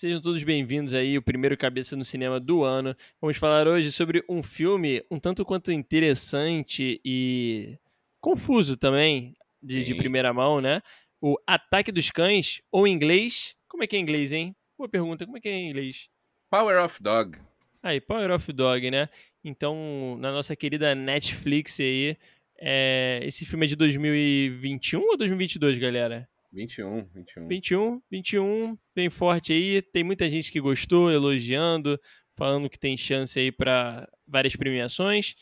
Sejam 0.00 0.18
todos 0.18 0.42
bem-vindos 0.42 0.94
aí, 0.94 1.18
o 1.18 1.22
primeiro 1.22 1.58
Cabeça 1.58 1.94
no 1.94 2.06
Cinema 2.06 2.40
do 2.40 2.64
ano. 2.64 2.96
Vamos 3.20 3.36
falar 3.36 3.68
hoje 3.68 3.92
sobre 3.92 4.24
um 4.30 4.42
filme 4.42 5.04
um 5.10 5.18
tanto 5.18 5.44
quanto 5.44 5.70
interessante 5.70 6.98
e 7.04 7.76
confuso 8.18 8.78
também, 8.78 9.36
de, 9.62 9.84
de 9.84 9.94
primeira 9.94 10.32
mão, 10.32 10.58
né? 10.58 10.80
O 11.20 11.36
Ataque 11.46 11.92
dos 11.92 12.10
Cães, 12.10 12.62
ou 12.72 12.86
em 12.86 12.94
inglês... 12.94 13.54
Como 13.68 13.84
é 13.84 13.86
que 13.86 13.94
é 13.94 13.98
em 13.98 14.02
inglês, 14.02 14.32
hein? 14.32 14.56
Boa 14.78 14.88
pergunta, 14.88 15.26
como 15.26 15.36
é 15.36 15.40
que 15.42 15.50
é 15.50 15.52
em 15.52 15.68
inglês? 15.68 16.08
Power 16.48 16.82
of 16.82 17.02
Dog. 17.02 17.38
Aí, 17.82 18.00
Power 18.00 18.30
of 18.30 18.50
Dog, 18.54 18.90
né? 18.90 19.06
Então, 19.44 20.16
na 20.18 20.32
nossa 20.32 20.56
querida 20.56 20.94
Netflix 20.94 21.78
aí, 21.78 22.16
é... 22.58 23.20
esse 23.24 23.44
filme 23.44 23.66
é 23.66 23.68
de 23.68 23.76
2021 23.76 24.98
ou 24.98 25.18
2022, 25.18 25.78
galera? 25.78 26.26
21, 26.52 27.08
21. 27.14 27.48
21, 27.48 28.02
21, 28.10 28.78
bem 28.94 29.08
forte 29.08 29.52
aí. 29.52 29.80
Tem 29.80 30.02
muita 30.02 30.28
gente 30.28 30.50
que 30.50 30.60
gostou, 30.60 31.10
elogiando, 31.10 31.98
falando 32.36 32.68
que 32.68 32.78
tem 32.78 32.96
chance 32.96 33.38
aí 33.38 33.52
para 33.52 34.08
várias 34.26 34.56
premiações. 34.56 35.34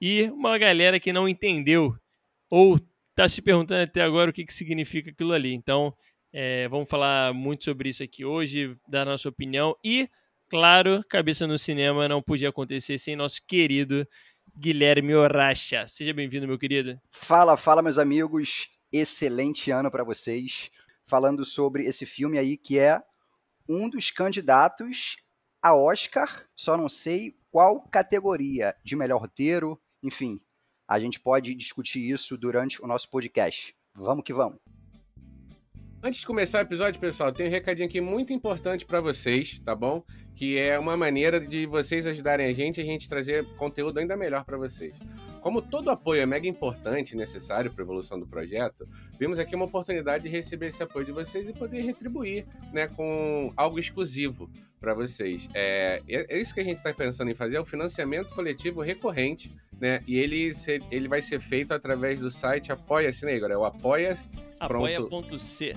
E 0.00 0.24
uma 0.30 0.58
galera 0.58 0.98
que 0.98 1.12
não 1.12 1.28
entendeu 1.28 1.96
ou 2.50 2.80
tá 3.14 3.28
se 3.28 3.40
perguntando 3.40 3.82
até 3.82 4.02
agora 4.02 4.30
o 4.30 4.32
que, 4.32 4.44
que 4.44 4.52
significa 4.52 5.10
aquilo 5.10 5.32
ali. 5.32 5.54
Então, 5.54 5.94
é, 6.32 6.68
vamos 6.68 6.88
falar 6.88 7.32
muito 7.32 7.64
sobre 7.64 7.88
isso 7.88 8.02
aqui 8.02 8.24
hoje, 8.24 8.76
dar 8.88 9.06
nossa 9.06 9.28
opinião. 9.28 9.74
E, 9.84 10.08
claro, 10.50 11.00
Cabeça 11.08 11.46
no 11.46 11.58
Cinema 11.58 12.08
não 12.08 12.20
podia 12.20 12.48
acontecer 12.48 12.98
sem 12.98 13.16
nosso 13.16 13.40
querido 13.46 14.06
Guilherme 14.58 15.14
Oracha. 15.14 15.86
Seja 15.86 16.14
bem-vindo, 16.14 16.48
meu 16.48 16.58
querido. 16.58 16.98
Fala, 17.10 17.58
fala, 17.58 17.82
meus 17.82 17.98
amigos 17.98 18.70
excelente 18.90 19.70
ano 19.70 19.90
para 19.90 20.02
vocês, 20.02 20.70
falando 21.04 21.44
sobre 21.44 21.84
esse 21.84 22.06
filme 22.06 22.38
aí 22.38 22.56
que 22.56 22.78
é 22.78 23.02
um 23.68 23.90
dos 23.90 24.10
candidatos 24.10 25.16
a 25.62 25.74
Oscar, 25.74 26.46
só 26.56 26.76
não 26.76 26.88
sei 26.88 27.36
qual 27.50 27.82
categoria 27.88 28.74
de 28.82 28.96
melhor 28.96 29.20
roteiro, 29.20 29.78
enfim, 30.02 30.40
a 30.88 30.98
gente 30.98 31.20
pode 31.20 31.54
discutir 31.54 32.08
isso 32.08 32.38
durante 32.38 32.82
o 32.82 32.86
nosso 32.86 33.10
podcast. 33.10 33.74
Vamos 33.94 34.24
que 34.24 34.32
vamos. 34.32 34.58
Antes 36.02 36.20
de 36.20 36.26
começar 36.26 36.58
o 36.58 36.62
episódio, 36.62 37.00
pessoal, 37.00 37.32
tem 37.32 37.48
um 37.48 37.50
recadinho 37.50 37.88
aqui 37.88 38.00
muito 38.00 38.32
importante 38.32 38.86
para 38.86 39.00
vocês, 39.00 39.58
tá 39.60 39.74
bom? 39.74 40.04
Que 40.36 40.58
é 40.58 40.78
uma 40.78 40.96
maneira 40.96 41.40
de 41.40 41.66
vocês 41.66 42.06
ajudarem 42.06 42.46
a 42.46 42.52
gente 42.52 42.78
e 42.78 42.82
a 42.82 42.86
gente 42.86 43.08
trazer 43.08 43.44
conteúdo 43.56 43.98
ainda 43.98 44.16
melhor 44.16 44.44
para 44.44 44.56
vocês. 44.56 44.96
Como 45.40 45.62
todo 45.62 45.90
apoio 45.90 46.20
é 46.20 46.26
mega 46.26 46.46
importante 46.46 47.12
e 47.12 47.16
necessário 47.16 47.72
para 47.72 47.82
a 47.82 47.84
evolução 47.84 48.20
do 48.20 48.26
projeto, 48.26 48.86
vimos 49.18 49.38
aqui 49.38 49.54
uma 49.54 49.64
oportunidade 49.64 50.24
de 50.24 50.30
receber 50.30 50.66
esse 50.66 50.82
apoio 50.82 51.06
de 51.06 51.12
vocês 51.12 51.48
e 51.48 51.52
poder 51.52 51.80
retribuir 51.80 52.46
né, 52.72 52.86
com 52.86 53.52
algo 53.56 53.78
exclusivo 53.78 54.50
para 54.80 54.94
vocês. 54.94 55.48
É, 55.54 56.02
é, 56.08 56.40
isso 56.40 56.54
que 56.54 56.60
a 56.60 56.64
gente 56.64 56.78
está 56.78 56.92
pensando 56.92 57.30
em 57.30 57.34
fazer, 57.34 57.56
é 57.56 57.60
o 57.60 57.64
financiamento 57.64 58.34
coletivo 58.34 58.82
recorrente, 58.82 59.54
né? 59.80 60.02
E 60.06 60.18
ele, 60.18 60.52
ele 60.90 61.08
vai 61.08 61.22
ser 61.22 61.40
feito 61.40 61.72
através 61.72 62.20
do 62.20 62.30
site 62.30 62.70
Apoia-se, 62.70 63.24
né, 63.24 63.36
Igor? 63.36 63.50
É 63.50 63.56
o 63.56 63.64
apoia... 63.64 64.16
Apoia.c. 64.60 65.76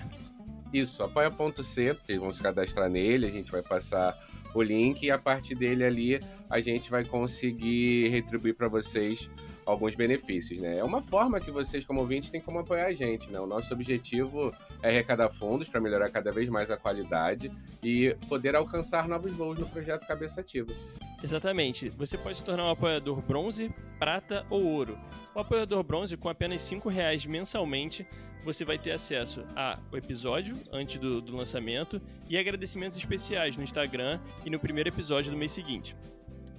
Isso, 0.72 1.04
apoia.c, 1.04 1.94
vocês 1.94 2.20
vão 2.20 2.32
se 2.32 2.42
cadastrar 2.42 2.90
nele, 2.90 3.26
a 3.26 3.32
gente 3.32 3.52
vai 3.52 3.64
passar 3.64 4.16
o 4.54 4.62
link 4.62 5.04
e 5.04 5.12
a 5.12 5.18
partir 5.18 5.56
dele 5.56 5.84
ali 5.84 6.22
a 6.50 6.60
gente 6.60 6.90
vai 6.90 7.06
conseguir 7.06 8.10
retribuir 8.10 8.56
para 8.56 8.68
vocês 8.68 9.30
alguns 9.66 9.94
benefícios, 9.94 10.60
né? 10.60 10.80
É 10.80 10.84
uma 10.84 11.02
forma 11.02 11.40
que 11.40 11.52
vocês, 11.52 11.86
como 11.86 12.02
ouvintes, 12.02 12.30
têm 12.30 12.42
como 12.42 12.60
apoiar 12.60 12.88
a 12.88 12.94
gente, 12.94 13.30
né? 13.30 13.40
O 13.40 13.46
nosso 13.46 13.72
objetivo 13.74 14.52
é 14.82 14.90
arrecadar 14.90 15.30
fundos 15.30 15.68
para 15.68 15.80
melhorar 15.80 16.10
cada 16.10 16.32
vez 16.32 16.50
mais 16.50 16.72
a 16.72 16.78
qualidade 16.78 17.52
e 17.84 18.16
poder 18.28 18.56
alcançar 18.56 19.08
novos 19.08 19.34
voos 19.36 19.60
no 19.60 19.68
projeto 19.68 20.08
Cabeça 20.08 20.42
Ativa. 20.42 20.74
Exatamente. 21.22 21.90
Você 21.90 22.18
pode 22.18 22.38
se 22.38 22.44
tornar 22.44 22.66
um 22.66 22.70
apoiador 22.70 23.22
bronze, 23.22 23.74
prata 23.98 24.46
ou 24.50 24.64
ouro. 24.64 24.98
O 25.36 25.40
apoiador 25.40 25.84
bronze, 25.84 26.16
com 26.18 26.30
apenas 26.30 26.70
R$ 26.70 26.80
reais 26.90 27.26
mensalmente, 27.26 28.08
você 28.44 28.64
vai 28.64 28.78
ter 28.78 28.92
acesso 28.92 29.44
ao 29.56 29.98
episódio 29.98 30.58
antes 30.72 30.98
do, 31.00 31.22
do 31.22 31.36
lançamento 31.36 32.02
e 32.28 32.38
agradecimentos 32.38 32.98
especiais 32.98 33.58
no 33.58 33.64
Instagram 33.64 34.20
e 34.46 34.50
no 34.50 34.60
primeiro 34.60 34.90
episódio 34.90 35.32
do 35.32 35.38
mês 35.38 35.52
seguinte. 35.52 35.96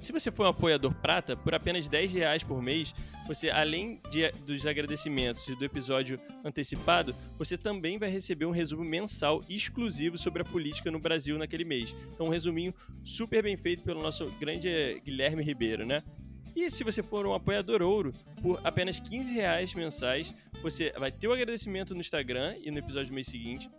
Se 0.01 0.13
você 0.13 0.31
for 0.31 0.47
um 0.47 0.49
apoiador 0.49 0.95
prata, 0.95 1.37
por 1.37 1.55
apenas 1.55 1.87
10 1.87 2.15
reais 2.15 2.43
por 2.43 2.63
mês, 2.63 2.95
você, 3.27 3.51
além 3.51 4.01
de, 4.11 4.33
dos 4.47 4.65
agradecimentos 4.65 5.47
e 5.47 5.55
do 5.55 5.63
episódio 5.63 6.19
antecipado, 6.43 7.15
você 7.37 7.59
também 7.59 7.99
vai 7.99 8.11
receber 8.11 8.47
um 8.47 8.51
resumo 8.51 8.83
mensal 8.83 9.45
exclusivo 9.47 10.17
sobre 10.17 10.41
a 10.41 10.45
política 10.45 10.91
no 10.91 10.99
Brasil 10.99 11.37
naquele 11.37 11.65
mês. 11.65 11.95
Então, 12.15 12.27
um 12.27 12.31
resuminho 12.31 12.75
super 13.05 13.43
bem 13.43 13.59
feito 13.59 13.85
pelo 13.85 14.03
nosso 14.03 14.31
grande 14.41 15.01
Guilherme 15.05 15.43
Ribeiro, 15.43 15.85
né? 15.85 16.03
E 16.57 16.71
se 16.71 16.83
você 16.83 17.03
for 17.03 17.27
um 17.27 17.35
apoiador 17.35 17.83
ouro, 17.83 18.13
por 18.43 18.59
apenas 18.65 18.99
15 18.99 19.35
reais 19.35 19.75
mensais, 19.75 20.35
você 20.63 20.93
vai 20.99 21.13
ter 21.13 21.29
o 21.29 21.33
agradecimento 21.33 21.95
no 21.95 22.01
Instagram 22.01 22.57
e 22.65 22.71
no 22.71 22.79
episódio 22.79 23.09
do 23.09 23.15
mês 23.15 23.27
seguinte, 23.27 23.71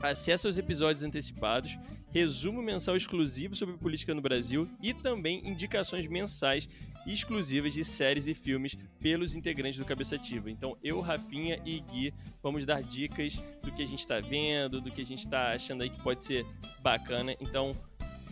acesso 0.00 0.46
aos 0.46 0.58
episódios 0.58 1.02
antecipados, 1.02 1.78
resumo 2.14 2.62
mensal 2.62 2.96
exclusivo 2.96 3.56
sobre 3.56 3.76
política 3.76 4.14
no 4.14 4.22
Brasil 4.22 4.68
e 4.80 4.94
também 4.94 5.42
indicações 5.44 6.06
mensais 6.06 6.68
exclusivas 7.04 7.72
de 7.72 7.84
séries 7.84 8.28
e 8.28 8.34
filmes 8.34 8.78
pelos 9.00 9.34
integrantes 9.34 9.80
do 9.80 9.84
Cabeça 9.84 10.14
Ativa. 10.14 10.48
Então, 10.48 10.78
eu, 10.82 11.00
Rafinha 11.00 11.60
e 11.66 11.80
Gui 11.80 12.14
vamos 12.40 12.64
dar 12.64 12.84
dicas 12.84 13.42
do 13.64 13.72
que 13.72 13.82
a 13.82 13.86
gente 13.86 13.98
está 13.98 14.20
vendo, 14.20 14.80
do 14.80 14.92
que 14.92 15.02
a 15.02 15.04
gente 15.04 15.18
está 15.18 15.52
achando 15.52 15.82
aí 15.82 15.90
que 15.90 16.00
pode 16.00 16.22
ser 16.22 16.46
bacana. 16.80 17.34
Então, 17.40 17.76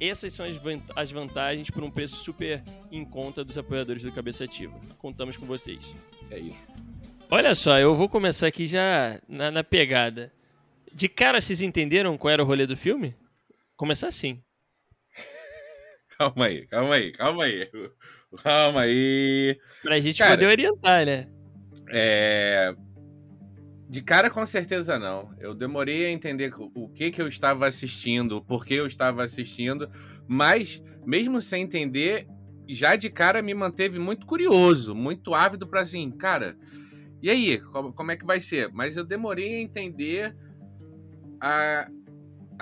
essas 0.00 0.32
são 0.32 0.46
as 0.94 1.10
vantagens 1.10 1.68
por 1.68 1.82
um 1.82 1.90
preço 1.90 2.16
super 2.16 2.62
em 2.90 3.04
conta 3.04 3.44
dos 3.44 3.58
apoiadores 3.58 4.04
do 4.04 4.12
Cabeça 4.12 4.44
Ativa. 4.44 4.78
Contamos 4.96 5.36
com 5.36 5.44
vocês. 5.44 5.92
É 6.30 6.38
isso. 6.38 6.68
Olha 7.28 7.52
só, 7.56 7.78
eu 7.80 7.96
vou 7.96 8.08
começar 8.08 8.46
aqui 8.46 8.64
já 8.64 9.20
na, 9.28 9.50
na 9.50 9.64
pegada. 9.64 10.32
De 10.94 11.08
cara, 11.08 11.40
vocês 11.40 11.60
entenderam 11.60 12.16
qual 12.16 12.30
era 12.30 12.42
o 12.42 12.46
rolê 12.46 12.64
do 12.64 12.76
filme? 12.76 13.14
Começar 13.82 14.06
assim. 14.06 14.40
calma 16.16 16.46
aí, 16.46 16.68
calma 16.68 16.94
aí, 16.94 17.10
calma 17.10 17.42
aí. 17.42 17.68
Calma 18.40 18.80
aí. 18.82 19.58
Pra 19.82 19.98
gente 19.98 20.18
cara, 20.18 20.30
poder 20.30 20.46
orientar, 20.46 21.04
né? 21.04 21.26
É. 21.88 22.72
De 23.88 24.00
cara, 24.00 24.30
com 24.30 24.46
certeza 24.46 25.00
não. 25.00 25.34
Eu 25.40 25.52
demorei 25.52 26.06
a 26.06 26.12
entender 26.12 26.54
o 26.56 26.88
que, 26.90 27.10
que 27.10 27.20
eu 27.20 27.26
estava 27.26 27.66
assistindo, 27.66 28.36
o 28.36 28.40
porquê 28.40 28.74
eu 28.74 28.86
estava 28.86 29.24
assistindo, 29.24 29.90
mas, 30.28 30.80
mesmo 31.04 31.42
sem 31.42 31.64
entender, 31.64 32.28
já 32.68 32.94
de 32.94 33.10
cara 33.10 33.42
me 33.42 33.52
manteve 33.52 33.98
muito 33.98 34.26
curioso, 34.26 34.94
muito 34.94 35.34
ávido 35.34 35.66
para 35.66 35.80
assim, 35.80 36.08
cara, 36.12 36.56
e 37.20 37.28
aí, 37.28 37.58
como, 37.58 37.92
como 37.92 38.12
é 38.12 38.16
que 38.16 38.24
vai 38.24 38.40
ser? 38.40 38.70
Mas 38.72 38.96
eu 38.96 39.04
demorei 39.04 39.56
a 39.56 39.60
entender 39.60 40.36
a, 41.40 41.90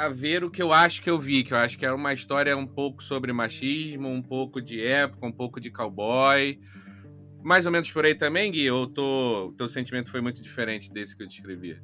a 0.00 0.08
ver 0.08 0.42
o 0.42 0.50
que 0.50 0.62
eu 0.62 0.72
acho 0.72 1.02
que 1.02 1.10
eu 1.10 1.18
vi, 1.18 1.44
que 1.44 1.52
eu 1.52 1.58
acho 1.58 1.76
que 1.76 1.84
era 1.84 1.94
uma 1.94 2.14
história 2.14 2.56
um 2.56 2.66
pouco 2.66 3.02
sobre 3.02 3.34
machismo, 3.34 4.08
um 4.08 4.22
pouco 4.22 4.58
de 4.58 4.82
época, 4.82 5.26
um 5.26 5.32
pouco 5.32 5.60
de 5.60 5.70
cowboy. 5.70 6.58
Mais 7.42 7.66
ou 7.66 7.72
menos 7.72 7.92
por 7.92 8.06
aí 8.06 8.14
também, 8.14 8.50
Gui? 8.50 8.70
Ou 8.70 8.86
tô, 8.86 9.52
teu 9.58 9.68
sentimento 9.68 10.10
foi 10.10 10.22
muito 10.22 10.40
diferente 10.40 10.90
desse 10.90 11.14
que 11.14 11.22
eu 11.22 11.26
descrevi? 11.26 11.78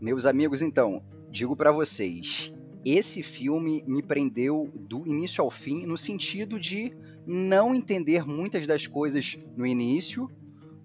Meus 0.00 0.26
amigos, 0.26 0.60
então, 0.60 1.04
digo 1.30 1.54
para 1.54 1.70
vocês, 1.70 2.52
esse 2.84 3.22
filme 3.22 3.84
me 3.86 4.02
prendeu 4.02 4.68
do 4.74 5.06
início 5.06 5.40
ao 5.40 5.48
fim 5.48 5.86
no 5.86 5.96
sentido 5.96 6.58
de 6.58 6.92
não 7.24 7.72
entender 7.72 8.26
muitas 8.26 8.66
das 8.66 8.88
coisas 8.88 9.38
no 9.56 9.64
início. 9.64 10.28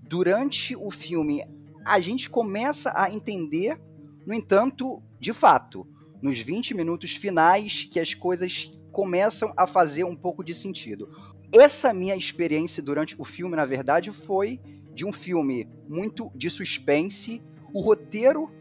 Durante 0.04 0.76
o 0.76 0.92
filme, 0.92 1.44
a 1.84 2.00
gente 2.00 2.30
começa 2.30 2.94
a 2.96 3.12
entender, 3.12 3.82
no 4.28 4.34
entanto, 4.34 5.02
de 5.20 5.34
fato, 5.34 5.88
nos 6.22 6.40
20 6.40 6.74
minutos 6.74 7.16
finais 7.16 7.88
que 7.90 8.00
as 8.00 8.14
coisas 8.14 8.72
começam 8.92 9.54
a 9.56 9.68
fazer 9.68 10.04
um 10.04 10.16
pouco 10.16 10.44
de 10.44 10.54
sentido. 10.54 11.10
Essa 11.52 11.94
minha 11.94 12.16
experiência 12.16 12.82
durante 12.84 13.16
o 13.20 13.24
filme, 13.24 13.56
na 13.56 13.66
verdade, 13.66 14.12
foi 14.12 14.60
de 14.94 15.06
um 15.06 15.14
filme 15.14 15.68
muito 15.88 16.32
de 16.36 16.50
suspense. 16.50 17.42
O 17.74 17.82
roteiro, 17.82 18.52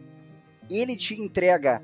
ele 0.69 0.95
te 0.95 1.21
entrega 1.21 1.83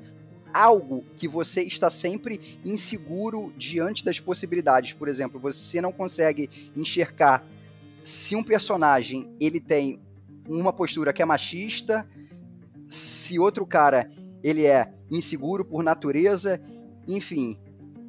algo 0.53 1.03
que 1.17 1.27
você 1.27 1.63
está 1.63 1.89
sempre 1.89 2.59
inseguro 2.63 3.51
diante 3.57 4.05
das 4.05 4.19
possibilidades. 4.19 4.93
Por 4.93 5.07
exemplo, 5.07 5.39
você 5.39 5.81
não 5.81 5.91
consegue 5.91 6.49
enxergar 6.75 7.43
se 8.03 8.35
um 8.35 8.43
personagem 8.43 9.35
ele 9.39 9.59
tem 9.59 9.99
uma 10.47 10.71
postura 10.71 11.11
que 11.11 11.21
é 11.21 11.25
machista, 11.25 12.07
se 12.87 13.39
outro 13.39 13.65
cara 13.65 14.11
ele 14.43 14.65
é 14.65 14.93
inseguro 15.09 15.63
por 15.63 15.83
natureza, 15.83 16.61
enfim, 17.07 17.57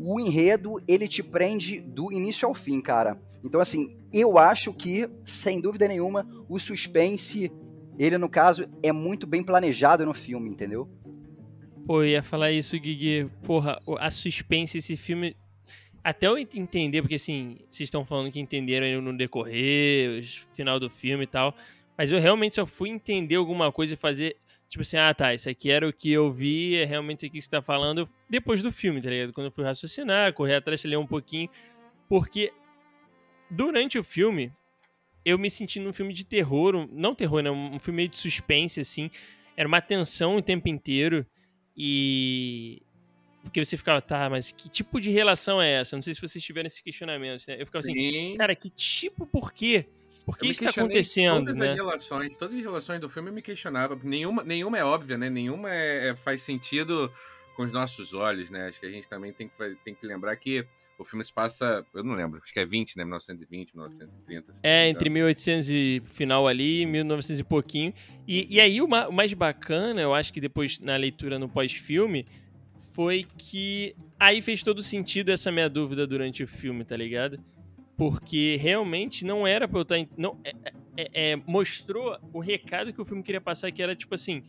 o 0.00 0.18
enredo 0.18 0.82
ele 0.88 1.06
te 1.06 1.22
prende 1.22 1.80
do 1.80 2.12
início 2.12 2.48
ao 2.48 2.54
fim, 2.54 2.80
cara. 2.80 3.18
Então 3.44 3.60
assim, 3.60 3.96
eu 4.12 4.38
acho 4.38 4.72
que 4.72 5.08
sem 5.22 5.60
dúvida 5.60 5.86
nenhuma 5.86 6.26
o 6.48 6.58
suspense, 6.58 7.52
ele 7.98 8.18
no 8.18 8.28
caso 8.28 8.66
é 8.82 8.92
muito 8.92 9.26
bem 9.26 9.42
planejado 9.42 10.04
no 10.04 10.14
filme, 10.14 10.50
entendeu? 10.50 10.88
Pô, 11.86 12.02
eu 12.02 12.08
ia 12.08 12.22
falar 12.22 12.50
isso, 12.50 12.78
Gui. 12.78 13.28
Porra, 13.42 13.78
a 13.98 14.10
suspense, 14.10 14.78
esse 14.78 14.96
filme. 14.96 15.36
Até 16.02 16.26
eu 16.26 16.36
entender, 16.38 17.02
porque 17.02 17.14
assim, 17.16 17.56
vocês 17.70 17.86
estão 17.86 18.04
falando 18.04 18.30
que 18.30 18.40
entenderam 18.40 19.02
no 19.02 19.16
decorrer, 19.16 20.22
final 20.54 20.80
do 20.80 20.88
filme 20.88 21.24
e 21.24 21.26
tal. 21.26 21.54
Mas 21.96 22.10
eu 22.10 22.18
realmente 22.18 22.56
só 22.56 22.66
fui 22.66 22.88
entender 22.88 23.36
alguma 23.36 23.70
coisa 23.70 23.94
e 23.94 23.96
fazer. 23.96 24.36
Tipo 24.74 24.82
assim, 24.82 24.96
ah 24.96 25.14
tá, 25.14 25.32
isso 25.32 25.48
aqui 25.48 25.70
era 25.70 25.88
o 25.88 25.92
que 25.92 26.10
eu 26.10 26.32
vi, 26.32 26.74
é 26.74 26.84
realmente 26.84 27.18
isso 27.18 27.26
aqui 27.26 27.38
que 27.38 27.42
você 27.44 27.48
tá 27.48 27.62
falando 27.62 28.08
depois 28.28 28.60
do 28.60 28.72
filme, 28.72 29.00
tá 29.00 29.08
ligado? 29.08 29.32
Quando 29.32 29.44
eu 29.44 29.52
fui 29.52 29.62
raciocinar, 29.62 30.32
correr 30.32 30.56
atrás, 30.56 30.82
ler 30.82 30.96
um 30.96 31.06
pouquinho. 31.06 31.48
Porque 32.08 32.52
durante 33.48 33.96
o 33.96 34.02
filme, 34.02 34.50
eu 35.24 35.38
me 35.38 35.48
senti 35.48 35.78
num 35.78 35.92
filme 35.92 36.12
de 36.12 36.26
terror, 36.26 36.74
um, 36.74 36.88
não 36.90 37.14
terror, 37.14 37.40
né? 37.40 37.52
Um 37.52 37.78
filme 37.78 37.98
meio 37.98 38.08
de 38.08 38.16
suspense, 38.16 38.80
assim. 38.80 39.12
Era 39.56 39.68
uma 39.68 39.80
tensão 39.80 40.38
o 40.38 40.42
tempo 40.42 40.68
inteiro. 40.68 41.24
E. 41.76 42.82
Porque 43.44 43.64
você 43.64 43.76
ficava, 43.76 44.02
tá, 44.02 44.28
mas 44.28 44.50
que 44.50 44.68
tipo 44.68 45.00
de 45.00 45.10
relação 45.10 45.62
é 45.62 45.70
essa? 45.70 45.94
Não 45.94 46.02
sei 46.02 46.14
se 46.14 46.20
vocês 46.20 46.42
tiveram 46.42 46.66
esse 46.66 46.82
questionamento, 46.82 47.44
né? 47.46 47.62
Eu 47.62 47.66
ficava 47.66 47.78
assim, 47.78 47.92
Sim. 47.94 48.08
assim, 48.08 48.36
cara, 48.36 48.56
que 48.56 48.70
tipo, 48.70 49.24
por 49.24 49.52
quê? 49.52 49.86
Por 50.24 50.38
que 50.38 50.46
isso 50.46 50.64
está 50.64 50.80
acontecendo? 50.80 51.40
Todas 51.40 51.58
né? 51.58 51.70
as 51.70 51.74
relações, 51.74 52.36
todas 52.36 52.56
as 52.56 52.62
relações 52.62 53.00
do 53.00 53.08
filme 53.08 53.28
eu 53.28 53.34
me 53.34 53.42
questionava. 53.42 53.98
Nenhuma, 54.02 54.42
nenhuma 54.42 54.78
é 54.78 54.84
óbvia, 54.84 55.18
né? 55.18 55.28
Nenhuma 55.28 55.70
é, 55.70 56.08
é, 56.08 56.16
faz 56.16 56.42
sentido 56.42 57.12
com 57.54 57.64
os 57.64 57.72
nossos 57.72 58.14
olhos, 58.14 58.50
né? 58.50 58.68
Acho 58.68 58.80
que 58.80 58.86
a 58.86 58.90
gente 58.90 59.08
também 59.08 59.32
tem 59.32 59.48
que, 59.48 59.76
tem 59.84 59.94
que 59.94 60.06
lembrar 60.06 60.34
que 60.36 60.66
o 60.98 61.04
filme 61.04 61.24
se 61.24 61.32
passa, 61.32 61.84
eu 61.92 62.04
não 62.04 62.14
lembro, 62.14 62.40
acho 62.42 62.52
que 62.52 62.60
é 62.60 62.64
20, 62.64 62.96
né? 62.96 63.04
1920, 63.04 63.74
1930. 63.74 64.50
Assim, 64.50 64.60
é, 64.62 64.88
entre 64.88 65.10
1800 65.10 65.68
e 65.68 66.02
final 66.06 66.46
ali, 66.46 66.82
e 66.82 66.86
1900 66.86 67.40
e 67.40 67.44
pouquinho. 67.44 67.92
E, 68.26 68.46
e 68.54 68.60
aí 68.60 68.80
o, 68.80 68.86
o 68.86 69.12
mais 69.12 69.32
bacana, 69.34 70.00
eu 70.00 70.14
acho 70.14 70.32
que 70.32 70.40
depois 70.40 70.78
na 70.78 70.96
leitura 70.96 71.38
no 71.38 71.48
pós-filme, 71.48 72.24
foi 72.92 73.24
que 73.36 73.94
aí 74.18 74.40
fez 74.40 74.62
todo 74.62 74.82
sentido 74.82 75.30
essa 75.30 75.50
minha 75.50 75.68
dúvida 75.68 76.06
durante 76.06 76.42
o 76.44 76.48
filme, 76.48 76.84
tá 76.84 76.96
ligado? 76.96 77.38
Porque 77.96 78.56
realmente 78.60 79.24
não 79.24 79.46
era 79.46 79.68
pra 79.68 79.78
eu 79.78 79.82
estar. 79.82 79.98
Tá 79.98 80.06
não, 80.16 80.38
é, 80.44 80.50
é, 80.50 80.72
é, 80.96 81.30
é, 81.32 81.36
mostrou 81.46 82.18
o 82.32 82.40
recado 82.40 82.92
que 82.92 83.00
o 83.00 83.04
filme 83.04 83.22
queria 83.22 83.40
passar, 83.40 83.70
que 83.70 83.82
era 83.82 83.94
tipo 83.94 84.14
assim: 84.14 84.42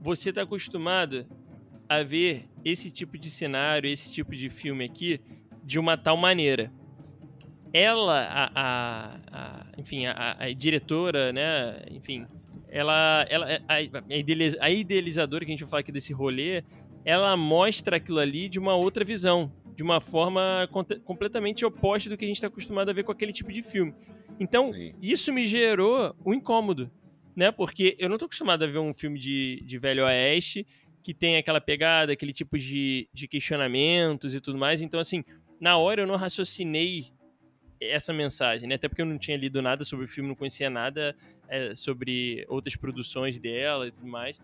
você 0.00 0.32
tá 0.32 0.42
acostumado 0.42 1.26
a 1.88 2.02
ver 2.02 2.48
esse 2.64 2.90
tipo 2.90 3.16
de 3.16 3.30
cenário, 3.30 3.88
esse 3.88 4.12
tipo 4.12 4.34
de 4.34 4.50
filme 4.50 4.84
aqui, 4.84 5.20
de 5.64 5.78
uma 5.78 5.96
tal 5.96 6.16
maneira. 6.16 6.72
Ela, 7.72 8.22
a, 8.22 8.50
a, 8.54 9.20
a 9.32 9.66
enfim, 9.78 10.06
a, 10.06 10.36
a, 10.38 10.52
diretora, 10.52 11.32
né, 11.32 11.84
enfim, 11.90 12.26
ela, 12.68 13.26
ela 13.28 13.46
a, 13.68 14.70
idealizadora 14.70 15.44
que 15.44 15.50
a 15.50 15.54
gente 15.54 15.60
vai 15.60 15.70
falar 15.70 15.80
aqui 15.80 15.92
desse 15.92 16.12
rolê, 16.12 16.62
ela 17.04 17.36
mostra 17.36 17.96
aquilo 17.96 18.18
ali 18.18 18.48
de 18.48 18.58
uma 18.58 18.74
outra 18.74 19.04
visão, 19.04 19.52
de 19.76 19.82
uma 19.82 20.00
forma 20.00 20.66
completamente 21.04 21.64
oposta 21.64 22.08
do 22.08 22.16
que 22.16 22.24
a 22.24 22.28
gente 22.28 22.38
está 22.38 22.46
acostumado 22.46 22.88
a 22.88 22.94
ver 22.94 23.04
com 23.04 23.12
aquele 23.12 23.32
tipo 23.32 23.52
de 23.52 23.62
filme. 23.62 23.94
Então, 24.40 24.72
Sim. 24.72 24.94
isso 25.02 25.32
me 25.32 25.46
gerou 25.46 26.16
um 26.24 26.32
incômodo, 26.32 26.90
né? 27.36 27.52
Porque 27.52 27.94
eu 27.98 28.08
não 28.08 28.16
estou 28.16 28.26
acostumado 28.26 28.64
a 28.64 28.66
ver 28.66 28.78
um 28.78 28.94
filme 28.94 29.18
de, 29.18 29.62
de 29.64 29.78
Velho 29.78 30.04
Oeste 30.04 30.66
que 31.02 31.12
tem 31.12 31.36
aquela 31.36 31.60
pegada, 31.60 32.12
aquele 32.12 32.32
tipo 32.32 32.58
de, 32.58 33.08
de 33.12 33.28
questionamentos 33.28 34.34
e 34.34 34.40
tudo 34.40 34.58
mais. 34.58 34.80
Então, 34.80 34.98
assim, 34.98 35.22
na 35.60 35.76
hora 35.76 36.02
eu 36.02 36.06
não 36.06 36.16
raciocinei 36.16 37.12
essa 37.80 38.12
mensagem, 38.12 38.68
né? 38.68 38.76
Até 38.76 38.88
porque 38.88 39.02
eu 39.02 39.06
não 39.06 39.18
tinha 39.18 39.36
lido 39.36 39.60
nada 39.60 39.84
sobre 39.84 40.06
o 40.06 40.08
filme, 40.08 40.28
não 40.28 40.34
conhecia 40.34 40.70
nada 40.70 41.14
é, 41.48 41.74
sobre 41.74 42.44
outras 42.48 42.74
produções 42.76 43.38
dela 43.38 43.86
e 43.86 43.90
tudo 43.90 44.06
mais. 44.06 44.40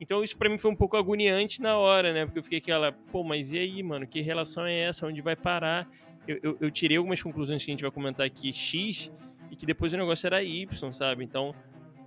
Então 0.00 0.22
isso 0.22 0.36
para 0.36 0.48
mim 0.48 0.58
foi 0.58 0.70
um 0.70 0.76
pouco 0.76 0.96
agoniante 0.96 1.60
na 1.62 1.76
hora, 1.76 2.12
né? 2.12 2.24
Porque 2.24 2.38
eu 2.38 2.42
fiquei 2.42 2.58
aquela, 2.58 2.92
pô, 2.92 3.24
mas 3.24 3.52
e 3.52 3.58
aí, 3.58 3.82
mano? 3.82 4.06
Que 4.06 4.20
relação 4.20 4.66
é 4.66 4.80
essa? 4.80 5.06
Onde 5.06 5.20
vai 5.20 5.36
parar? 5.36 5.88
Eu, 6.26 6.38
eu, 6.42 6.58
eu 6.62 6.70
tirei 6.70 6.96
algumas 6.96 7.22
conclusões 7.22 7.64
que 7.64 7.70
a 7.70 7.72
gente 7.72 7.82
vai 7.82 7.90
comentar 7.90 8.26
aqui, 8.26 8.52
X, 8.52 9.10
e 9.50 9.56
que 9.56 9.64
depois 9.64 9.92
o 9.92 9.96
negócio 9.96 10.26
era 10.26 10.42
Y, 10.42 10.92
sabe? 10.92 11.24
Então 11.24 11.54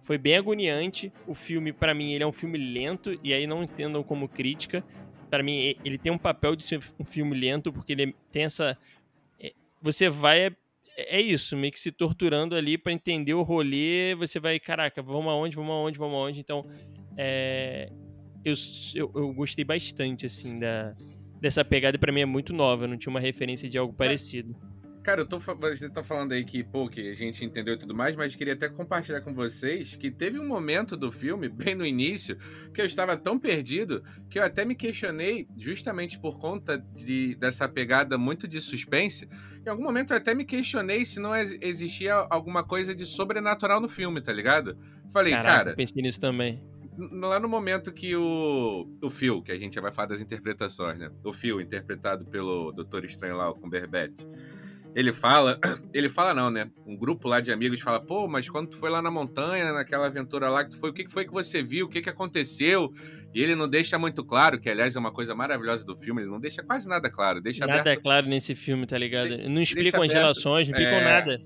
foi 0.02 0.18
bem 0.18 0.38
agoniante. 0.38 1.12
O 1.26 1.34
filme, 1.34 1.72
para 1.74 1.94
mim, 1.94 2.14
ele 2.14 2.24
é 2.24 2.28
um 2.28 2.32
filme 2.32 2.58
lento, 2.58 3.18
e 3.24 3.34
aí 3.34 3.48
não 3.48 3.64
entendam 3.64 4.04
como 4.04 4.28
crítica 4.28 4.84
para 5.30 5.44
mim, 5.44 5.76
ele 5.86 5.98
tem 5.98 6.12
um 6.12 6.18
papel 6.18 6.56
de 6.56 6.64
ser 6.64 6.82
um 7.00 7.04
filme 7.04 7.38
lento, 7.40 7.72
porque 7.72 7.94
ele 7.94 8.16
tem 8.32 8.44
essa. 8.44 8.78
É, 9.40 9.54
você 9.82 10.10
vai. 10.10 10.56
É, 11.00 11.18
é 11.18 11.22
isso, 11.22 11.56
meio 11.56 11.72
que 11.72 11.80
se 11.80 11.92
torturando 11.92 12.56
ali 12.56 12.78
para 12.78 12.92
entender 12.92 13.34
o 13.34 13.42
rolê. 13.42 14.14
Você 14.16 14.40
vai, 14.40 14.60
caraca, 14.60 15.02
vamos 15.02 15.32
aonde, 15.32 15.56
vamos 15.56 15.72
aonde, 15.72 15.98
vamos 15.98 16.18
aonde. 16.18 16.40
Então, 16.42 16.66
é, 17.16 17.90
eu, 18.44 18.54
eu, 18.96 19.12
eu, 19.16 19.34
gostei 19.34 19.64
bastante, 19.64 20.26
assim, 20.26 20.60
da, 20.60 20.94
dessa 21.40 21.64
pegada. 21.64 21.98
Pra 21.98 22.12
mim 22.12 22.22
é 22.22 22.26
muito 22.26 22.54
nova, 22.54 22.84
eu 22.84 22.88
não 22.90 22.98
tinha 22.98 23.12
uma 23.12 23.20
referência 23.20 23.70
de 23.70 23.78
algo 23.78 23.94
parecido. 23.94 24.56
Cara, 25.10 25.22
eu 25.22 25.26
tô, 25.26 25.40
você 25.40 25.90
tá 25.90 26.04
falando 26.04 26.34
aí 26.34 26.46
que, 26.46 26.64
pô, 26.64 26.88
que 26.88 27.10
a 27.10 27.16
gente 27.16 27.44
entendeu 27.44 27.74
e 27.74 27.78
tudo 27.80 27.96
mais, 27.96 28.16
mas 28.16 28.36
queria 28.36 28.54
até 28.54 28.70
compartilhar 28.70 29.22
com 29.22 29.34
vocês 29.34 29.96
que 29.96 30.12
teve 30.12 30.40
um 30.40 30.48
momento 30.48 30.96
do 30.96 31.12
filme, 31.12 31.50
bem 31.50 31.74
no 31.74 31.84
início, 31.84 32.38
que 32.72 32.80
eu 32.80 32.86
estava 32.86 33.18
tão 33.18 33.40
perdido 33.40 34.04
que 34.30 34.38
eu 34.38 34.44
até 34.44 34.64
me 34.64 34.76
questionei, 34.76 35.48
justamente 35.58 36.20
por 36.20 36.38
conta 36.38 36.78
de, 36.78 37.34
dessa 37.38 37.68
pegada 37.68 38.20
muito 38.20 38.48
de 38.48 38.62
suspense. 38.62 39.28
Em 39.66 39.70
algum 39.70 39.82
momento 39.82 40.14
eu 40.14 40.18
até 40.18 40.36
me 40.36 40.46
questionei 40.46 41.04
se 41.08 41.20
não 41.20 41.36
existia 41.36 42.14
alguma 42.14 42.64
coisa 42.64 42.94
de 42.94 43.08
sobrenatural 43.08 43.82
no 43.82 43.90
filme, 43.90 44.22
tá 44.22 44.32
ligado? 44.32 44.78
Falei, 45.12 45.34
Caraca, 45.34 45.58
cara. 45.58 45.76
Pensei 45.76 46.04
nisso 46.04 46.20
também 46.20 46.62
lá 47.12 47.40
no 47.40 47.48
momento 47.48 47.94
que 47.94 48.14
o, 48.14 48.86
o 49.02 49.10
Phil, 49.10 49.42
que 49.42 49.54
a 49.54 49.58
gente 49.58 49.80
vai 49.80 49.90
falar 49.90 50.10
das 50.10 50.20
interpretações, 50.20 51.00
né? 51.00 51.10
O 51.24 51.32
Phil, 51.32 51.62
interpretado 51.62 52.26
pelo 52.26 52.74
Doutor 52.74 53.06
Estranho 53.06 53.38
lá, 53.38 53.54
com 53.54 53.70
Berbete 53.70 54.28
ele 54.96 55.14
fala, 55.14 55.60
ele 55.94 56.10
fala 56.10 56.34
não, 56.34 56.50
né? 56.50 56.70
Um 56.86 56.98
grupo 56.98 57.28
lá 57.28 57.40
de 57.40 57.52
amigos 57.52 57.80
fala, 57.82 58.00
pô, 58.00 58.28
mas 58.28 58.50
quando 58.50 58.70
tu 58.70 58.78
foi 58.78 58.90
lá 58.90 59.02
na 59.02 59.12
montanha, 59.12 59.72
naquela 59.72 60.08
aventura 60.08 60.50
lá 60.50 60.64
que 60.64 60.72
tu 60.72 60.78
foi, 60.78 60.90
o 60.90 60.94
que 60.94 61.08
foi 61.08 61.26
que 61.26 61.32
você 61.32 61.62
viu? 61.62 61.86
O 61.86 61.90
que 61.90 62.02
que 62.02 62.10
aconteceu? 62.10 62.92
E 63.34 63.42
ele 63.42 63.56
não 63.56 63.68
deixa 63.68 64.00
muito 64.00 64.24
claro, 64.24 64.60
que 64.60 64.70
aliás 64.70 64.96
é 64.96 65.00
uma 65.00 65.12
coisa 65.12 65.36
maravilhosa 65.36 65.86
do 65.86 65.96
filme, 65.96 66.22
ele 66.22 66.32
não 66.32 66.40
deixa 66.40 66.64
quase 66.64 66.90
nada 66.90 67.10
claro, 67.10 67.40
deixa 67.40 67.66
Nada 67.66 67.82
aberto... 67.82 68.00
é 68.00 68.02
claro 68.02 68.28
nesse 68.28 68.56
filme, 68.56 68.86
tá 68.88 68.98
ligado? 68.98 69.38
De, 69.38 69.50
não 69.50 69.62
explicam 69.62 70.02
as 70.02 70.12
relações, 70.12 70.68
não 70.68 70.78
explicam 70.78 71.00
é... 71.00 71.04
nada. 71.04 71.42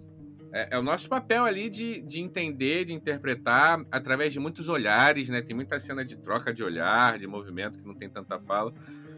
É, 0.56 0.75
é, 0.75 0.78
o 0.78 0.84
nosso 0.84 1.10
papel 1.10 1.45
ali 1.45 1.68
de, 1.68 2.00
de 2.01 2.19
entender, 2.19 2.86
de 2.86 2.94
interpretar 2.94 3.84
através 3.92 4.31
de 4.31 4.40
muitos 4.40 4.69
olhares, 4.69 5.28
né? 5.28 5.42
Tem 5.42 5.56
muita 5.56 5.80
cena 5.80 6.06
de 6.06 6.16
troca 6.16 6.54
de 6.54 6.64
olhar, 6.64 7.18
de 7.18 7.26
movimento 7.26 7.80
que 7.80 7.88
não 7.88 7.95
tem 7.95 8.07
tanta 8.07 8.40
fala. 8.40 8.71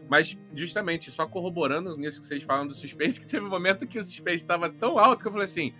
Mas, 0.08 0.36
justamente, 0.54 1.10
só 1.10 1.26
corroborando 1.26 1.96
nisso 1.96 2.20
que 2.20 2.26
vocês 2.26 2.42
falam 2.42 2.66
do 2.66 2.74
suspense, 2.74 3.18
que 3.20 3.26
teve 3.26 3.44
um 3.44 3.50
momento 3.50 3.86
que 3.86 3.98
o 3.98 4.04
suspense 4.04 4.36
estava 4.36 4.70
tão 4.70 4.98
alto 4.98 5.22
que 5.22 5.28
eu 5.28 5.32
falei 5.32 5.46
assim: 5.46 5.72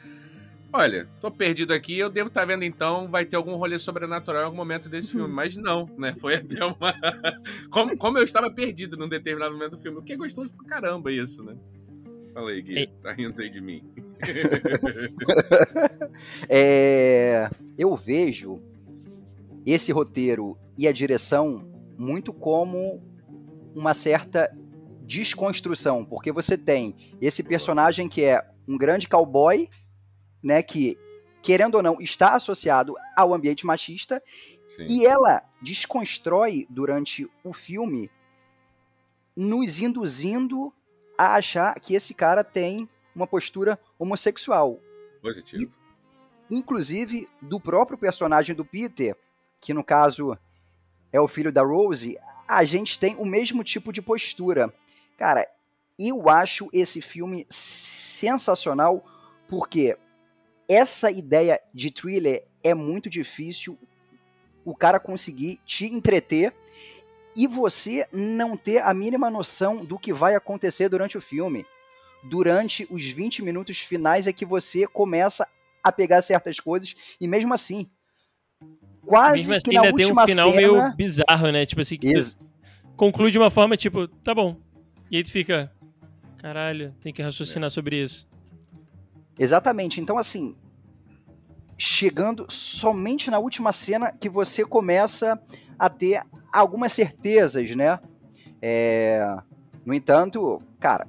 olha, 0.73 1.09
tô 1.21 1.31
perdido 1.31 1.73
aqui, 1.73 1.99
eu 1.99 2.11
devo 2.11 2.29
estar 2.29 2.41
tá 2.41 2.47
vendo 2.47 2.65
então, 2.65 3.09
vai 3.09 3.25
ter 3.25 3.37
algum 3.37 3.55
rolê 3.55 3.79
sobrenatural 3.79 4.43
em 4.43 4.45
algum 4.47 4.57
momento 4.57 4.89
desse 4.89 5.13
filme. 5.13 5.29
Uhum. 5.29 5.35
Mas 5.35 5.57
não, 5.57 5.89
né? 5.97 6.15
Foi 6.19 6.37
até 6.37 6.65
uma. 6.65 6.95
como, 7.71 7.97
como 7.97 8.19
eu 8.19 8.25
estava 8.25 8.51
perdido 8.51 8.97
num 8.97 9.09
determinado 9.09 9.53
momento 9.53 9.73
do 9.73 9.79
filme. 9.79 9.99
O 9.99 10.03
que 10.03 10.13
é 10.13 10.17
gostoso 10.17 10.53
pra 10.55 10.67
caramba 10.67 11.13
isso, 11.13 11.43
né? 11.43 11.57
Fala 12.35 12.51
aí, 12.51 12.61
Gui, 12.61 12.87
tá 13.03 13.13
rindo 13.13 13.41
aí 13.41 13.49
de 13.49 13.61
mim. 13.61 13.83
é, 16.49 17.49
eu 17.79 17.95
vejo 17.97 18.61
esse 19.65 19.91
roteiro 19.91 20.57
e 20.77 20.87
a 20.87 20.93
direção 20.93 21.65
muito 21.97 22.33
como 22.33 23.03
uma 23.77 23.93
certa 23.93 24.51
desconstrução, 25.03 26.05
porque 26.05 26.33
você 26.33 26.57
tem 26.57 26.97
esse 27.21 27.45
personagem 27.45 28.09
que 28.09 28.25
é 28.25 28.43
um 28.67 28.77
grande 28.77 29.07
cowboy, 29.07 29.69
né, 30.43 30.63
que 30.63 30.99
querendo 31.43 31.77
ou 31.77 31.83
não 31.83 32.01
está 32.01 32.35
associado 32.35 32.97
ao 33.15 33.33
ambiente 33.33 33.67
machista, 33.67 34.21
Sim. 34.67 34.87
e 34.89 35.07
ela 35.07 35.43
desconstrói 35.63 36.67
durante 36.69 37.31
o 37.45 37.53
filme 37.53 38.11
nos 39.37 39.79
induzindo 39.79 40.73
a 41.17 41.35
achar 41.37 41.79
que 41.79 41.95
esse 41.95 42.15
cara 42.15 42.43
tem 42.43 42.89
uma 43.15 43.27
postura 43.27 43.79
homossexual. 43.99 44.81
Positivo. 45.23 45.71
E, 46.51 46.57
inclusive 46.57 47.29
do 47.41 47.61
próprio 47.61 47.99
personagem 47.99 48.55
do 48.55 48.65
Peter, 48.65 49.17
que 49.61 49.75
no 49.75 49.85
caso 49.85 50.37
é 51.13 51.21
o 51.21 51.29
filho 51.29 51.53
da 51.53 51.63
Rose, 51.63 52.19
a 52.47 52.65
gente 52.65 52.99
tem 52.99 53.17
o 53.17 53.25
mesmo 53.25 53.65
tipo 53.65 53.93
de 53.93 54.01
postura. 54.01 54.73
Cara, 55.17 55.47
eu 55.99 56.29
acho 56.29 56.69
esse 56.73 57.01
filme 57.01 57.47
sensacional 57.49 59.05
porque 59.49 59.97
essa 60.69 61.11
ideia 61.11 61.61
de 61.73 61.91
thriller 61.91 62.45
é 62.63 62.75
muito 62.75 63.09
difícil 63.09 63.79
o 64.65 64.75
cara 64.75 64.99
conseguir 64.99 65.61
te 65.65 65.87
entreter 65.87 66.53
e 67.35 67.47
você 67.47 68.07
não 68.13 68.57
ter 68.57 68.79
a 68.83 68.93
mínima 68.93 69.31
noção 69.31 69.85
do 69.85 69.99
que 69.99 70.13
vai 70.13 70.35
acontecer 70.35 70.89
durante 70.89 71.17
o 71.17 71.21
filme. 71.21 71.65
Durante 72.25 72.87
os 72.91 73.05
20 73.05 73.43
minutos 73.43 73.79
finais 73.79 74.27
é 74.27 74.33
que 74.33 74.45
você 74.45 74.87
começa 74.87 75.47
a 75.83 75.93
pegar 75.93 76.21
certas 76.23 76.59
coisas 76.59 76.97
e 77.21 77.29
mesmo 77.29 77.55
assim, 77.55 77.89
quase 79.07 79.39
mesmo 79.39 79.55
assim, 79.55 79.71
que 79.71 79.75
na 79.75 79.83
última 79.83 79.97
tem 79.97 80.13
um 80.13 80.27
final 80.27 80.53
cena... 80.53 80.57
meio 80.57 80.97
bizarro, 80.97 81.51
né? 81.51 81.65
Tipo 81.65 81.81
assim, 81.81 81.97
que 81.97 82.13
tu, 82.13 82.47
conclui 82.97 83.31
de 83.31 83.39
uma 83.39 83.51
forma 83.51 83.77
tipo, 83.77 84.09
tá 84.09 84.35
bom. 84.35 84.57
E 85.11 85.17
aí 85.17 85.23
tu 85.23 85.31
fica, 85.31 85.73
caralho, 86.39 86.95
tem 87.01 87.13
que 87.13 87.23
raciocinar 87.23 87.71
sobre 87.71 88.03
isso. 88.03 88.29
Exatamente. 89.39 90.01
Então, 90.01 90.19
assim, 90.19 90.57
chegando 91.79 92.47
somente 92.49 93.31
na 93.31 93.39
última 93.39 93.73
cena 93.73 94.11
que 94.13 94.29
você 94.29 94.65
começa 94.65 95.41
a 95.79 95.89
ter 95.89 96.23
algumas 96.53 96.93
certezas, 96.93 97.75
né? 97.77 97.99
É... 98.61 99.37
No 99.85 99.95
entanto, 99.95 100.61
cara, 100.81 101.07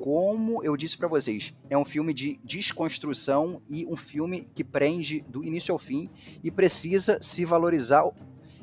como 0.00 0.62
eu 0.64 0.76
disse 0.76 0.96
para 0.96 1.08
vocês, 1.08 1.52
é 1.70 1.78
um 1.78 1.84
filme 1.84 2.12
de 2.12 2.40
desconstrução 2.44 3.62
e 3.68 3.86
um 3.86 3.96
filme 3.96 4.48
que 4.54 4.64
prende 4.64 5.24
do 5.28 5.44
início 5.44 5.72
ao 5.72 5.78
fim 5.78 6.10
e 6.42 6.50
precisa 6.50 7.18
se 7.20 7.44
valorizar 7.44 8.04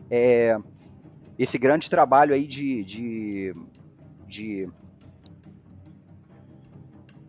é, 0.10 0.58
esse 1.40 1.58
grande 1.58 1.90
trabalho 1.90 2.34
aí 2.34 2.46
de, 2.46 2.84
de, 2.84 3.56
de 4.28 4.70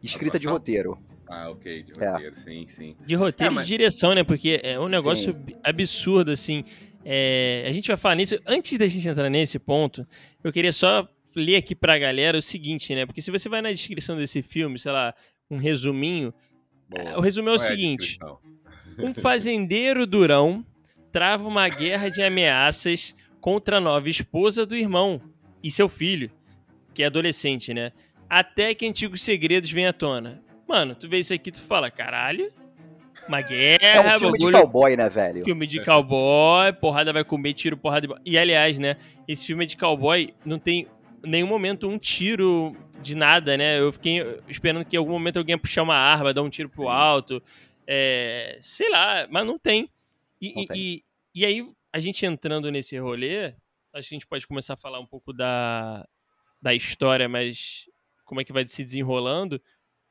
escrita 0.02 0.38
de 0.38 0.48
roteiro. 0.48 0.98
Ah, 1.28 1.48
ok, 1.50 1.82
de 1.82 1.92
é. 1.98 2.10
roteiro, 2.10 2.36
é. 2.36 2.40
sim, 2.40 2.66
sim. 2.66 2.96
De 3.06 3.14
roteiro 3.14 3.52
é, 3.52 3.54
mas... 3.54 3.64
e 3.64 3.66
de 3.68 3.76
direção, 3.78 4.14
né? 4.14 4.22
Porque 4.22 4.60
é 4.62 4.78
um 4.78 4.88
negócio 4.88 5.32
sim. 5.32 5.54
absurdo, 5.62 6.30
assim. 6.30 6.64
É, 7.04 7.64
a 7.66 7.72
gente 7.72 7.88
vai 7.88 7.96
falar 7.96 8.16
nisso. 8.16 8.38
Antes 8.46 8.76
da 8.76 8.86
gente 8.86 9.08
entrar 9.08 9.30
nesse 9.30 9.58
ponto, 9.58 10.06
eu 10.44 10.52
queria 10.52 10.72
só 10.72 11.08
ler 11.34 11.56
aqui 11.56 11.74
pra 11.74 11.98
galera 11.98 12.38
o 12.38 12.42
seguinte, 12.42 12.94
né? 12.94 13.06
Porque 13.06 13.22
se 13.22 13.30
você 13.30 13.48
vai 13.48 13.62
na 13.62 13.72
descrição 13.72 14.16
desse 14.16 14.42
filme, 14.42 14.78
sei 14.78 14.92
lá, 14.92 15.14
um 15.50 15.56
resuminho. 15.56 16.32
Boa. 16.88 17.18
O 17.18 17.20
resumo 17.20 17.48
é 17.48 17.52
o 17.52 17.56
Qual 17.56 17.66
seguinte: 17.66 18.18
um 18.98 19.14
fazendeiro 19.14 20.06
durão 20.06 20.64
trava 21.10 21.46
uma 21.46 21.68
guerra 21.68 22.08
de 22.08 22.22
ameaças 22.22 23.14
contra 23.40 23.76
a 23.76 23.80
nova 23.80 24.08
esposa 24.08 24.64
do 24.64 24.76
irmão 24.76 25.20
e 25.62 25.70
seu 25.70 25.88
filho, 25.88 26.30
que 26.94 27.02
é 27.02 27.06
adolescente, 27.06 27.74
né? 27.74 27.92
Até 28.28 28.74
que 28.74 28.86
antigos 28.86 29.22
segredos 29.22 29.70
vêm 29.70 29.86
à 29.86 29.92
tona. 29.92 30.42
Mano, 30.66 30.94
tu 30.94 31.08
vê 31.08 31.18
isso 31.18 31.34
aqui 31.34 31.50
tu 31.50 31.62
fala, 31.62 31.90
caralho, 31.90 32.50
uma 33.28 33.42
guerra. 33.42 33.78
É 33.82 34.16
um 34.16 34.18
filme 34.20 34.38
bagulho, 34.38 34.56
de 34.56 34.62
cowboy, 34.62 34.96
né, 34.96 35.08
velho? 35.08 35.44
Filme 35.44 35.66
de 35.66 35.84
cowboy, 35.84 36.72
porrada 36.80 37.12
vai 37.12 37.24
comer, 37.24 37.52
tiro, 37.52 37.76
porrada. 37.76 38.06
De... 38.06 38.14
E 38.24 38.38
aliás, 38.38 38.78
né, 38.78 38.96
esse 39.28 39.46
filme 39.46 39.66
de 39.66 39.76
cowboy 39.76 40.32
não 40.46 40.58
tem 40.58 40.86
nenhum 41.24 41.46
momento 41.46 41.88
um 41.88 41.98
tiro 41.98 42.76
de 43.00 43.14
nada, 43.14 43.56
né? 43.56 43.80
Eu 43.80 43.92
fiquei 43.92 44.20
esperando 44.48 44.84
que 44.84 44.96
em 44.96 44.98
algum 44.98 45.12
momento 45.12 45.38
alguém 45.38 45.54
ia 45.54 45.58
puxar 45.58 45.82
uma 45.82 45.96
arma, 45.96 46.32
dar 46.32 46.42
um 46.42 46.50
tiro 46.50 46.68
pro 46.68 46.88
alto. 46.88 47.42
É, 47.86 48.58
sei 48.60 48.90
lá, 48.90 49.26
mas 49.30 49.46
não 49.46 49.58
tem. 49.58 49.90
E, 50.40 50.54
não 50.54 50.66
tem. 50.66 50.76
e, 50.76 51.04
e 51.34 51.44
aí, 51.44 51.66
a 51.92 51.98
gente 51.98 52.24
entrando 52.24 52.70
nesse 52.70 52.96
rolê, 52.98 53.54
acho 53.92 54.08
que 54.08 54.14
a 54.14 54.18
gente 54.18 54.26
pode 54.26 54.46
começar 54.46 54.74
a 54.74 54.78
falar 54.78 55.00
um 55.00 55.06
pouco 55.06 55.32
da, 55.32 56.06
da 56.60 56.74
história, 56.74 57.28
mas 57.28 57.88
como 58.24 58.40
é 58.40 58.44
que 58.44 58.52
vai 58.52 58.66
se 58.66 58.82
desenrolando. 58.82 59.60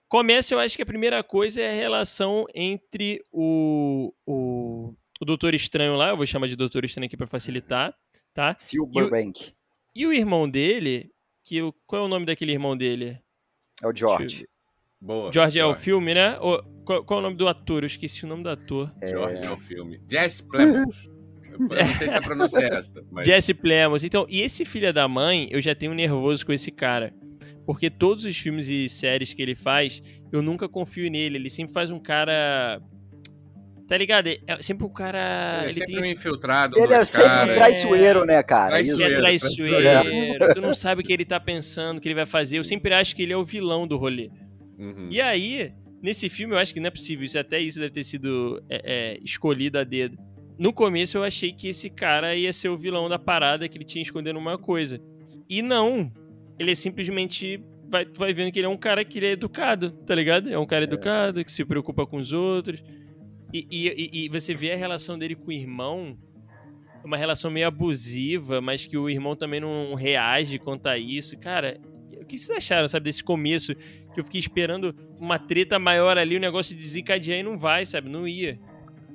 Começa, 0.08 0.54
eu 0.54 0.60
acho 0.60 0.76
que 0.76 0.84
a 0.84 0.86
primeira 0.86 1.24
coisa 1.24 1.62
é 1.62 1.72
a 1.72 1.74
relação 1.74 2.46
entre 2.54 3.24
o, 3.32 4.14
o, 4.26 4.94
o 5.20 5.26
Doutor 5.26 5.54
Estranho 5.54 5.96
lá, 5.96 6.10
eu 6.10 6.18
vou 6.18 6.26
chamar 6.26 6.48
de 6.48 6.56
Doutor 6.56 6.84
Estranho 6.84 7.08
aqui 7.08 7.16
para 7.16 7.28
facilitar, 7.28 7.96
tá? 8.34 8.56
Phil 8.60 8.86
Burbank. 8.86 9.54
E 9.94 10.06
o, 10.08 10.14
irmão 10.14 10.50
dele, 10.50 11.12
que 11.44 11.62
o, 11.62 11.74
qual 11.86 12.04
é 12.04 12.06
o 12.06 12.08
nome 12.08 12.26
daquele 12.26 12.52
irmão 12.52 12.78
dele? 12.78 13.20
É 13.84 13.88
o 13.88 13.96
George. 13.96 14.48
Boa. 15.00 15.32
George 15.34 15.60
é 15.60 15.66
o 15.66 15.76
filme, 15.76 16.14
né? 16.14 16.38
O, 16.40 16.62
qual, 16.86 17.04
qual, 17.04 17.20
é 17.20 17.22
o 17.22 17.24
nome 17.24 17.36
do 17.36 17.48
ator? 17.48 17.84
Eu 17.84 17.88
esqueci 17.88 18.24
o 18.24 18.28
nome 18.28 18.44
do 18.44 18.50
ator. 18.50 18.94
É... 19.02 19.08
George 19.08 19.44
é 19.44 19.52
o 19.52 19.58
filme. 19.58 20.02
Jesse 20.10 20.44
Plemons. 20.44 21.10
Eu 21.52 21.60
não 21.60 21.94
sei 21.94 22.10
se 22.10 22.16
a 22.16 22.22
pronúncia 22.22 22.60
é 22.60 22.78
essa. 22.78 23.06
Mas... 23.12 23.28
Jesse 23.28 23.54
Plemons. 23.54 24.04
Então, 24.04 24.26
e 24.30 24.42
esse 24.42 24.64
filho 24.64 24.94
da 24.94 25.08
mãe, 25.08 25.48
eu 25.52 25.60
já 25.60 25.76
tenho 25.76 25.94
nervoso 25.94 26.46
com 26.46 26.54
esse 26.54 26.72
cara. 26.72 27.14
Porque 27.66 27.90
todos 27.90 28.26
os 28.26 28.38
filmes 28.38 28.68
e 28.68 28.88
séries 28.90 29.34
que 29.34 29.42
ele 29.42 29.56
faz, 29.56 30.02
eu 30.32 30.42
nunca 30.42 30.70
confio 30.70 31.10
nele. 31.10 31.38
Ele 31.38 31.50
sempre 31.50 31.74
faz 31.74 31.90
um 31.92 32.00
cara. 32.00 32.82
Tá 33.88 33.98
ligado? 33.98 34.28
É 34.28 34.62
sempre 34.62 34.86
um 34.86 34.90
cara. 34.90 35.64
Ele, 35.64 35.64
é 35.64 35.66
ele 35.66 35.74
sempre 35.74 35.94
tem 35.94 36.04
um 36.04 36.06
infiltrado. 36.06 36.80
Ele 36.80 36.94
é 36.94 37.06
sempre 37.06 37.52
um 37.52 37.56
traiçoeiro, 37.56 38.26
né, 38.26 38.42
cara? 38.42 38.76
Traiçoeiro, 38.76 39.14
é 39.14 39.18
traiçoeiro. 39.18 40.54
tu 40.54 40.62
não 40.62 40.74
sabe 40.74 41.02
o 41.02 41.04
que 41.04 41.12
ele 41.12 41.26
tá 41.26 41.40
pensando, 41.40 41.98
o 41.98 42.02
que 42.02 42.08
ele 42.08 42.16
vai 42.16 42.26
fazer. 42.26 42.58
Eu 42.58 42.64
sempre 42.64 42.94
acho 42.94 43.16
que 43.16 43.24
ele 43.24 43.34
é 43.34 43.38
o 43.38 43.44
vilão 43.44 43.88
do 43.88 43.98
rolê. 43.98 44.30
Uhum. 44.78 45.10
E 45.12 45.20
aí, 45.20 45.74
nesse 46.02 46.30
filme, 46.30 46.54
eu 46.54 46.58
acho 46.58 46.74
que 46.74 46.80
não 46.80 46.88
é 46.88 46.92
possível. 46.92 47.26
Isso, 47.26 47.38
até 47.38 47.60
isso 47.60 47.80
deve 47.80 47.92
ter 47.92 48.04
sido 48.04 48.64
é, 48.70 48.82
é, 48.84 49.20
escolhido 49.24 49.78
a 49.78 49.84
dedo. 49.84 50.18
No 50.58 50.72
começo, 50.72 51.18
eu 51.18 51.24
achei 51.24 51.52
que 51.52 51.68
esse 51.68 51.90
cara 51.90 52.36
ia 52.36 52.54
ser 52.54 52.70
o 52.70 52.78
vilão 52.78 53.10
da 53.10 53.20
parada, 53.20 53.68
que 53.68 53.78
ele 53.78 53.86
tinha 53.86 54.02
escondendo 54.02 54.38
uma 54.38 54.58
coisa. 54.58 55.02
E 55.50 55.62
não 55.62 56.12
ele 56.62 56.72
é 56.72 56.76
simplesmente. 56.76 57.60
Vai, 57.90 58.06
tu 58.06 58.20
vai 58.20 58.34
vendo 58.34 58.52
que 58.52 58.60
ele 58.60 58.68
é 58.68 58.70
um 58.70 58.78
cara 58.78 59.04
que 59.04 59.18
ele 59.20 59.26
é 59.26 59.32
educado, 59.32 59.92
tá 59.92 60.16
ligado? 60.16 60.50
É 60.50 60.58
um 60.58 60.66
cara 60.66 60.84
é. 60.84 60.88
educado, 60.88 61.44
que 61.44 61.52
se 61.52 61.66
preocupa 61.66 62.06
com 62.06 62.18
os 62.18 62.32
outros. 62.32 62.82
E, 63.54 63.68
e, 63.70 64.26
e, 64.26 64.30
você 64.30 64.54
vê 64.54 64.72
a 64.72 64.76
relação 64.76 65.18
dele 65.18 65.36
com 65.36 65.50
o 65.50 65.52
irmão, 65.52 66.18
uma 67.04 67.18
relação 67.18 67.52
meio 67.52 67.68
abusiva, 67.68 68.62
mas 68.62 68.86
que 68.86 68.98
o 68.98 69.10
irmão 69.10 69.36
também 69.36 69.60
não 69.60 69.94
reage 69.94 70.58
quanto 70.58 70.88
a 70.88 70.98
isso. 70.98 71.38
Cara, 71.38 71.80
o 72.20 72.26
que 72.26 72.38
vocês 72.38 72.58
acharam, 72.58 72.88
sabe, 72.88 73.06
desse 73.06 73.24
começo? 73.24 73.76
Que 74.14 74.20
eu 74.20 74.24
fiquei 74.24 74.40
esperando 74.40 74.96
uma 75.20 75.38
treta 75.38 75.78
maior 75.78 76.18
ali, 76.18 76.38
o 76.38 76.40
negócio 76.40 76.76
de 76.76 76.82
desencadear 76.82 77.40
e 77.40 77.44
não 77.44 77.58
vai, 77.58 77.86
sabe? 77.86 78.10
Não 78.10 78.28
ia. 78.28 78.60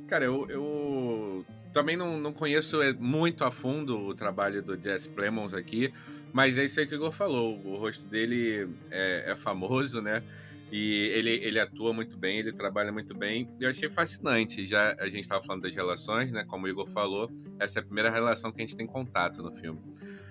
Cara, 0.06 0.24
eu, 0.24 0.46
eu 0.48 1.46
também 1.72 1.96
não, 1.96 2.18
não 2.18 2.32
conheço 2.32 2.80
é, 2.82 2.92
muito 2.92 3.44
a 3.44 3.50
fundo 3.50 3.98
o 3.98 4.14
trabalho 4.14 4.62
do 4.62 4.80
Jess 4.80 5.06
Plemons 5.06 5.54
aqui, 5.54 5.92
mas 6.32 6.58
é 6.58 6.64
isso 6.64 6.78
aí 6.80 6.86
que 6.86 6.94
o 6.94 6.96
Igor 6.96 7.12
falou. 7.12 7.60
O 7.64 7.76
rosto 7.76 8.06
dele 8.06 8.68
é, 8.90 9.32
é 9.32 9.36
famoso, 9.36 10.00
né? 10.00 10.22
E 10.70 11.12
ele, 11.14 11.30
ele 11.30 11.60
atua 11.60 11.92
muito 11.92 12.16
bem, 12.18 12.38
ele 12.38 12.52
trabalha 12.52 12.90
muito 12.90 13.14
bem. 13.14 13.48
Eu 13.60 13.70
achei 13.70 13.88
fascinante. 13.88 14.66
Já 14.66 14.96
a 14.98 15.06
gente 15.06 15.20
estava 15.20 15.42
falando 15.44 15.62
das 15.62 15.74
relações, 15.74 16.32
né? 16.32 16.44
Como 16.44 16.66
o 16.66 16.68
Igor 16.68 16.88
falou, 16.88 17.30
essa 17.58 17.78
é 17.78 17.82
a 17.82 17.84
primeira 17.84 18.10
relação 18.10 18.50
que 18.50 18.60
a 18.60 18.66
gente 18.66 18.76
tem 18.76 18.86
contato 18.86 19.42
no 19.42 19.52
filme. 19.52 19.80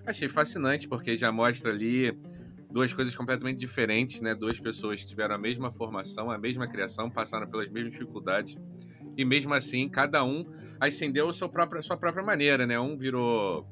Achei 0.06 0.28
fascinante 0.28 0.88
porque 0.88 1.16
já 1.16 1.32
mostra 1.32 1.72
ali 1.72 2.18
duas 2.70 2.92
coisas 2.92 3.16
completamente 3.16 3.58
diferentes, 3.58 4.20
né? 4.20 4.36
Duas 4.36 4.60
pessoas 4.60 5.02
que 5.02 5.08
tiveram 5.08 5.36
a 5.36 5.38
mesma 5.38 5.72
formação, 5.72 6.30
a 6.30 6.38
mesma 6.38 6.68
criação, 6.68 7.10
passaram 7.10 7.48
pelas 7.48 7.70
mesmas 7.70 7.94
dificuldades 7.94 8.58
e 9.18 9.24
mesmo 9.24 9.54
assim 9.54 9.88
cada 9.88 10.24
um 10.24 10.46
ascendeu 10.80 11.30
a 11.30 11.34
sua 11.34 11.48
própria, 11.48 11.80
a 11.80 11.84
sua 11.84 11.96
própria 11.96 12.24
maneira, 12.24 12.68
né? 12.68 12.78
Um 12.78 12.98
virou 12.98 13.66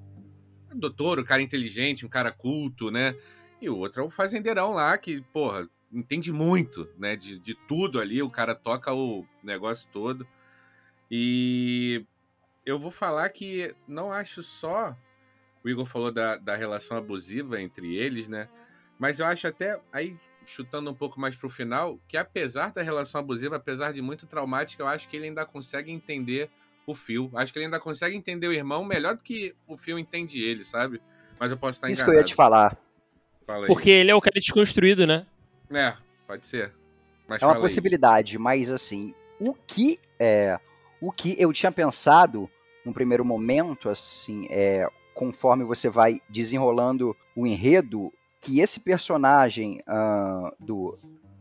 doutor, 0.73 1.19
um 1.19 1.23
cara 1.23 1.41
inteligente, 1.41 2.05
um 2.05 2.09
cara 2.09 2.31
culto, 2.31 2.89
né? 2.89 3.13
E 3.61 3.69
o 3.69 3.77
outro 3.77 4.01
é 4.01 4.05
o 4.05 4.09
fazendeirão 4.09 4.71
lá 4.71 4.97
que, 4.97 5.21
porra, 5.33 5.67
entende 5.93 6.31
muito, 6.31 6.89
né? 6.97 7.15
De, 7.15 7.37
de 7.39 7.55
tudo 7.67 7.99
ali, 7.99 8.21
o 8.21 8.29
cara 8.29 8.55
toca 8.55 8.93
o 8.93 9.25
negócio 9.43 9.87
todo. 9.91 10.27
E 11.09 12.05
eu 12.65 12.79
vou 12.79 12.91
falar 12.91 13.29
que 13.29 13.75
não 13.87 14.11
acho 14.11 14.41
só. 14.41 14.95
O 15.63 15.69
Igor 15.69 15.85
falou 15.85 16.11
da, 16.11 16.35
da 16.35 16.55
relação 16.55 16.97
abusiva 16.97 17.61
entre 17.61 17.95
eles, 17.95 18.27
né? 18.27 18.49
Mas 18.97 19.19
eu 19.19 19.25
acho 19.25 19.47
até, 19.47 19.79
aí 19.91 20.17
chutando 20.45 20.89
um 20.89 20.93
pouco 20.93 21.19
mais 21.19 21.35
pro 21.35 21.49
final, 21.49 21.99
que 22.07 22.17
apesar 22.17 22.71
da 22.71 22.81
relação 22.81 23.19
abusiva, 23.19 23.55
apesar 23.55 23.93
de 23.93 24.01
muito 24.01 24.27
traumática, 24.27 24.83
eu 24.83 24.87
acho 24.87 25.07
que 25.07 25.15
ele 25.15 25.27
ainda 25.27 25.45
consegue 25.45 25.91
entender 25.91 26.49
o 26.85 26.93
Phil. 26.93 27.31
Acho 27.33 27.53
que 27.53 27.59
ele 27.59 27.65
ainda 27.65 27.79
consegue 27.79 28.15
entender 28.15 28.47
o 28.47 28.53
irmão 28.53 28.83
melhor 28.83 29.15
do 29.15 29.23
que 29.23 29.55
o 29.67 29.77
Phil 29.77 29.97
entende 29.97 30.41
ele, 30.41 30.65
sabe? 30.65 31.01
Mas 31.39 31.51
eu 31.51 31.57
posso 31.57 31.77
estar 31.77 31.89
Isso 31.89 32.01
enganado. 32.01 32.11
Isso 32.11 32.11
que 32.11 32.11
eu 32.11 32.19
ia 32.19 32.23
te 32.23 32.35
falar. 32.35 32.77
Porque 33.67 33.89
ele 33.89 34.11
é 34.11 34.15
o 34.15 34.21
cara 34.21 34.39
desconstruído, 34.39 35.07
né? 35.07 35.25
É, 35.73 35.95
pode 36.27 36.45
ser. 36.47 36.73
Mas 37.27 37.41
é 37.41 37.45
uma 37.45 37.59
possibilidade, 37.59 38.37
mas 38.37 38.69
assim, 38.69 39.13
o 39.39 39.53
que 39.53 39.99
é, 40.19 40.59
o 41.01 41.11
que 41.11 41.35
eu 41.39 41.51
tinha 41.51 41.71
pensado 41.71 42.49
no 42.85 42.93
primeiro 42.93 43.23
momento, 43.23 43.89
assim, 43.89 44.47
é, 44.49 44.87
conforme 45.13 45.63
você 45.63 45.89
vai 45.89 46.21
desenrolando 46.29 47.15
o 47.35 47.47
enredo, 47.47 48.11
que 48.41 48.59
esse 48.59 48.81
personagem 48.81 49.81
uh, 49.87 50.53
do 50.59 50.97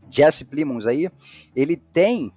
Jesse 0.08 0.44
Plimons 0.44 0.86
aí, 0.86 1.10
ele 1.54 1.76
tem 1.76 2.32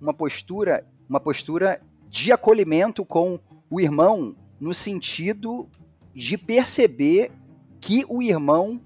uma 0.00 0.12
postura, 0.12 0.86
uma 1.08 1.20
postura 1.20 1.80
de 2.08 2.30
acolhimento 2.30 3.04
com 3.06 3.40
o 3.70 3.80
irmão 3.80 4.36
no 4.60 4.74
sentido 4.74 5.68
de 6.14 6.36
perceber 6.36 7.32
que 7.80 8.04
o 8.08 8.22
irmão 8.22 8.80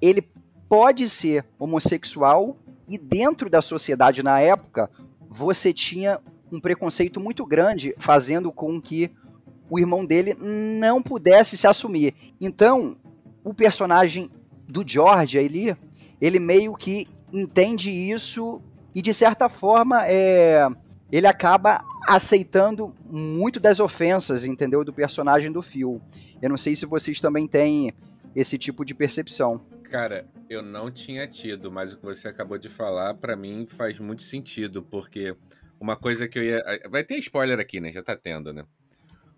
ele 0.00 0.20
pode 0.68 1.08
ser 1.08 1.44
homossexual 1.58 2.56
e 2.88 2.98
dentro 2.98 3.50
da 3.50 3.60
sociedade 3.60 4.22
na 4.22 4.40
época 4.40 4.90
você 5.28 5.72
tinha 5.72 6.20
um 6.50 6.60
preconceito 6.60 7.20
muito 7.20 7.44
grande 7.44 7.94
fazendo 7.98 8.52
com 8.52 8.80
que 8.80 9.10
o 9.68 9.78
irmão 9.78 10.04
dele 10.04 10.36
não 10.40 11.02
pudesse 11.02 11.56
se 11.56 11.66
assumir. 11.66 12.14
Então, 12.40 12.96
o 13.42 13.52
personagem 13.52 14.30
do 14.68 14.86
George 14.86 15.38
ali, 15.38 15.76
ele 16.20 16.38
meio 16.38 16.74
que 16.74 17.08
entende 17.32 17.90
isso 17.90 18.62
e 18.94 19.02
de 19.02 19.12
certa 19.12 19.48
forma 19.48 20.06
é, 20.06 20.68
ele 21.10 21.26
acaba 21.26 21.84
aceitando 22.06 22.94
muito 23.10 23.58
das 23.58 23.80
ofensas, 23.80 24.44
entendeu? 24.44 24.84
Do 24.84 24.92
personagem 24.92 25.50
do 25.50 25.62
Phil. 25.62 26.00
Eu 26.40 26.48
não 26.48 26.56
sei 26.56 26.74
se 26.76 26.86
vocês 26.86 27.20
também 27.20 27.46
têm 27.46 27.92
esse 28.34 28.56
tipo 28.56 28.84
de 28.84 28.94
percepção. 28.94 29.60
Cara, 29.90 30.28
eu 30.50 30.62
não 30.62 30.90
tinha 30.90 31.26
tido, 31.26 31.70
mas 31.70 31.92
o 31.92 31.96
que 31.96 32.04
você 32.04 32.28
acabou 32.28 32.58
de 32.58 32.68
falar, 32.68 33.14
para 33.14 33.36
mim, 33.36 33.66
faz 33.66 33.98
muito 33.98 34.22
sentido, 34.22 34.82
porque 34.82 35.36
uma 35.80 35.96
coisa 35.96 36.26
que 36.26 36.38
eu 36.38 36.42
ia. 36.42 36.62
Vai 36.90 37.04
ter 37.04 37.16
spoiler 37.18 37.60
aqui, 37.60 37.80
né? 37.80 37.92
Já 37.92 38.02
tá 38.02 38.16
tendo, 38.16 38.52
né? 38.52 38.64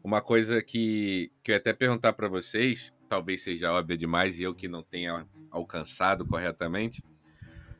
Uma 0.02 0.20
coisa 0.20 0.62
que, 0.62 1.30
que 1.42 1.50
eu 1.50 1.54
ia 1.54 1.58
até 1.58 1.72
perguntar 1.72 2.12
para 2.12 2.28
vocês, 2.28 2.92
talvez 3.08 3.42
seja 3.42 3.72
óbvia 3.72 3.96
demais 3.96 4.38
e 4.38 4.44
eu 4.44 4.54
que 4.54 4.68
não 4.68 4.82
tenha 4.82 5.26
alcançado 5.50 6.24
corretamente. 6.24 7.02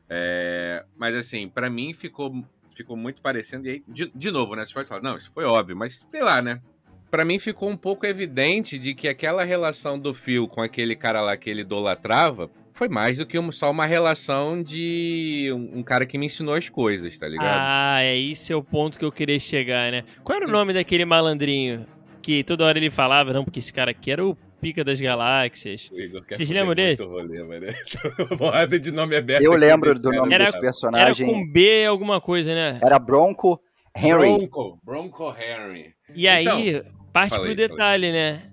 É, 0.09 0.85
mas 0.97 1.15
assim, 1.15 1.47
para 1.47 1.69
mim 1.69 1.93
ficou, 1.93 2.43
ficou 2.75 2.97
muito 2.97 3.21
parecendo. 3.21 3.67
E 3.67 3.71
aí, 3.71 3.83
de, 3.87 4.11
de 4.13 4.31
novo, 4.31 4.55
né? 4.55 4.65
Você 4.65 4.73
pode 4.73 4.89
falar, 4.89 5.01
não, 5.01 5.17
isso 5.17 5.31
foi 5.31 5.45
óbvio, 5.45 5.75
mas 5.75 6.05
sei 6.11 6.21
lá, 6.21 6.41
né? 6.41 6.61
Para 7.09 7.25
mim 7.25 7.39
ficou 7.39 7.69
um 7.69 7.77
pouco 7.77 8.05
evidente 8.05 8.77
de 8.77 8.93
que 8.93 9.07
aquela 9.07 9.43
relação 9.43 9.97
do 9.97 10.13
Phil 10.13 10.47
com 10.47 10.61
aquele 10.61 10.95
cara 10.95 11.21
lá 11.21 11.35
que 11.35 11.49
ele 11.49 11.61
idolatrava 11.61 12.49
foi 12.73 12.87
mais 12.87 13.17
do 13.17 13.25
que 13.25 13.37
só 13.51 13.69
uma 13.71 13.85
relação 13.85 14.63
de 14.63 15.51
um, 15.53 15.83
cara 15.83 16.05
que 16.05 16.17
me 16.17 16.27
ensinou 16.27 16.55
as 16.55 16.69
coisas, 16.69 17.17
tá 17.17 17.27
ligado? 17.27 17.59
Ah, 17.59 18.01
é 18.01 18.17
esse 18.17 18.53
é 18.53 18.55
o 18.55 18.63
ponto 18.63 18.97
que 18.97 19.03
eu 19.03 19.11
queria 19.11 19.39
chegar, 19.39 19.91
né? 19.91 20.05
Qual 20.23 20.37
era 20.37 20.47
o 20.47 20.51
nome 20.51 20.71
daquele 20.71 21.03
malandrinho 21.03 21.85
que 22.21 22.43
toda 22.43 22.63
hora 22.63 22.77
ele 22.77 22.89
falava, 22.89 23.33
não, 23.33 23.43
porque 23.43 23.59
esse 23.59 23.73
cara 23.73 23.91
aqui 23.91 24.11
era 24.11 24.25
o 24.25 24.37
pica 24.61 24.83
das 24.83 25.01
galáxias. 25.01 25.89
Vocês 26.29 26.49
lembram 26.49 26.75
dele? 26.75 27.03
Rolê, 27.03 27.39
de 28.79 28.91
nome 28.91 29.15
aberto. 29.15 29.43
Eu 29.43 29.55
lembro 29.55 29.93
do 29.99 30.11
nome 30.11 30.33
era, 30.33 30.45
desse 30.45 30.59
personagem. 30.59 31.27
Era 31.27 31.37
com 31.37 31.51
B 31.51 31.85
alguma 31.85 32.21
coisa, 32.21 32.53
né? 32.53 32.79
Era 32.81 32.99
Bronco 32.99 33.59
Henry. 33.95 34.37
Bronco, 34.37 34.79
Bronco 34.83 35.35
Henry. 35.35 35.93
E 36.15 36.27
então, 36.27 36.57
aí, 36.57 36.83
parte 37.11 37.31
falei, 37.31 37.47
pro 37.47 37.55
detalhe, 37.55 38.07
falei. 38.07 38.11
né? 38.11 38.43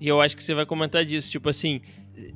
E 0.00 0.08
eu 0.08 0.20
acho 0.20 0.36
que 0.36 0.42
você 0.42 0.54
vai 0.54 0.66
comentar 0.66 1.04
disso, 1.04 1.30
tipo 1.30 1.48
assim, 1.48 1.80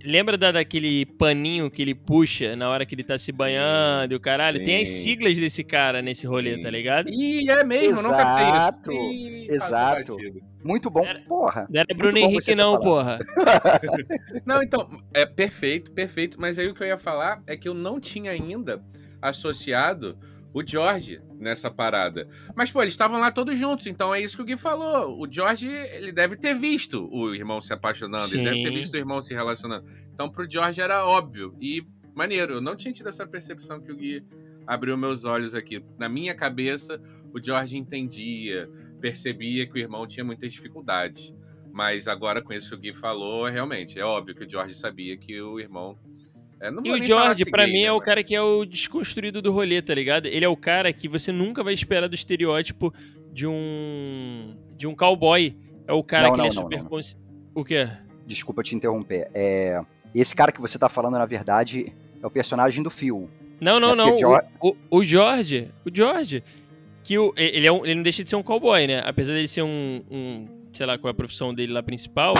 Lembra 0.04 0.36
da, 0.36 0.52
daquele 0.52 1.06
paninho 1.06 1.70
que 1.70 1.80
ele 1.80 1.94
puxa 1.94 2.54
na 2.54 2.68
hora 2.68 2.84
que 2.84 2.94
ele 2.94 3.02
tá 3.02 3.18
se 3.18 3.32
banhando 3.32 4.12
e 4.12 4.16
o 4.16 4.20
caralho? 4.20 4.58
Sim. 4.58 4.64
Tem 4.64 4.82
as 4.82 4.88
siglas 4.88 5.38
desse 5.38 5.64
cara 5.64 6.02
nesse 6.02 6.26
rolê, 6.26 6.56
Sim. 6.56 6.62
tá 6.62 6.70
ligado? 6.70 7.08
Ih, 7.08 7.48
é 7.48 7.64
mesmo, 7.64 8.00
exato, 8.00 8.92
nunca 8.92 9.02
Ih, 9.02 9.46
Exato. 9.48 10.16
Muito 10.62 10.90
bom, 10.90 11.04
era, 11.04 11.20
porra. 11.20 11.66
Não 11.70 11.80
era 11.80 11.94
Bruno 11.96 12.18
Henrique, 12.18 12.54
não, 12.54 12.78
porra. 12.78 13.18
não, 14.44 14.62
então, 14.62 14.86
é 15.14 15.24
perfeito, 15.24 15.90
perfeito. 15.92 16.38
Mas 16.38 16.58
aí 16.58 16.68
o 16.68 16.74
que 16.74 16.82
eu 16.82 16.86
ia 16.86 16.98
falar 16.98 17.42
é 17.46 17.56
que 17.56 17.66
eu 17.66 17.72
não 17.72 17.98
tinha 17.98 18.32
ainda 18.32 18.82
associado 19.22 20.18
o 20.52 20.66
George 20.66 21.20
nessa 21.38 21.70
parada. 21.70 22.28
Mas, 22.54 22.70
pô, 22.70 22.82
eles 22.82 22.94
estavam 22.94 23.18
lá 23.18 23.30
todos 23.30 23.58
juntos, 23.58 23.86
então 23.86 24.14
é 24.14 24.20
isso 24.20 24.36
que 24.36 24.42
o 24.42 24.44
Gui 24.44 24.56
falou. 24.56 25.18
O 25.18 25.30
George, 25.30 25.66
ele 25.68 26.12
deve 26.12 26.36
ter 26.36 26.54
visto 26.54 27.08
o 27.12 27.34
irmão 27.34 27.60
se 27.60 27.72
apaixonando, 27.72 28.28
Sim. 28.28 28.38
ele 28.40 28.50
deve 28.50 28.62
ter 28.62 28.70
visto 28.70 28.94
o 28.94 28.96
irmão 28.96 29.22
se 29.22 29.32
relacionando. 29.32 29.86
Então, 30.12 30.28
pro 30.28 30.50
George 30.50 30.80
era 30.80 31.06
óbvio 31.06 31.56
e 31.60 31.86
maneiro. 32.14 32.54
Eu 32.54 32.60
não 32.60 32.76
tinha 32.76 32.92
tido 32.92 33.08
essa 33.08 33.26
percepção 33.26 33.80
que 33.80 33.92
o 33.92 33.96
Gui 33.96 34.24
abriu 34.66 34.96
meus 34.96 35.24
olhos 35.24 35.54
aqui. 35.54 35.82
Na 35.98 36.08
minha 36.08 36.34
cabeça, 36.34 37.00
o 37.32 37.42
George 37.42 37.76
entendia, 37.76 38.68
percebia 39.00 39.66
que 39.66 39.74
o 39.74 39.78
irmão 39.78 40.06
tinha 40.06 40.24
muitas 40.24 40.52
dificuldades. 40.52 41.34
Mas 41.72 42.08
agora, 42.08 42.42
com 42.42 42.52
isso 42.52 42.70
que 42.70 42.74
o 42.74 42.78
Gui 42.78 42.92
falou, 42.92 43.46
realmente, 43.46 43.98
é 43.98 44.04
óbvio 44.04 44.34
que 44.34 44.44
o 44.44 44.50
George 44.50 44.74
sabia 44.74 45.16
que 45.16 45.40
o 45.40 45.60
irmão 45.60 45.96
é, 46.60 46.70
e 46.84 46.92
o 46.92 47.04
George, 47.04 47.46
para 47.46 47.66
mim, 47.66 47.82
né, 47.82 47.84
é 47.84 47.92
o 47.92 48.00
cara 48.00 48.22
que 48.22 48.34
é 48.34 48.42
o 48.42 48.66
desconstruído 48.66 49.40
do 49.40 49.50
rolê, 49.50 49.80
tá 49.80 49.94
ligado? 49.94 50.26
Ele 50.26 50.44
é 50.44 50.48
o 50.48 50.56
cara 50.56 50.92
que 50.92 51.08
você 51.08 51.32
nunca 51.32 51.64
vai 51.64 51.72
esperar 51.72 52.06
do 52.06 52.14
estereótipo 52.14 52.92
de 53.32 53.46
um. 53.46 54.54
de 54.76 54.86
um 54.86 54.94
cowboy. 54.94 55.56
É 55.86 55.92
o 55.92 56.04
cara 56.04 56.28
não, 56.28 56.32
que 56.32 56.38
não, 56.38 56.44
ele 56.44 56.52
é 56.52 56.56
não, 56.56 56.62
super. 56.62 56.82
Não, 56.82 57.20
O 57.54 57.64
quê? 57.64 57.88
Desculpa 58.26 58.62
te 58.62 58.76
interromper. 58.76 59.30
É... 59.32 59.80
Esse 60.14 60.36
cara 60.36 60.52
que 60.52 60.60
você 60.60 60.78
tá 60.78 60.88
falando, 60.88 61.14
na 61.14 61.24
verdade, 61.24 61.86
é 62.22 62.26
o 62.26 62.30
personagem 62.30 62.82
do 62.82 62.90
Phil. 62.90 63.30
Não, 63.58 63.80
não, 63.80 63.92
é 63.92 63.96
não. 63.96 64.18
George... 64.18 64.48
O, 64.60 64.68
o, 64.68 64.76
o 64.90 65.04
George. 65.04 65.68
O 65.84 65.90
George. 65.92 66.44
Que 67.02 67.18
o, 67.18 67.32
ele, 67.36 67.66
é 67.66 67.72
um, 67.72 67.84
ele 67.84 67.94
não 67.94 68.02
deixa 68.02 68.22
de 68.22 68.28
ser 68.28 68.36
um 68.36 68.42
cowboy, 68.42 68.86
né? 68.86 69.02
Apesar 69.04 69.32
dele 69.32 69.48
ser 69.48 69.62
um, 69.62 70.02
um. 70.10 70.46
sei 70.74 70.84
lá 70.84 70.98
qual 70.98 71.08
é 71.08 71.12
a 71.12 71.14
profissão 71.14 71.54
dele 71.54 71.72
lá 71.72 71.82
principal 71.82 72.34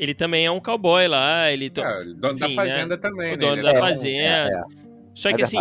ele 0.00 0.14
também 0.14 0.46
é 0.46 0.50
um 0.50 0.58
cowboy 0.58 1.06
lá, 1.06 1.52
ele... 1.52 1.68
To... 1.68 1.82
É, 1.82 2.04
dono 2.04 2.32
Enfim, 2.32 2.40
da 2.40 2.48
né? 2.48 2.54
fazenda 2.54 2.86
né? 2.86 2.96
também, 2.96 3.34
o 3.34 3.36
né? 3.36 3.46
dono 3.46 3.62
da 3.62 3.72
é, 3.72 3.78
fazenda. 3.78 4.48
É, 4.48 4.54
é. 4.54 4.62
Só 5.12 5.28
é 5.28 5.34
que 5.34 5.42
assim, 5.42 5.58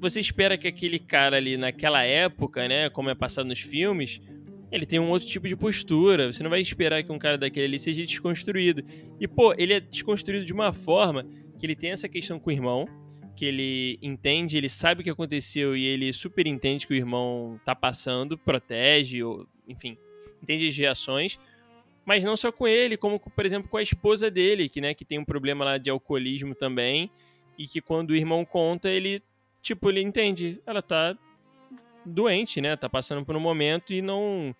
você 0.00 0.18
espera 0.18 0.56
que 0.56 0.66
aquele 0.66 0.98
cara 0.98 1.36
ali 1.36 1.58
naquela 1.58 2.02
época, 2.02 2.66
né, 2.66 2.88
como 2.88 3.10
é 3.10 3.14
passado 3.14 3.46
nos 3.46 3.60
filmes, 3.60 4.18
ele 4.70 4.86
tem 4.86 4.98
um 4.98 5.10
outro 5.10 5.28
tipo 5.28 5.46
de 5.46 5.54
postura. 5.54 6.32
Você 6.32 6.42
não 6.42 6.48
vai 6.48 6.62
esperar 6.62 7.02
que 7.02 7.12
um 7.12 7.18
cara 7.18 7.36
daquele 7.36 7.66
ali 7.66 7.78
seja 7.78 8.02
desconstruído. 8.02 8.82
E, 9.20 9.28
pô, 9.28 9.54
ele 9.58 9.74
é 9.74 9.80
desconstruído 9.80 10.46
de 10.46 10.54
uma 10.54 10.72
forma 10.72 11.26
que 11.58 11.66
ele 11.66 11.76
tem 11.76 11.90
essa 11.90 12.08
questão 12.08 12.40
com 12.40 12.48
o 12.48 12.52
irmão, 12.52 12.88
que 13.36 13.44
ele 13.44 13.98
entende, 14.00 14.56
ele 14.56 14.70
sabe 14.70 15.02
o 15.02 15.04
que 15.04 15.10
aconteceu 15.10 15.76
e 15.76 15.84
ele 15.84 16.10
super 16.14 16.46
entende 16.46 16.86
que 16.86 16.94
o 16.94 16.96
irmão 16.96 17.60
tá 17.62 17.74
passando, 17.74 18.38
protege, 18.38 19.22
ou, 19.22 19.46
enfim, 19.68 19.98
entende 20.42 20.66
as 20.66 20.76
reações. 20.78 21.38
Mas 22.04 22.24
não 22.24 22.36
só 22.36 22.50
com 22.50 22.66
ele, 22.66 22.96
como, 22.96 23.20
por 23.20 23.46
exemplo, 23.46 23.68
com 23.68 23.76
a 23.76 23.82
esposa 23.82 24.30
dele, 24.30 24.68
que, 24.68 24.80
né, 24.80 24.92
que 24.92 25.04
tem 25.04 25.18
um 25.18 25.24
problema 25.24 25.64
lá 25.64 25.78
de 25.78 25.88
alcoolismo 25.88 26.54
também. 26.54 27.10
E 27.56 27.66
que 27.66 27.80
quando 27.80 28.10
o 28.10 28.16
irmão 28.16 28.44
conta, 28.44 28.88
ele, 28.88 29.22
tipo, 29.60 29.88
ele 29.88 30.00
entende. 30.00 30.60
Ela 30.66 30.82
tá 30.82 31.16
doente, 32.04 32.60
né? 32.60 32.76
Tá 32.76 32.88
passando 32.88 33.24
por 33.24 33.36
um 33.36 33.40
momento 33.40 33.92
e 33.92 34.02
não 34.02 34.54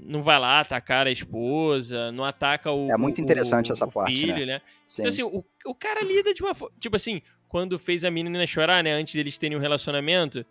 não 0.00 0.22
vai 0.22 0.38
lá 0.38 0.60
atacar 0.60 1.08
a 1.08 1.10
esposa, 1.10 2.12
não 2.12 2.24
ataca 2.24 2.70
o 2.70 2.88
É 2.88 2.96
muito 2.96 3.20
interessante 3.20 3.70
o, 3.70 3.72
essa 3.72 3.84
o 3.84 3.90
parte, 3.90 4.14
filho, 4.14 4.46
né? 4.46 4.46
né? 4.46 4.62
Então 4.92 5.08
assim, 5.08 5.24
o, 5.24 5.44
o 5.66 5.74
cara 5.74 6.02
lida 6.02 6.32
de 6.32 6.40
uma 6.40 6.54
forma, 6.54 6.72
tipo 6.78 6.94
assim, 6.94 7.20
quando 7.48 7.78
fez 7.78 8.04
a 8.04 8.10
menina 8.10 8.46
chorar, 8.46 8.84
né, 8.84 8.92
antes 8.92 9.14
deles 9.14 9.36
terem 9.36 9.56
um 9.56 9.60
relacionamento, 9.60 10.46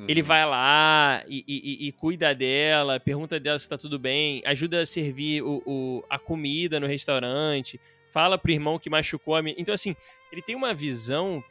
Uhum. 0.00 0.06
Ele 0.08 0.22
vai 0.22 0.46
lá 0.46 1.22
e, 1.28 1.44
e, 1.46 1.88
e, 1.88 1.92
cuida 1.92 2.34
dela, 2.34 2.98
pergunta 2.98 3.38
dela 3.38 3.58
se 3.58 3.68
tá 3.68 3.76
tudo 3.76 3.98
bem, 3.98 4.42
ajuda 4.46 4.80
a 4.80 4.86
servir 4.86 5.42
o, 5.42 5.62
o, 5.66 6.04
a 6.08 6.18
comida 6.18 6.80
no 6.80 6.86
restaurante, 6.86 7.78
fala 8.10 8.38
pro 8.38 8.50
irmão 8.50 8.78
que 8.78 8.88
machucou 8.88 9.36
a 9.36 9.42
menina. 9.42 9.60
Então, 9.60 9.74
assim, 9.74 9.94
ele 10.32 10.40
tem 10.40 10.56
uma 10.56 10.72
visão 10.72 11.44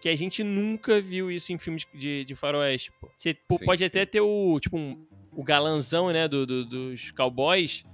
que 0.00 0.08
a 0.08 0.16
gente 0.16 0.42
nunca 0.42 0.98
viu 0.98 1.30
isso 1.30 1.52
em 1.52 1.58
filmes 1.58 1.86
de, 1.94 2.24
de 2.24 2.34
faroeste. 2.34 2.90
Pô. 2.98 3.10
Você 3.14 3.32
sim, 3.32 3.64
pode 3.66 3.80
sim. 3.80 3.86
até 3.86 4.06
ter 4.06 4.22
o, 4.22 4.58
tipo, 4.58 4.78
um, 4.78 5.06
o 5.32 5.44
galanzão, 5.44 6.10
né, 6.10 6.26
do, 6.26 6.46
do, 6.46 6.64
dos 6.64 7.10
cowboys, 7.10 7.84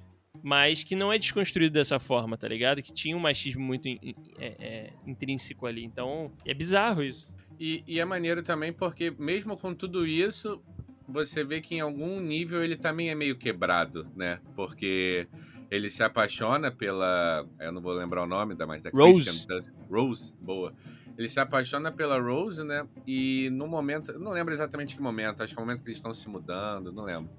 mas 0.40 0.85
que 0.85 0.95
não 0.95 1.12
é 1.12 1.19
desconstruído 1.19 1.73
dessa 1.73 1.99
forma, 1.99 2.37
tá 2.37 2.47
ligado? 2.47 2.81
Que 2.81 2.92
tinha 2.92 3.16
um 3.16 3.21
machismo 3.21 3.62
muito 3.62 3.88
in, 3.88 3.99
in, 4.01 4.14
é, 4.38 4.55
é, 4.61 4.92
intrínseco 5.05 5.66
ali. 5.66 5.85
Então, 5.85 6.31
é 6.45 6.55
bizarro 6.55 7.03
isso. 7.03 7.35
E, 7.59 7.83
e 7.87 8.01
é 8.01 8.05
maneiro 8.05 8.42
também 8.42 8.73
porque, 8.73 9.14
mesmo 9.19 9.57
com 9.57 9.75
tudo 9.75 10.07
isso, 10.07 10.62
você 11.09 11.45
vê 11.45 11.61
que 11.61 11.77
em 11.77 11.81
algum 11.81 12.21
nível 12.21 12.62
ele 12.62 12.77
também 12.77 13.11
é 13.11 13.14
meio 13.14 13.37
quebrado, 13.37 14.07
né? 14.14 14.40
Porque 14.55 15.27
ele 15.71 15.90
se 15.90 16.03
apaixona 16.03 16.71
pela. 16.71 17.47
Eu 17.59 17.73
não 17.73 17.81
vou 17.81 17.92
lembrar 17.92 18.23
o 18.23 18.27
nome 18.27 18.55
da 18.55 18.66
mais 18.66 18.83
da 18.83 18.90
Rose. 18.90 19.25
Christian 19.25 19.61
Rose, 19.90 20.35
boa. 20.40 20.73
Ele 21.16 21.29
se 21.29 21.40
apaixona 21.40 21.90
pela 21.90 22.21
Rose, 22.21 22.62
né? 22.62 22.87
E 23.07 23.49
no 23.51 23.66
momento. 23.66 24.19
Não 24.19 24.33
lembro 24.33 24.53
exatamente 24.53 24.95
que 24.95 25.03
momento, 25.03 25.42
acho 25.42 25.55
que 25.55 25.59
é 25.59 25.62
o 25.62 25.66
momento 25.66 25.83
que 25.83 25.88
eles 25.88 25.99
estão 25.99 26.12
se 26.12 26.29
mudando, 26.29 26.92
não 26.92 27.05
lembro. 27.05 27.31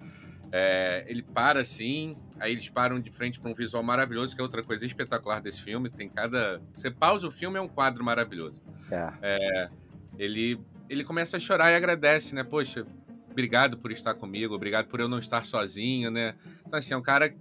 É, 0.49 1.03
ele 1.07 1.21
para 1.21 1.59
assim, 1.59 2.15
aí 2.39 2.53
eles 2.53 2.69
param 2.69 3.01
de 3.01 3.11
frente 3.11 3.37
para 3.37 3.51
um 3.51 3.53
visual 3.53 3.83
maravilhoso, 3.83 4.33
que 4.33 4.41
é 4.41 4.43
outra 4.43 4.63
coisa 4.63 4.85
espetacular 4.85 5.41
desse 5.41 5.61
filme. 5.61 5.89
Tem 5.89 6.09
cada. 6.09 6.61
Você 6.73 6.89
pausa 6.89 7.27
o 7.27 7.31
filme, 7.31 7.57
é 7.57 7.61
um 7.61 7.67
quadro 7.67 8.03
maravilhoso. 8.03 8.63
É. 8.89 9.13
é 9.21 9.69
ele, 10.17 10.59
ele 10.89 11.03
começa 11.03 11.37
a 11.37 11.39
chorar 11.39 11.71
e 11.71 11.75
agradece, 11.75 12.33
né? 12.33 12.43
Poxa, 12.43 12.85
obrigado 13.29 13.77
por 13.77 13.91
estar 13.91 14.13
comigo, 14.15 14.55
obrigado 14.55 14.87
por 14.87 14.99
eu 14.99 15.07
não 15.07 15.19
estar 15.19 15.45
sozinho, 15.45 16.09
né? 16.09 16.35
Então, 16.65 16.79
assim, 16.79 16.93
é 16.93 16.97
um 16.97 17.01
cara. 17.01 17.33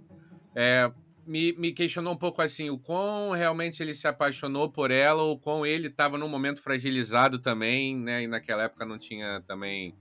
É, 0.55 0.91
me, 1.25 1.53
me 1.53 1.73
questionou 1.73 2.13
um 2.13 2.17
pouco 2.17 2.41
assim, 2.41 2.69
o 2.69 2.77
quão 2.77 3.31
realmente 3.31 3.83
ele 3.83 3.93
se 3.93 4.07
apaixonou 4.07 4.71
por 4.71 4.91
ela, 4.91 5.21
ou 5.23 5.37
quão 5.37 5.65
ele 5.65 5.87
estava 5.87 6.17
num 6.17 6.29
momento 6.29 6.61
fragilizado 6.61 7.39
também, 7.39 7.97
né? 7.97 8.23
E 8.23 8.27
naquela 8.27 8.63
época 8.63 8.85
não 8.85 8.97
tinha 8.97 9.41
também 9.45 9.93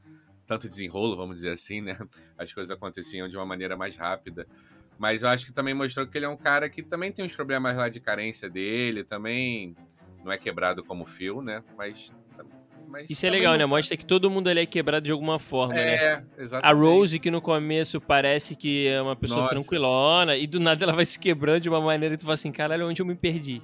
tanto 0.47 0.69
desenrolo, 0.69 1.17
vamos 1.17 1.37
dizer 1.37 1.51
assim, 1.51 1.81
né? 1.81 1.99
As 2.39 2.53
coisas 2.53 2.71
aconteciam 2.71 3.29
de 3.29 3.37
uma 3.37 3.45
maneira 3.45 3.77
mais 3.77 3.97
rápida. 3.97 4.47
Mas 4.99 5.23
eu 5.23 5.29
acho 5.29 5.47
que 5.47 5.53
também 5.53 5.75
mostrou 5.75 6.07
que 6.07 6.17
ele 6.17 6.25
é 6.25 6.29
um 6.29 6.37
cara 6.37 6.71
que 6.71 6.83
também 6.83 7.13
tem 7.13 7.25
uns 7.25 7.33
problemas 7.33 7.77
lá 7.77 7.89
de 7.89 8.01
carência 8.01 8.49
dele, 8.49 9.05
também 9.05 9.77
não 10.25 10.33
é 10.33 10.39
quebrado 10.39 10.83
como 10.83 11.05
o 11.05 11.07
Phil, 11.07 11.43
né? 11.43 11.63
Mas 11.77 12.13
mas 12.89 13.09
Isso 13.11 13.27
é 13.27 13.31
legal, 13.31 13.53
não... 13.53 13.59
né? 13.59 13.67
Mostra 13.67 13.97
que 13.97 14.05
todo 14.07 14.31
mundo 14.31 14.49
ali 14.49 14.61
é 14.61 14.67
quebrado 14.67 15.05
de 15.05 15.13
alguma 15.13 15.39
forma, 15.39 15.79
é, 15.79 16.17
né? 16.19 16.25
exatamente. 16.39 16.67
A 16.67 16.79
Rose, 16.79 17.19
que 17.19 17.31
no 17.31 17.41
começo 17.41 18.01
parece 18.01 18.57
que 18.57 18.87
é 18.89 19.01
uma 19.03 19.17
pessoa 19.17 19.43
Nossa. 19.43 19.55
tranquilona, 19.55 20.37
e 20.37 20.47
do 20.47 20.59
nada 20.61 20.85
ela 20.85 20.93
vai 20.93 21.05
se 21.05 21.19
quebrando 21.19 21.61
de 21.61 21.69
uma 21.69 21.81
maneira 21.81 22.15
e 22.15 22.19
tu 22.19 22.23
fala 22.23 22.35
assim, 22.35 22.53
caralho, 22.53 22.87
onde 22.89 23.03
eu 23.03 23.07
me 23.07 23.15
perdi? 23.15 23.61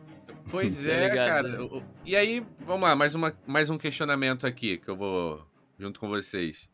Pois 0.51 0.77
tá 0.85 0.91
é, 0.91 1.09
cara. 1.15 1.49
Né? 1.49 1.83
E 2.05 2.17
aí, 2.17 2.45
vamos 2.61 2.83
lá, 2.89 2.97
mais, 2.97 3.15
uma, 3.15 3.33
mais 3.47 3.71
um 3.71 3.79
questionamento 3.79 4.47
aqui 4.47 4.79
que 4.79 4.89
eu 4.89 4.97
vou 4.97 5.45
junto 5.79 5.99
com 5.99 6.09
vocês. 6.09 6.69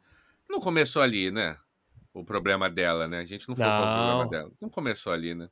Não 0.49 0.61
começou 0.61 1.03
ali, 1.03 1.31
né? 1.31 1.57
O 2.15 2.25
problema 2.25 2.69
dela, 2.71 3.07
né? 3.07 3.19
A 3.21 3.25
gente 3.25 3.49
não 3.49 3.55
falou 3.55 3.75
o 3.75 3.83
problema 3.83 4.29
dela. 4.29 4.51
Não 4.61 4.69
começou 4.69 5.13
ali, 5.13 5.35
né? 5.35 5.49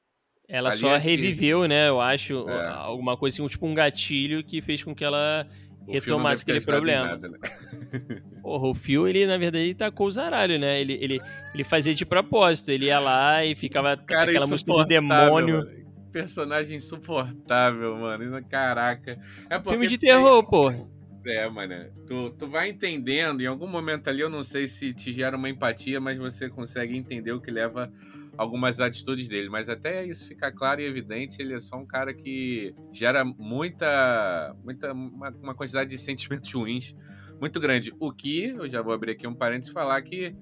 Ela 0.49 0.71
Ali 0.71 0.79
só 0.79 0.93
que- 0.99 1.05
reviveu, 1.05 1.67
né? 1.67 1.89
Eu 1.89 2.01
acho, 2.01 2.49
É. 2.49 2.69
alguma 2.69 3.17
coisa 3.17 3.35
assim, 3.35 3.49
tipo 3.49 3.67
um 3.67 3.75
gatilho 3.75 4.45
que 4.45 4.63
fez 4.63 4.83
com 4.83 4.95
que 4.95 5.05
ela 5.05 5.47
O 5.87 5.93
ter 5.93 6.43
aquele 6.43 6.61
problema. 6.61 7.07
nada, 7.07 7.29
né? 7.29 7.39
Porra, 8.43 8.67
o 8.67 8.75
Phil, 8.75 9.07
ele, 9.07 9.27
na 9.27 9.39
verdade, 9.39 9.65
ele 9.65 9.75
tacou 9.75 10.09
o 10.09 10.11
zaralho, 10.11 10.59
né? 10.59 10.81
Ele, 10.81 10.95
ele, 10.95 11.21
ele 11.55 11.65
fazia 11.65 11.95
de 11.95 12.05
propósito. 12.05 12.71
Ele 12.71 12.87
ia 12.87 12.99
lá 12.99 13.45
e 13.45 13.55
ficava 13.55 13.97
com 13.97 14.05
Cara, 14.07 14.31
aquela 14.31 14.47
música 14.47 14.73
de 14.73 14.87
demônio. 14.87 15.59
mano. 15.59 15.87
Personagem 16.13 16.77
insuportável, 16.77 17.97
mano. 17.97 18.45
Caraca. 18.49 19.19
É 19.49 19.61
Filme 19.61 19.87
de 19.87 19.99
terror, 19.99 20.49
pô. 20.49 20.71
É, 21.29 21.49
mano. 21.49 21.75
Tu, 22.07 22.31
tu 22.39 22.47
vai 22.47 22.69
entendendo, 22.69 23.41
em 23.41 23.47
algum 23.47 23.67
momento 23.67 24.07
ali, 24.07 24.21
eu 24.21 24.31
não 24.31 24.45
sei 24.45 24.69
se 24.69 24.95
te 24.95 25.13
gera 25.13 25.37
uma 25.37 25.51
empatia, 25.51 26.01
mas 26.01 26.17
você 26.17 26.49
consegue 26.49 26.97
entender 26.97 27.33
o 27.33 27.41
que 27.41 27.51
leva 27.51 27.93
algumas 28.37 28.81
atitudes 28.81 29.29
dele. 29.29 29.49
Mas 29.49 29.69
até 29.69 30.05
isso 30.05 30.27
ficar 30.27 30.53
claro 30.53 30.81
e 30.81 30.85
evidente, 30.85 31.41
ele 31.41 31.55
é 31.55 31.61
só 31.61 31.77
um 31.77 31.87
cara 31.87 32.13
que 32.13 32.75
gera 32.93 33.25
muita. 33.25 34.55
muita 34.65 34.93
uma, 34.93 35.31
uma 35.31 35.55
quantidade 35.55 35.91
de 35.91 35.99
sentimentos 35.99 36.53
ruins 36.55 36.95
muito 37.41 37.61
grande. 37.61 37.93
O 37.99 38.13
que, 38.13 38.47
eu 38.47 38.69
já 38.69 38.83
vou 38.83 38.93
abrir 38.93 39.13
aqui 39.13 39.27
um 39.27 39.35
parênteses 39.35 39.71
e 39.71 39.75
falar 39.75 40.01
que 40.03 40.35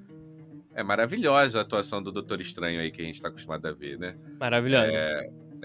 é 0.75 0.83
maravilhosa 0.83 1.59
a 1.59 1.63
atuação 1.63 2.03
do 2.03 2.11
Doutor 2.11 2.41
Estranho 2.41 2.81
aí 2.81 2.91
que 2.91 3.01
a 3.01 3.05
gente 3.05 3.21
tá 3.21 3.29
acostumado 3.29 3.67
a 3.67 3.73
ver, 3.73 3.99
né? 3.99 4.17
Maravilhoso. 4.39 4.97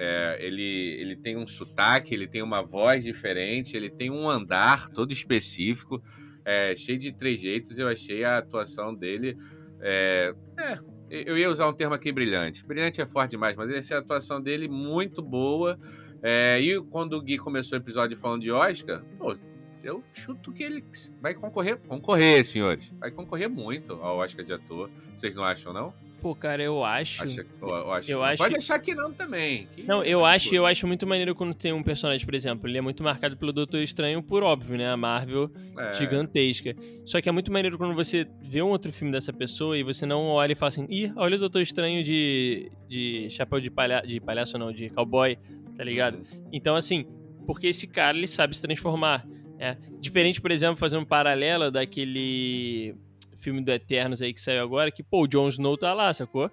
É, 0.02 0.38
ele, 0.39 0.96
ele 1.02 1.15
tem 1.18 1.36
um 1.36 1.46
sotaque, 1.46 2.13
ele 2.13 2.26
tem 2.26 2.42
uma 2.42 2.62
voz 2.62 3.04
diferente, 3.04 3.76
ele 3.76 3.89
tem 3.89 4.10
um 4.10 4.30
andar 4.30 4.88
todo 4.89 5.12
específico, 5.12 6.02
é, 6.46 6.74
cheio 6.76 6.98
de 6.98 7.12
trejeitos. 7.12 7.78
Eu 7.78 7.88
achei 7.89 8.24
a 8.24 8.38
atuação 8.38 8.96
dele. 8.96 9.36
É, 9.82 10.34
é, 10.58 10.80
eu 11.10 11.38
ia 11.38 11.50
usar 11.50 11.67
um 11.67 11.74
termo 11.74 11.93
aqui 11.93 12.12
brilhante. 12.12 12.65
Brilhante 12.65 13.02
é 13.02 13.06
forte 13.06 13.32
demais, 13.32 13.56
mas 13.56 13.69
eu 13.69 13.78
achei 13.78 13.95
a 13.95 14.00
atuação 14.00 14.41
dele 14.41 14.67
muito 14.67 15.22
boa. 15.22 15.80
É, 16.22 16.60
e 16.60 16.80
quando 16.84 17.13
o 17.13 17.22
Gui 17.22 17.38
começou 17.38 17.78
o 17.78 17.82
episódio 17.82 18.17
falando 18.17 18.41
de 18.41 18.52
Oscar, 18.52 19.04
pô, 19.17 19.36
eu 19.84 20.04
chuto 20.12 20.52
que 20.52 20.63
ele 20.63 20.84
vai 21.22 21.34
concorrer. 21.34 21.78
Concorrer, 21.88 22.45
senhores. 22.45 22.91
Vai 23.00 23.12
concorrer 23.12 23.50
muito 23.50 23.93
ao 23.93 24.17
Oscar 24.17 24.43
de 24.43 24.54
ator. 24.54 24.89
Vocês 25.15 25.34
não 25.36 25.43
acham, 25.43 25.72
não? 25.72 25.93
Pô, 26.22 26.36
cara, 26.36 26.62
eu 26.62 26.84
acho. 26.84 27.24
Acha, 27.24 27.46
eu, 27.62 27.68
eu 27.70 27.92
acho 27.94 28.12
eu 28.12 28.24
acho- 28.24 28.38
Pode 28.44 28.56
achar 28.56 28.78
que 28.80 28.94
não 28.94 29.14
também. 29.14 29.68
que- 29.76 29.84
Não, 29.84 30.04
eu 30.04 30.26
acho, 30.26 30.54
eu 30.54 30.66
acho 30.66 30.86
muito 30.86 31.08
maneiro 31.08 31.34
quando 31.34 31.54
tem 31.54 31.72
um 31.72 31.82
personagem, 31.82 32.26
por 32.26 32.36
exemplo, 32.36 32.68
ele 32.70 32.78
é 32.78 32.82
muito 32.82 33.02
marcado 33.04 33.38
pelo 33.38 33.54
Doutor 33.54 33.82
Estranho, 33.82 34.22
por 34.22 34.44
óbvio, 34.44 34.78
né? 34.78 34.90
A 34.90 34.98
Marvel 34.98 35.50
É. 35.78 35.94
gigantesca. 35.94 36.76
Só 37.06 37.22
que 37.22 37.30
é 37.30 37.32
muito 37.32 37.52
maneiro 37.52 37.78
quando 37.78 37.94
você 37.96 38.28
vê 38.42 38.62
um 38.62 38.70
outro 38.70 38.92
filme 38.92 39.12
dessa 39.12 39.32
pessoa 39.32 39.78
e 39.78 39.84
você 39.84 40.06
não 40.06 40.26
olha 40.28 40.52
e 40.52 40.56
fala 40.56 40.68
assim, 40.70 40.86
ih, 40.90 41.12
olha 41.16 41.36
o 41.38 41.40
Doutor 41.40 41.62
Estranho 41.62 42.04
de, 42.04 42.72
de 42.88 43.30
chapéu 43.30 43.60
de, 43.62 43.72
palha 43.72 44.02
de 44.06 44.20
palhaço, 44.20 44.58
não, 44.58 44.72
de 44.72 44.90
cowboy, 44.90 45.38
tá 45.76 45.84
ligado? 45.84 46.16
Uhum. 46.18 46.50
Então, 46.52 46.76
assim, 46.76 47.06
porque 47.48 47.68
esse 47.68 47.88
cara, 47.88 48.18
ele 48.18 48.28
sabe 48.28 48.56
se 48.56 48.62
transformar. 48.62 49.26
É. 49.58 49.76
Diferente, 50.00 50.40
por 50.40 50.52
exemplo, 50.52 50.78
fazendo 50.78 51.02
um 51.02 51.06
paralelo 51.06 51.70
daquele 51.72 52.96
filme 53.39 53.62
do 53.63 53.71
Eternos 53.71 54.21
aí 54.21 54.34
que 54.34 54.41
saiu 54.41 54.62
agora, 54.63 54.91
que, 54.91 55.02
pô, 55.04 55.23
o 55.23 55.28
Jon 55.28 55.47
Snow 55.49 55.78
tá 55.78 55.93
lá, 55.93 56.13
sacou? 56.13 56.52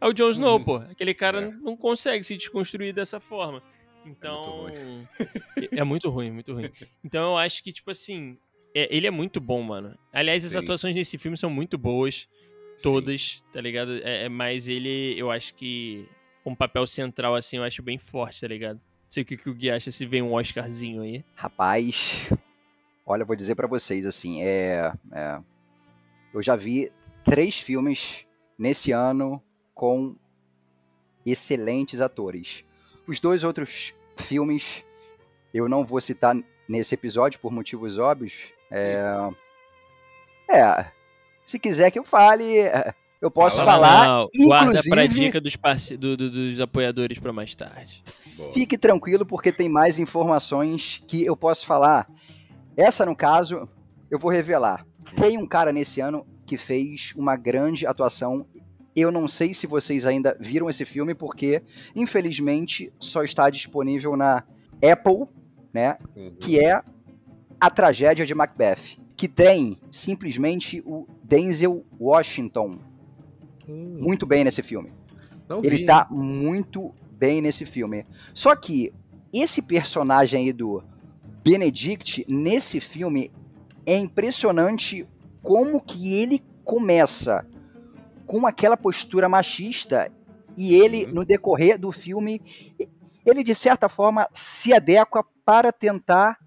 É 0.00 0.06
o 0.06 0.12
Jon 0.12 0.30
Snow, 0.30 0.58
Uhum. 0.58 0.64
pô. 0.64 0.76
Aquele 0.76 1.14
cara 1.14 1.42
É. 1.46 1.50
não 1.50 1.76
consegue 1.76 2.22
se 2.24 2.36
desconstruir 2.36 2.92
dessa 2.92 3.18
forma. 3.20 3.62
Então. 4.04 4.66
É 5.80 5.84
muito 5.84 6.10
ruim, 6.10 6.30
muito 6.30 6.52
ruim. 6.52 6.70
Então 7.02 7.30
eu 7.32 7.38
acho 7.38 7.62
que, 7.62 7.72
tipo 7.72 7.90
assim. 7.90 8.36
é- 8.74 8.88
ele 8.94 9.06
é 9.06 9.10
muito 9.10 9.40
bom, 9.40 9.62
mano. 9.62 9.96
Aliás, 10.12 10.44
as 10.44 10.52
Sim. 10.52 10.58
atuações 10.58 10.94
desse 10.96 11.16
filme 11.16 11.36
são 11.38 11.48
muito 11.48 11.78
boas. 11.78 12.28
Sim. 12.76 12.82
Todas, 12.82 13.44
tá 13.52 13.60
ligado? 13.60 13.96
É, 14.02 14.24
é- 14.24 14.28
mas 14.28 14.66
ele, 14.68 15.14
eu 15.16 15.30
acho 15.30 15.54
que. 15.54 16.06
Com 16.42 16.54
papel 16.54 16.86
central, 16.86 17.34
assim, 17.34 17.56
eu 17.56 17.62
acho 17.64 17.82
bem 17.82 17.96
forte, 17.96 18.40
tá 18.40 18.48
ligado? 18.48 18.74
Não 18.76 18.82
sei 19.08 19.22
o 19.22 19.26
que, 19.26 19.36
que 19.36 19.48
o 19.48 19.54
Gui 19.54 19.70
acha 19.70 19.90
se 19.90 20.04
vem 20.04 20.20
um 20.20 20.34
Oscarzinho 20.34 21.00
aí. 21.02 21.24
Rapaz, 21.34 22.28
olha, 23.06 23.22
eu 23.22 23.26
vou 23.26 23.34
dizer 23.36 23.54
pra 23.54 23.66
vocês 23.66 24.04
assim, 24.04 24.42
é, 24.42 24.92
é, 25.12 25.38
eu 26.34 26.42
já 26.42 26.54
vi 26.56 26.92
três 27.24 27.58
filmes 27.58 28.26
nesse 28.58 28.92
ano 28.92 29.42
com 29.74 30.14
excelentes 31.24 32.00
atores. 32.00 32.64
Os 33.06 33.20
dois 33.20 33.44
outros 33.44 33.94
filmes 34.16 34.84
eu 35.52 35.68
não 35.68 35.84
vou 35.84 36.00
citar 36.00 36.36
nesse 36.68 36.94
episódio 36.94 37.38
por 37.40 37.52
motivos 37.52 37.96
óbvios. 37.98 38.44
É, 38.70 39.04
é, 40.50 40.86
se 41.46 41.58
quiser 41.58 41.90
que 41.90 41.98
eu 41.98 42.04
fale, 42.04 42.44
eu 43.20 43.30
posso 43.30 43.58
Fala, 43.58 43.72
falar, 43.72 44.06
Não, 44.08 44.28
guarda 44.46 44.64
inclusive. 44.70 44.90
pra 44.90 45.06
dica 45.06 45.40
dos, 45.40 45.56
parce- 45.56 45.96
do- 45.96 46.16
do- 46.16 46.30
dos 46.30 46.60
apoiadores 46.60 47.18
pra 47.18 47.32
mais 47.32 47.54
tarde. 47.54 48.02
Boa. 48.36 48.52
Fique 48.52 48.76
tranquilo, 48.76 49.24
porque 49.24 49.52
tem 49.52 49.68
mais 49.68 49.98
informações 49.98 51.02
que 51.06 51.24
eu 51.24 51.36
posso 51.36 51.64
falar. 51.66 52.10
Essa, 52.76 53.06
no 53.06 53.14
caso, 53.14 53.68
eu 54.10 54.18
vou 54.18 54.30
revelar. 54.30 54.84
Tem 55.16 55.38
um 55.38 55.46
cara 55.46 55.72
nesse 55.72 56.00
ano 56.00 56.26
que 56.46 56.56
fez 56.56 57.12
uma 57.16 57.36
grande 57.36 57.86
atuação. 57.86 58.46
Eu 58.94 59.10
não 59.10 59.26
sei 59.26 59.52
se 59.52 59.66
vocês 59.66 60.04
ainda 60.06 60.36
viram 60.40 60.70
esse 60.70 60.84
filme, 60.84 61.14
porque, 61.14 61.62
infelizmente, 61.94 62.92
só 62.98 63.22
está 63.24 63.50
disponível 63.50 64.16
na 64.16 64.44
Apple, 64.82 65.26
né? 65.72 65.98
Uhum. 66.14 66.34
Que 66.38 66.58
é 66.60 66.80
A 67.60 67.70
Tragédia 67.70 68.24
de 68.24 68.34
Macbeth. 68.34 68.98
Que 69.16 69.28
tem 69.28 69.78
simplesmente 69.90 70.82
o 70.84 71.06
Denzel 71.22 71.84
Washington 72.00 72.78
Hum, 73.68 73.98
muito 74.00 74.26
bem 74.26 74.44
nesse 74.44 74.62
filme. 74.62 74.92
não 75.48 75.64
Ele 75.64 75.78
vi. 75.78 75.86
tá 75.86 76.06
muito 76.10 76.94
bem 77.12 77.40
nesse 77.40 77.64
filme. 77.64 78.04
Só 78.34 78.54
que 78.54 78.92
esse 79.32 79.62
personagem 79.62 80.44
aí 80.46 80.52
do 80.52 80.82
Benedict, 81.42 82.24
nesse 82.28 82.80
filme, 82.80 83.30
é 83.86 83.96
impressionante 83.96 85.06
como 85.42 85.80
que 85.82 86.14
ele 86.14 86.42
começa 86.64 87.46
com 88.26 88.46
aquela 88.46 88.76
postura 88.76 89.28
machista 89.28 90.10
e 90.56 90.74
ele, 90.74 91.04
Uhum. 91.06 91.12
no 91.12 91.24
decorrer 91.24 91.78
do 91.78 91.92
filme, 91.92 92.40
ele 93.26 93.42
de 93.42 93.54
certa 93.54 93.88
forma 93.88 94.28
se 94.32 94.72
adequa 94.72 95.24
para 95.44 95.72
tentar. 95.72 96.38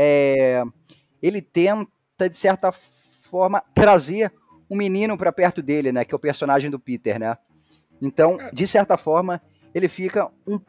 é, 0.00 0.62
ele 1.20 1.42
tenta, 1.42 2.30
de 2.30 2.36
certa 2.36 2.70
forma, 2.70 3.60
trazer 3.74 4.32
um 4.70 4.76
menino 4.76 5.18
para 5.18 5.32
perto 5.32 5.60
dele, 5.60 5.90
né? 5.90 6.04
Que 6.04 6.14
é 6.14 6.16
o 6.16 6.20
personagem 6.20 6.70
do 6.70 6.78
Peter, 6.78 7.18
né? 7.18 7.36
Então, 8.00 8.40
É. 8.40 8.52
de 8.52 8.64
certa 8.64 8.96
forma, 8.96 9.42
ele 9.74 9.88
fica 9.88 10.30
um 10.46 10.60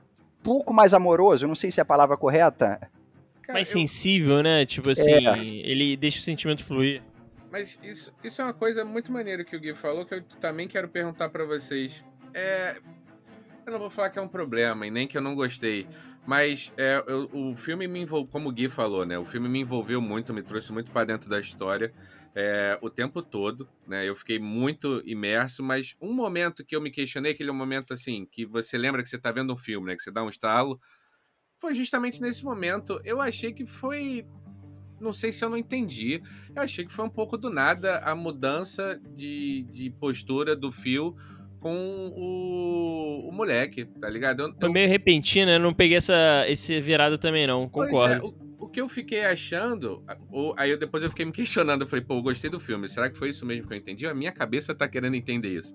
pouco 0.41 0.73
mais 0.73 0.95
amoroso, 0.95 1.47
não 1.47 1.53
sei 1.53 1.69
se 1.69 1.79
é 1.79 1.83
a 1.83 1.85
palavra 1.85 2.17
correta. 2.17 2.79
Cara, 3.49 3.57
mais 3.57 3.69
eu- 3.69 3.79
sensível, 3.79 4.43
né? 4.43 4.63
Tipo 4.63 4.91
assim, 4.91 5.11
É. 5.11 5.39
ele 5.43 5.97
deixa 5.97 6.19
o 6.19 6.21
sentimento 6.21 6.63
fluir. 6.63 7.01
Mas 7.51 7.79
isso, 7.81 8.13
isso 8.23 8.39
é 8.41 8.45
uma 8.45 8.53
coisa 8.53 8.85
muito 8.85 9.11
maneira 9.11 9.43
que 9.43 9.55
o 9.55 9.59
Gui 9.59 9.73
falou, 9.73 10.05
que 10.05 10.13
eu 10.13 10.21
também 10.39 10.67
quero 10.67 10.87
perguntar 10.87 11.29
pra 11.29 11.43
vocês. 11.45 12.03
É, 12.31 12.77
eu 13.65 13.73
não 13.73 13.79
vou 13.79 13.89
falar 13.89 14.11
que 14.11 14.19
é 14.19 14.21
um 14.21 14.27
problema 14.27 14.85
e 14.85 14.91
nem 14.91 15.07
que 15.07 15.17
eu 15.17 15.21
não 15.21 15.33
gostei, 15.33 15.87
mas 16.27 16.71
é, 16.77 17.03
eu- 17.07 17.27
o 17.33 17.55
filme 17.55 17.87
me 17.87 17.99
envolveu, 18.01 18.27
como 18.31 18.49
o 18.49 18.51
Gui 18.51 18.69
falou, 18.69 19.03
né? 19.03 19.17
O 19.17 19.25
filme 19.25 19.49
me 19.49 19.59
envolveu 19.61 19.99
muito, 19.99 20.31
me 20.31 20.43
trouxe 20.43 20.71
muito 20.71 20.91
pra 20.91 21.03
dentro 21.03 21.27
da 21.27 21.39
história 21.39 21.91
é, 22.35 22.77
o 22.83 22.89
tempo 22.91 23.23
todo, 23.23 23.67
né? 23.87 24.07
Eu 24.07 24.15
fiquei 24.15 24.37
muito 24.37 25.01
imerso, 25.03 25.63
mas 25.63 25.95
um 25.99 26.13
momento 26.13 26.63
que 26.63 26.75
eu 26.75 26.79
me 26.81 26.91
questionei, 26.91 27.31
aquele 27.31 27.51
momento 27.51 27.95
assim, 27.95 28.27
que 28.31 28.45
você 28.45 28.77
lembra 28.77 29.01
que 29.01 29.09
você 29.09 29.17
tá 29.17 29.31
vendo 29.31 29.51
um 29.51 29.57
filme, 29.57 29.87
né? 29.87 29.95
Que 29.95 30.03
você 30.03 30.11
dá 30.11 30.23
um 30.23 30.29
estalo, 30.29 30.79
foi 31.59 31.75
justamente 31.75 32.21
nesse 32.21 32.43
momento. 32.43 32.99
Eu 33.03 33.21
achei 33.21 33.51
que 33.53 33.65
foi 33.65 34.25
não 34.99 35.13
sei 35.13 35.31
se 35.31 35.45
eu 35.45 35.49
não 35.49 35.57
entendi. 35.57 36.21
Eu 36.53 36.61
achei 36.61 36.85
que 36.85 36.91
foi 36.91 37.05
um 37.05 37.09
pouco 37.09 37.37
do 37.37 37.49
nada 37.49 37.99
a 37.99 38.13
mudança 38.13 38.99
de, 39.15 39.65
de 39.71 39.89
postura 39.91 40.55
do 40.57 40.71
Phil 40.73 41.15
com 41.61 42.13
o, 42.17 43.29
o 43.29 43.31
moleque, 43.31 43.85
tá 43.85 44.09
ligado? 44.09 44.41
Eu, 44.43 44.53
Foi 44.59 44.67
eu- 44.69 44.73
meio 44.73 44.89
repentino, 44.89 45.45
né? 45.47 45.55
Eu 45.55 45.59
não 45.61 45.73
peguei 45.73 45.97
essa, 45.97 46.45
esse 46.47 46.79
virada 46.81 47.17
também, 47.17 47.45
não. 47.47 47.67
pois 47.69 47.89
Concordo. 47.89 48.13
é, 48.27 48.29
o, 48.59 48.67
que 48.69 48.79
eu 48.81 48.87
fiquei 48.89 49.23
achando, 49.25 50.03
o- 50.31 50.53
aí 50.57 50.69
eu, 50.71 50.77
depois 50.77 51.01
eu 51.03 51.09
fiquei 51.09 51.25
me 51.25 51.31
questionando, 51.31 51.81
eu 51.81 51.87
falei, 51.87 52.03
pô, 52.03 52.15
eu 52.15 52.21
gostei 52.21 52.49
do 52.49 52.59
filme, 52.59 52.87
será 52.89 53.09
que 53.09 53.17
foi 53.17 53.29
isso 53.29 53.45
mesmo 53.45 53.67
que 53.67 53.73
eu 53.73 53.77
entendi? 53.77 54.05
A 54.05 54.13
minha 54.13 54.31
cabeça 54.31 54.75
tá 54.75 54.87
querendo 54.87 55.15
entender 55.15 55.49
isso. 55.59 55.73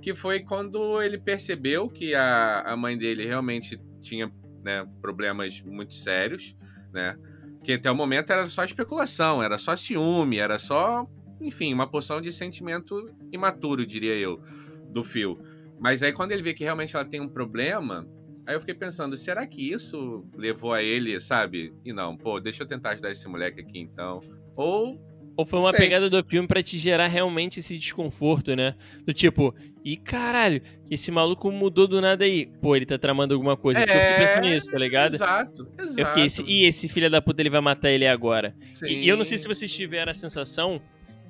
Que 0.00 0.14
foi 0.14 0.40
quando 0.40 1.02
ele 1.02 1.18
percebeu 1.18 1.88
que 1.88 2.14
a, 2.14 2.60
a 2.62 2.76
mãe 2.76 2.96
dele 2.96 3.26
realmente 3.26 3.78
tinha 4.00 4.30
né, 4.62 4.86
problemas 5.00 5.60
muito 5.60 5.94
sérios, 5.94 6.54
né? 6.92 7.16
Que 7.62 7.74
até 7.74 7.90
o 7.90 7.94
momento 7.94 8.30
era 8.30 8.46
só 8.46 8.64
especulação, 8.64 9.42
era 9.42 9.58
só 9.58 9.76
ciúme, 9.76 10.38
era 10.38 10.58
só, 10.58 11.06
enfim, 11.40 11.72
uma 11.74 11.86
porção 11.86 12.20
de 12.20 12.32
sentimento 12.32 13.14
imaturo, 13.30 13.86
diria 13.86 14.14
eu, 14.14 14.42
do 14.88 15.04
Phil. 15.04 15.38
Mas 15.78 16.02
aí 16.02 16.12
quando 16.12 16.32
ele 16.32 16.42
vê 16.42 16.54
que 16.54 16.64
realmente 16.64 16.94
ela 16.94 17.04
tem 17.04 17.20
um 17.20 17.28
problema, 17.28 18.06
aí 18.46 18.54
eu 18.54 18.60
fiquei 18.60 18.74
pensando, 18.74 19.16
será 19.16 19.46
que 19.46 19.70
isso 19.70 20.26
levou 20.34 20.72
a 20.72 20.82
ele, 20.82 21.20
sabe? 21.20 21.74
E 21.84 21.92
não, 21.92 22.16
pô, 22.16 22.40
deixa 22.40 22.62
eu 22.62 22.66
tentar 22.66 22.90
ajudar 22.90 23.10
esse 23.10 23.28
moleque 23.28 23.60
aqui 23.60 23.78
então. 23.78 24.20
Ou 24.56 25.00
Ou 25.40 25.46
foi 25.46 25.58
uma 25.58 25.70
Sei. 25.70 25.80
pegada 25.80 26.10
do 26.10 26.22
filme 26.22 26.46
pra 26.46 26.62
te 26.62 26.78
gerar 26.78 27.06
realmente 27.06 27.60
esse 27.60 27.78
desconforto, 27.78 28.54
né? 28.54 28.74
Do 29.06 29.14
tipo, 29.14 29.54
e 29.82 29.96
caralho, 29.96 30.60
esse 30.90 31.10
maluco 31.10 31.50
mudou 31.50 31.88
do 31.88 31.98
nada 31.98 32.26
aí. 32.26 32.44
Pô, 32.60 32.76
ele 32.76 32.84
tá 32.84 32.98
tramando 32.98 33.32
alguma 33.32 33.56
coisa. 33.56 33.80
Porque 33.80 33.90
eu 33.96 34.00
fiquei 34.02 34.18
pensando 34.18 34.46
É, 34.46 34.50
nisso, 34.50 34.70
tá 34.70 34.78
ligado? 34.78 35.14
Exato, 35.14 35.66
exato. 35.78 35.98
Eu 35.98 36.06
fiquei, 36.08 36.24
esse, 36.26 36.44
e 36.46 36.64
esse 36.66 36.88
filho 36.90 37.08
da 37.10 37.22
puta 37.22 37.40
ele 37.40 37.48
vai 37.48 37.62
matar 37.62 37.90
ele 37.90 38.06
agora? 38.06 38.54
E, 38.84 39.06
e 39.06 39.08
eu 39.08 39.16
não 39.16 39.24
sei 39.24 39.38
se 39.38 39.48
vocês 39.48 39.72
tiveram 39.72 40.10
a 40.10 40.14
sensação, 40.14 40.78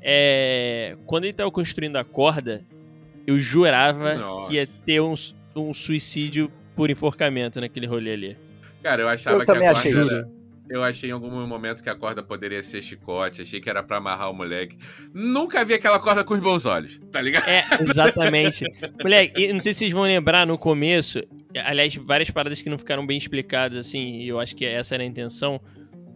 é, 0.02 0.96
quando 1.06 1.24
ele 1.26 1.32
tava 1.32 1.52
construindo 1.52 1.94
a 1.94 2.02
corda, 2.02 2.64
eu 3.28 3.38
jurava 3.38 4.16
Nossa. 4.16 4.48
que 4.48 4.56
ia 4.56 4.66
ter 4.66 5.00
um, 5.00 5.14
um 5.54 5.72
suicídio 5.72 6.50
por 6.74 6.90
enforcamento 6.90 7.60
naquele 7.60 7.86
rolê 7.86 8.12
ali. 8.12 8.36
Cara, 8.82 9.02
eu 9.02 9.08
achava 9.08 9.36
Eu 9.36 9.40
que 9.40 9.46
também 9.46 9.68
a 9.68 9.72
corda 9.72 9.88
achei 9.88 10.16
era... 10.16 10.39
Eu 10.70 10.84
achei 10.84 11.10
em 11.10 11.12
algum 11.12 11.28
momento 11.48 11.82
que 11.82 11.90
a 11.90 11.96
corda 11.96 12.22
poderia 12.22 12.62
ser 12.62 12.80
chicote, 12.80 13.42
achei 13.42 13.60
que 13.60 13.68
era 13.68 13.82
pra 13.82 13.96
amarrar 13.96 14.30
o 14.30 14.32
moleque. 14.32 14.78
Nunca 15.12 15.64
vi 15.64 15.74
aquela 15.74 15.98
corda 15.98 16.22
com 16.22 16.32
os 16.32 16.38
bons 16.38 16.64
olhos, 16.64 17.00
tá 17.10 17.20
ligado? 17.20 17.48
É, 17.48 17.64
exatamente. 17.80 18.64
Moleque, 19.02 19.52
não 19.52 19.60
sei 19.60 19.72
se 19.72 19.80
vocês 19.80 19.92
vão 19.92 20.04
lembrar 20.04 20.46
no 20.46 20.56
começo, 20.56 21.20
aliás, 21.56 21.96
várias 21.96 22.30
paradas 22.30 22.62
que 22.62 22.70
não 22.70 22.78
ficaram 22.78 23.04
bem 23.04 23.18
explicadas, 23.18 23.84
assim, 23.84 24.20
e 24.20 24.28
eu 24.28 24.38
acho 24.38 24.54
que 24.54 24.64
essa 24.64 24.94
era 24.94 25.02
a 25.02 25.06
intenção. 25.06 25.60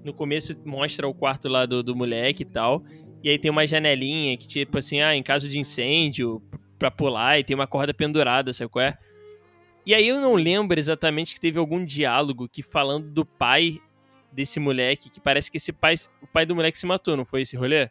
No 0.04 0.14
começo 0.14 0.56
mostra 0.64 1.08
o 1.08 1.12
quarto 1.12 1.48
lá 1.48 1.66
do, 1.66 1.82
do 1.82 1.96
moleque 1.96 2.44
e 2.44 2.46
tal, 2.46 2.84
e 3.24 3.30
aí 3.30 3.38
tem 3.38 3.50
uma 3.50 3.66
janelinha 3.66 4.36
que, 4.36 4.46
tipo 4.46 4.78
assim, 4.78 5.00
ah, 5.00 5.16
em 5.16 5.22
caso 5.22 5.48
de 5.48 5.58
incêndio, 5.58 6.40
pra 6.78 6.92
pular, 6.92 7.40
e 7.40 7.42
tem 7.42 7.56
uma 7.56 7.66
corda 7.66 7.92
pendurada, 7.92 8.52
sabe 8.52 8.70
qual 8.70 8.84
é? 8.84 8.96
E 9.84 9.92
aí 9.94 10.06
eu 10.06 10.20
não 10.20 10.34
lembro 10.34 10.78
exatamente 10.78 11.34
que 11.34 11.40
teve 11.40 11.58
algum 11.58 11.84
diálogo 11.84 12.48
que 12.48 12.62
falando 12.62 13.10
do 13.10 13.26
pai 13.26 13.80
desse 14.34 14.58
moleque, 14.58 15.08
que 15.08 15.20
parece 15.20 15.50
que 15.50 15.56
esse 15.56 15.72
pai, 15.72 15.94
o 16.20 16.26
pai 16.26 16.44
do 16.44 16.54
moleque 16.54 16.78
se 16.78 16.86
matou, 16.86 17.16
não 17.16 17.24
foi 17.24 17.42
esse 17.42 17.56
rolê? 17.56 17.88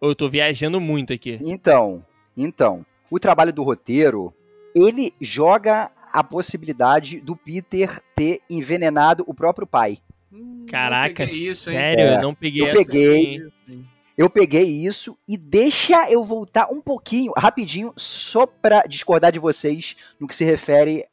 Ou 0.00 0.10
eu 0.10 0.14
tô 0.14 0.28
viajando 0.28 0.80
muito 0.80 1.12
aqui? 1.12 1.38
Então, 1.42 2.04
então, 2.36 2.86
o 3.10 3.18
trabalho 3.18 3.52
do 3.52 3.62
roteiro, 3.62 4.32
ele 4.74 5.12
joga 5.20 5.90
a 6.12 6.22
possibilidade 6.22 7.20
do 7.20 7.34
Peter 7.34 8.00
ter 8.14 8.40
envenenado 8.48 9.24
o 9.26 9.34
próprio 9.34 9.66
pai. 9.66 9.98
Hum, 10.32 10.60
não 10.60 10.66
Caraca, 10.66 11.24
isso, 11.24 11.70
sério? 11.70 12.04
É, 12.04 12.16
eu 12.16 12.22
não 12.22 12.34
peguei 12.34 12.62
eu 12.62 12.70
peguei. 12.72 13.38
também. 13.38 13.92
Eu 14.16 14.28
peguei 14.28 14.64
isso 14.64 15.16
e 15.26 15.38
deixa 15.38 16.10
eu 16.10 16.22
voltar 16.22 16.68
um 16.70 16.82
pouquinho, 16.82 17.32
rapidinho, 17.36 17.92
só 17.96 18.46
pra 18.46 18.82
discordar 18.82 19.32
de 19.32 19.38
vocês 19.38 19.96
no 20.20 20.28
que 20.28 20.34
se 20.34 20.44
refere 20.44 21.06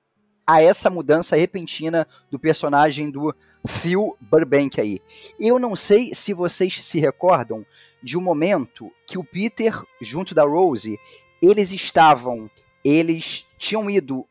a 0.49 0.63
essa 0.63 0.89
mudança 0.89 1.35
repentina 1.35 2.07
do 2.31 2.39
personagem 2.39 3.11
do 3.11 3.35
Phil 3.67 4.17
Burbank 4.19 4.81
aí. 4.81 4.99
Eu 5.39 5.59
não 5.59 5.75
sei 5.75 6.11
se 6.11 6.33
vocês 6.33 6.83
se 6.83 6.99
recordam 6.99 7.63
de 8.01 8.17
um 8.17 8.21
momento 8.21 8.91
que 9.05 9.15
o 9.15 9.23
Peter, 9.23 9.79
junto 10.01 10.33
da 10.33 10.43
Rose, 10.43 10.99
eles 11.39 11.71
estavam, 11.71 12.49
eles 12.83 13.45
tinham 13.59 13.87
ido 13.91 14.25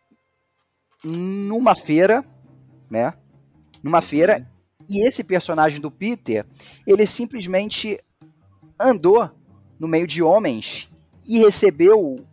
numa 1.04 1.76
feira, 1.76 2.24
né? 2.90 3.14
Numa 3.80 4.02
feira, 4.02 4.44
e 4.90 5.06
esse 5.06 5.22
personagem 5.22 5.80
do 5.80 5.88
Peter, 5.88 6.44
ele 6.84 7.06
simplesmente 7.06 7.96
andou 8.76 9.30
no 9.78 9.86
meio 9.86 10.06
de 10.06 10.20
homens 10.20 10.90
e 11.24 11.38
recebeu 11.38 12.26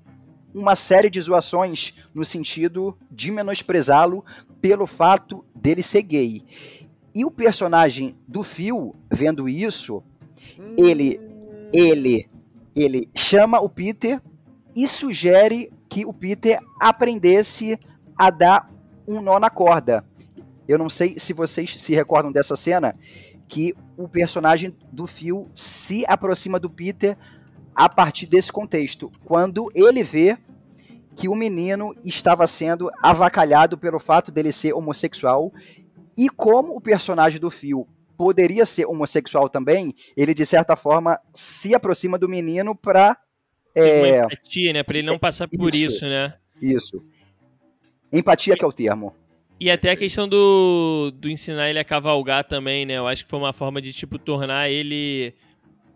uma 0.56 0.74
série 0.76 1.10
de 1.10 1.20
zoações 1.22 1.94
no 2.14 2.24
sentido 2.24 2.98
de 3.12 3.30
menosprezá-lo 3.32 4.24
pelo 4.62 4.88
fato 4.88 5.44
dele 5.54 5.84
ser 5.84 6.02
gay. 6.02 6.42
E 7.14 7.26
o 7.26 7.30
personagem 7.32 8.16
do 8.28 8.42
Phil, 8.42 8.96
vendo 9.12 9.48
isso, 9.50 10.02
Hum, 10.60 10.76
ele- 10.78 11.20
ele 11.74 12.30
ele 12.76 13.10
chama 13.16 13.60
o 13.62 13.70
Peter 13.70 14.22
e 14.76 14.86
sugere 14.86 15.72
que 15.88 16.06
o 16.06 16.12
Peter 16.12 16.60
aprendesse 16.78 17.80
a 18.18 18.30
dar 18.30 18.70
um 19.08 19.22
nó 19.22 19.40
na 19.40 19.50
corda. 19.50 20.04
Eu 20.68 20.78
não 20.78 20.90
sei 20.90 21.18
se 21.18 21.32
vocês 21.32 21.74
se 21.82 21.96
recordam 21.96 22.34
dessa 22.34 22.56
cena 22.58 22.94
que 23.48 23.74
o 23.96 24.10
personagem 24.10 24.76
do 24.92 25.08
Phil 25.08 25.48
se 25.56 26.04
aproxima 26.06 26.60
do 26.60 26.70
Peter 26.70 27.18
a 27.74 27.88
partir 27.88 28.26
desse 28.26 28.52
contexto, 28.52 29.10
quando 29.24 29.72
ele 29.74 30.04
vê 30.04 30.38
que 31.16 31.30
o 31.30 31.36
menino 31.36 31.96
estava 32.04 32.46
sendo 32.46 32.92
avacalhado 33.02 33.78
pelo 33.78 34.00
fato 34.00 34.32
dele 34.32 34.52
ser 34.52 34.74
homossexual 34.74 35.52
e 36.18 36.30
como 36.30 36.76
o 36.76 36.82
personagem 36.82 37.40
do 37.40 37.50
Phil 37.50 37.88
poderia 38.18 38.66
ser 38.66 38.86
homossexual 38.86 39.50
também, 39.50 39.94
ele 40.16 40.34
de 40.34 40.46
certa 40.46 40.76
forma 40.76 41.20
se 41.34 41.76
aproxima 41.76 42.18
do 42.18 42.30
menino 42.30 42.76
uma 42.76 43.18
é, 43.76 44.20
empatia, 44.20 44.74
né? 44.74 44.84
Pra 44.84 44.98
ele 44.98 45.08
não 45.08 45.20
passar 45.20 45.48
por 45.50 45.68
isso. 45.68 45.78
isso, 45.78 46.06
né? 46.06 46.34
isso. 46.62 47.06
Empatia 48.12 48.56
que 48.56 48.64
é 48.64 48.68
o 48.68 48.72
termo. 48.72 49.14
E 49.60 49.70
até 49.70 49.92
a 49.92 49.96
questão 49.96 50.28
do, 50.28 51.12
do 51.16 51.30
ensinar 51.30 51.70
ele 51.70 51.80
a 51.80 51.84
cavalgar 51.84 52.44
também, 52.44 52.86
né? 52.86 52.98
Eu 52.98 53.08
acho 53.08 53.24
que 53.24 53.30
foi 53.30 53.40
uma 53.40 53.54
forma 53.54 53.82
de, 53.82 53.94
tipo, 53.94 54.18
tornar 54.18 54.70
ele 54.70 55.34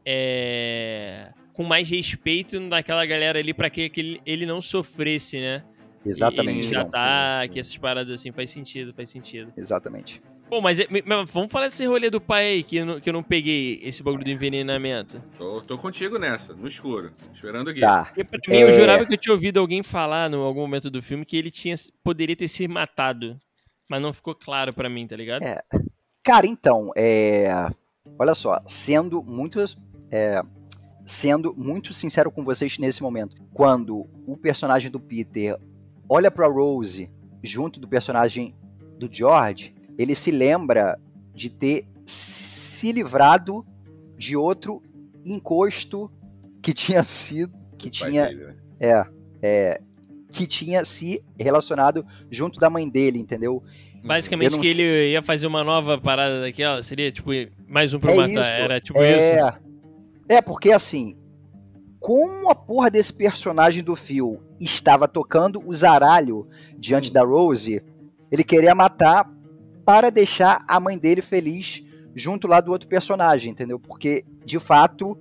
é, 0.05 1.29
com 1.59 1.65
mais 1.65 1.89
respeito 1.89 2.57
daquela 2.69 3.05
galera 3.05 3.37
ali 3.37 3.53
pra 3.53 3.69
que, 3.69 3.89
que 3.89 3.99
ele, 3.99 4.21
ele 4.25 4.45
não 4.45 4.61
sofresse, 4.61 5.41
né? 5.41 5.61
Exatamente. 6.05 6.61
Esse 6.61 6.73
ataque, 6.73 7.59
essas 7.59 7.77
paradas 7.77 8.13
assim, 8.17 8.31
faz 8.31 8.49
sentido, 8.49 8.93
faz 8.93 9.09
sentido. 9.09 9.51
Exatamente. 9.57 10.21
Pô, 10.49 10.61
mas, 10.61 10.79
é- 10.79 10.87
mas 11.05 11.29
vamos 11.29 11.51
falar 11.51 11.65
desse 11.65 11.85
rolê 11.85 12.09
do 12.09 12.21
pai 12.21 12.45
aí, 12.45 12.63
que 12.63 12.77
eu 12.77 12.85
não, 12.85 12.99
que 13.01 13.09
eu 13.09 13.11
não 13.11 13.21
peguei 13.21 13.77
esse 13.83 14.01
bagulho 14.01 14.23
do 14.23 14.31
envenenamento. 14.31 15.21
Tô, 15.37 15.59
tô 15.59 15.77
contigo 15.77 16.17
nessa, 16.17 16.53
no 16.53 16.65
escuro, 16.65 17.11
esperando 17.33 17.71
aqui. 17.71 17.81
Tá. 17.81 18.05
Porque 18.05 18.23
pra 18.23 18.39
mim, 18.47 18.55
eu 18.55 18.69
É. 18.69 18.71
jurava 18.71 19.05
que 19.05 19.15
eu 19.15 19.17
tinha 19.17 19.33
ouvido 19.33 19.59
alguém 19.59 19.83
falar 19.83 20.31
em 20.31 20.35
algum 20.35 20.61
momento 20.61 20.89
do 20.89 21.01
filme 21.01 21.25
que 21.25 21.35
ele 21.35 21.51
tinha 21.51 21.75
poderia 22.01 22.37
ter 22.37 22.47
se 22.47 22.69
matado. 22.69 23.37
Mas 23.91 24.01
não 24.01 24.13
ficou 24.13 24.33
claro 24.33 24.73
pra 24.73 24.87
mim, 24.87 25.05
tá 25.05 25.17
ligado? 25.17 25.43
É. 25.43 25.61
Cara, 26.23 26.47
então, 26.47 26.93
é... 26.95 27.69
olha 28.17 28.33
só, 28.33 28.61
sendo 28.65 29.21
muito, 29.21 29.59
é, 30.09 30.41
sendo 31.09 31.55
muito 31.57 31.91
sincero 31.91 32.29
com 32.29 32.43
vocês 32.43 32.77
nesse 32.77 33.01
momento, 33.01 33.35
quando 33.51 34.07
o 34.27 34.37
personagem 34.37 34.91
do 34.91 34.99
Peter 34.99 35.57
olha 36.07 36.29
pra 36.29 36.47
Rose 36.47 37.09
junto 37.43 37.79
do 37.79 37.87
personagem 37.87 38.53
do 38.99 39.09
George, 39.11 39.73
ele 39.97 40.13
se 40.13 40.29
lembra 40.29 40.99
de 41.33 41.49
ter 41.49 41.87
se 42.05 42.91
livrado 42.91 43.65
de 44.17 44.37
outro 44.37 44.83
encosto 45.25 46.11
que 46.61 46.73
tinha 46.73 47.03
sido, 47.03 47.57
que 47.75 47.89
tinha 47.89 48.27
dele, 48.27 48.45
né? 48.45 48.55
é, 48.79 49.05
é, 49.41 49.81
que 50.31 50.45
tinha 50.45 50.85
se 50.85 51.23
relacionado 51.39 52.05
junto 52.29 52.59
da 52.59 52.69
mãe 52.69 52.87
dele, 52.87 53.17
entendeu? 53.17 53.63
Basicamente 54.03 54.59
que 54.59 54.73
sei- 54.73 54.85
ele 54.85 55.11
ia 55.13 55.23
fazer 55.23 55.47
uma 55.47 55.63
nova 55.63 55.97
parada 55.97 56.41
daquela, 56.41 56.83
seria 56.83 57.11
tipo 57.11 57.31
mais 57.67 57.93
um 57.95 57.99
pro 57.99 58.11
É 58.11 58.15
matar, 58.15 58.29
isso, 58.29 58.61
era 58.61 58.79
tipo 58.79 58.99
isso. 59.01 59.68
É, 60.29 60.41
porque 60.43 60.71
assim, 60.71 61.17
como 61.99 62.49
a 62.49 62.55
porra 62.55 62.91
desse 62.91 63.11
personagem 63.11 63.83
do 63.83 63.95
Phil 63.95 64.39
estava 64.59 65.07
tocando 65.07 65.61
o 65.65 65.73
zaralho 65.73 66.47
diante 66.77 67.09
Hum. 67.09 67.13
da 67.13 67.23
Rose, 67.23 67.83
ele 68.31 68.43
queria 68.43 68.75
matar 68.75 69.27
para 69.83 70.11
deixar 70.11 70.63
a 70.67 70.79
mãe 70.79 70.97
dele 70.97 71.21
feliz 71.23 71.83
junto 72.15 72.47
lá 72.47 72.61
do 72.61 72.71
outro 72.71 72.87
personagem, 72.87 73.51
entendeu? 73.51 73.79
Porque, 73.79 74.23
de 74.45 74.59
fato, 74.59 75.17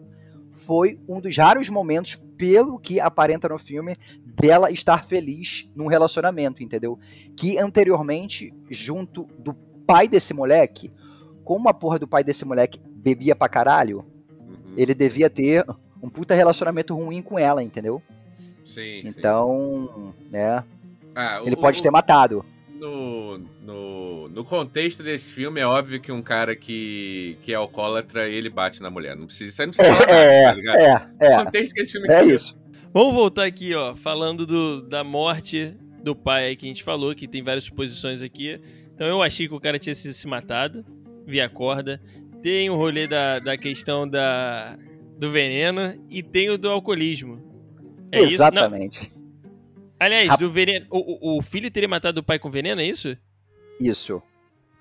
foi 0.52 1.00
um 1.08 1.20
dos 1.20 1.34
raros 1.36 1.70
momentos, 1.70 2.16
pelo 2.36 2.78
que 2.78 3.00
aparenta 3.00 3.48
no 3.48 3.58
filme, 3.58 3.96
dela 4.26 4.70
estar 4.70 5.04
feliz 5.04 5.70
num 5.74 5.86
relacionamento, 5.86 6.62
entendeu? 6.62 6.98
Que 7.34 7.58
anteriormente, 7.58 8.52
junto 8.68 9.24
do 9.38 9.54
pai 9.86 10.06
desse 10.06 10.34
moleque, 10.34 10.92
como 11.44 11.68
a 11.68 11.74
porra 11.74 11.98
do 11.98 12.06
pai 12.06 12.22
desse 12.22 12.44
moleque 12.44 12.78
bebia 12.78 13.34
pra 13.34 13.48
caralho. 13.48 14.04
Ele 14.76 14.94
devia 14.94 15.28
ter 15.30 15.64
um 16.02 16.08
puta 16.08 16.34
relacionamento 16.34 16.94
ruim 16.94 17.20
com 17.22 17.38
ela, 17.38 17.62
entendeu? 17.62 18.02
Sim, 18.64 18.74
sim. 18.74 19.02
Então, 19.04 20.14
né, 20.30 20.62
Ah, 21.14 21.40
ele 21.44 21.54
o- 21.54 21.58
pode 21.60 21.82
ter 21.82 21.90
matado. 21.90 22.44
No, 22.78 23.38
no, 23.60 24.28
no 24.28 24.44
contexto 24.44 25.02
desse 25.02 25.32
filme, 25.32 25.60
é 25.60 25.66
óbvio 25.66 26.00
que 26.00 26.12
um 26.12 26.22
cara 26.22 26.54
que, 26.54 27.36
que 27.42 27.52
é 27.52 27.56
alcoólatra, 27.56 28.28
ele 28.28 28.48
bate 28.48 28.80
na 28.80 28.88
mulher. 28.88 29.16
Não 29.16 29.26
precisa, 29.26 29.50
isso 29.50 29.62
aí 29.62 29.66
não 29.66 29.74
precisa 29.74 29.96
falar 29.96 30.12
nada, 30.12 30.44
tá 30.44 30.52
ligado? 30.54 30.78
É, 30.78 30.94
O 30.94 31.24
é, 31.32 31.44
contexto 31.44 31.74
que 31.74 31.80
esse 31.80 31.92
filme 31.92 32.08
é 32.08 32.24
isso. 32.24 32.56
Vamos 32.94 33.14
voltar 33.14 33.46
aqui, 33.46 33.74
ó, 33.74 33.96
falando 33.96 34.46
do, 34.46 34.80
da 34.82 35.02
morte 35.02 35.74
do 36.04 36.14
pai 36.14 36.46
aí 36.46 36.56
que 36.56 36.66
a 36.66 36.68
gente 36.68 36.84
falou, 36.84 37.14
que 37.16 37.26
tem 37.26 37.42
várias 37.42 37.64
suposições 37.64 38.22
aqui. 38.22 38.60
Então 38.94 39.08
eu 39.08 39.22
achei 39.24 39.48
que 39.48 39.54
o 39.54 39.60
cara 39.60 39.76
tinha 39.78 39.94
se, 39.94 40.14
se 40.14 40.26
matado, 40.28 40.84
via 41.26 41.48
corda. 41.48 42.00
Tem 42.42 42.70
o 42.70 42.76
rolê 42.76 43.06
da, 43.06 43.38
da 43.38 43.56
questão 43.56 44.08
da, 44.08 44.76
do 45.18 45.30
veneno 45.30 46.04
e 46.08 46.22
tem 46.22 46.50
o 46.50 46.58
do 46.58 46.70
alcoolismo. 46.70 47.42
É 48.12 48.20
isso? 48.20 48.34
Exatamente. 48.34 49.12
aliás, 49.98 50.28
Rap- 50.30 50.40
do 50.40 50.50
veneno. 50.50 50.86
O, 50.90 51.38
o- 51.38 51.42
filho 51.42 51.70
teria 51.70 51.88
matado 51.88 52.20
o 52.20 52.22
pai 52.22 52.38
com 52.38 52.50
veneno, 52.50 52.80
é 52.80 52.84
isso? 52.84 53.16
Isso. 53.80 54.22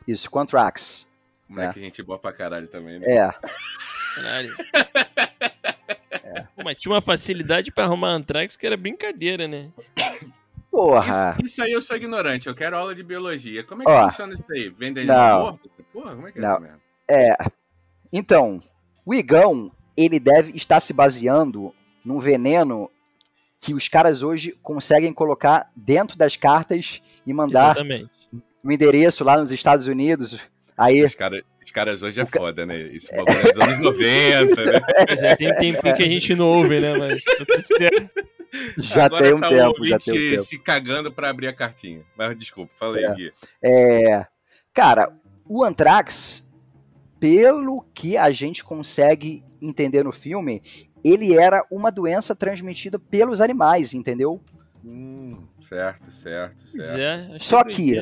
Isso, 0.07 0.29
Contrax. 0.29 1.07
Moleque, 1.49 1.79
gente 1.79 2.03
boa 2.03 2.19
pra 2.19 2.33
caralho 2.33 2.67
também, 2.67 2.99
né? 2.99 3.05
É. 3.07 3.33
Caralho. 4.15 4.53
mas 6.63 6.77
tinha 6.77 6.93
uma 6.93 7.01
facilidade 7.01 7.71
pra 7.71 7.85
arrumar 7.85 8.09
Antrax 8.09 8.55
que 8.55 8.65
era 8.65 8.77
brincadeira, 8.77 9.47
né? 9.47 9.69
Porra. 10.69 11.35
Isso, 11.39 11.45
isso 11.45 11.63
aí 11.63 11.71
eu 11.71 11.81
sou 11.81 11.95
ignorante, 11.97 12.47
eu 12.47 12.55
quero 12.55 12.77
aula 12.77 12.93
de 12.93 13.03
biologia. 13.03 13.63
Como 13.63 13.81
é 13.81 13.85
que 13.85 13.91
Ó, 13.91 14.09
funciona 14.09 14.33
isso 14.33 14.43
aí? 14.51 14.69
Vende 14.69 14.99
ele 14.99 15.07
não. 15.07 15.39
morto? 15.39 15.69
Porra, 15.91 16.15
como 16.15 16.27
é 16.27 16.31
que 16.31 16.39
é 16.39 16.41
Não. 16.41 16.49
essa 16.51 16.59
merda? 16.59 16.79
É. 17.09 17.35
Então, 18.11 18.59
o 19.05 19.13
Igão, 19.13 19.71
ele 19.95 20.19
deve 20.19 20.51
estar 20.55 20.79
se 20.79 20.93
baseando 20.93 21.73
num 22.03 22.19
veneno 22.19 22.89
que 23.59 23.73
os 23.73 23.87
caras 23.87 24.23
hoje 24.23 24.57
conseguem 24.61 25.11
colocar 25.11 25.69
dentro 25.75 26.17
das 26.17 26.35
cartas 26.35 27.01
e 27.25 27.33
mandar 27.33 27.71
Exatamente. 27.71 28.09
no 28.63 28.71
endereço 28.71 29.23
lá 29.23 29.37
nos 29.37 29.51
Estados 29.51 29.87
Unidos. 29.87 30.39
Aí, 30.77 31.03
Os, 31.03 31.15
cara, 31.15 31.43
os 31.65 31.71
caras 31.71 32.03
hoje 32.03 32.21
é 32.21 32.25
ca- 32.25 32.39
foda, 32.39 32.65
né? 32.65 32.77
Isso 32.83 33.09
é 33.11 33.23
dos 33.23 33.61
anos 33.63 33.79
90, 33.79 34.63
né? 34.65 34.79
É, 35.07 35.35
tem 35.35 35.53
tempinho 35.55 35.95
que 35.95 36.03
a 36.03 36.07
gente 36.07 36.35
não 36.35 36.45
ouve, 36.47 36.79
né? 36.79 36.93
Mas 36.97 37.23
tá 37.23 37.33
já 38.77 39.05
Agora 39.05 39.23
tem 39.23 39.33
um 39.33 39.41
tá 39.41 39.49
tempo, 39.49 39.85
já 39.85 39.97
tem 39.99 40.13
um 40.13 40.31
tempo. 40.31 40.43
se 40.43 40.57
cagando 40.59 41.11
pra 41.11 41.29
abrir 41.29 41.47
a 41.47 41.53
cartinha. 41.53 42.03
Mas 42.17 42.37
desculpa, 42.37 42.71
falei 42.77 43.03
É. 43.03 43.07
aqui. 43.07 43.31
É, 43.61 44.25
cara, 44.73 45.11
o 45.45 45.63
Anthrax, 45.63 46.46
pelo 47.19 47.83
que 47.93 48.17
a 48.17 48.31
gente 48.31 48.63
consegue 48.63 49.43
entender 49.61 50.03
no 50.03 50.11
filme, 50.11 50.61
ele 51.03 51.37
era 51.37 51.65
uma 51.71 51.91
doença 51.91 52.35
transmitida 52.35 52.99
pelos 52.99 53.41
animais, 53.41 53.93
entendeu? 53.93 54.41
Hum, 54.83 55.37
certo, 55.61 56.11
certo, 56.11 56.65
certo. 56.67 56.97
é, 57.35 57.37
Só 57.39 57.63
que-. 57.63 58.01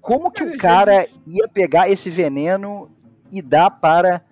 Como 0.00 0.30
que 0.30 0.44
Mas 0.44 0.54
o 0.54 0.58
cara 0.58 1.06
ia 1.26 1.46
pegar 1.46 1.90
esse 1.90 2.08
veneno 2.10 2.90
e 3.30 3.42
dar 3.42 3.70
para 3.70 4.22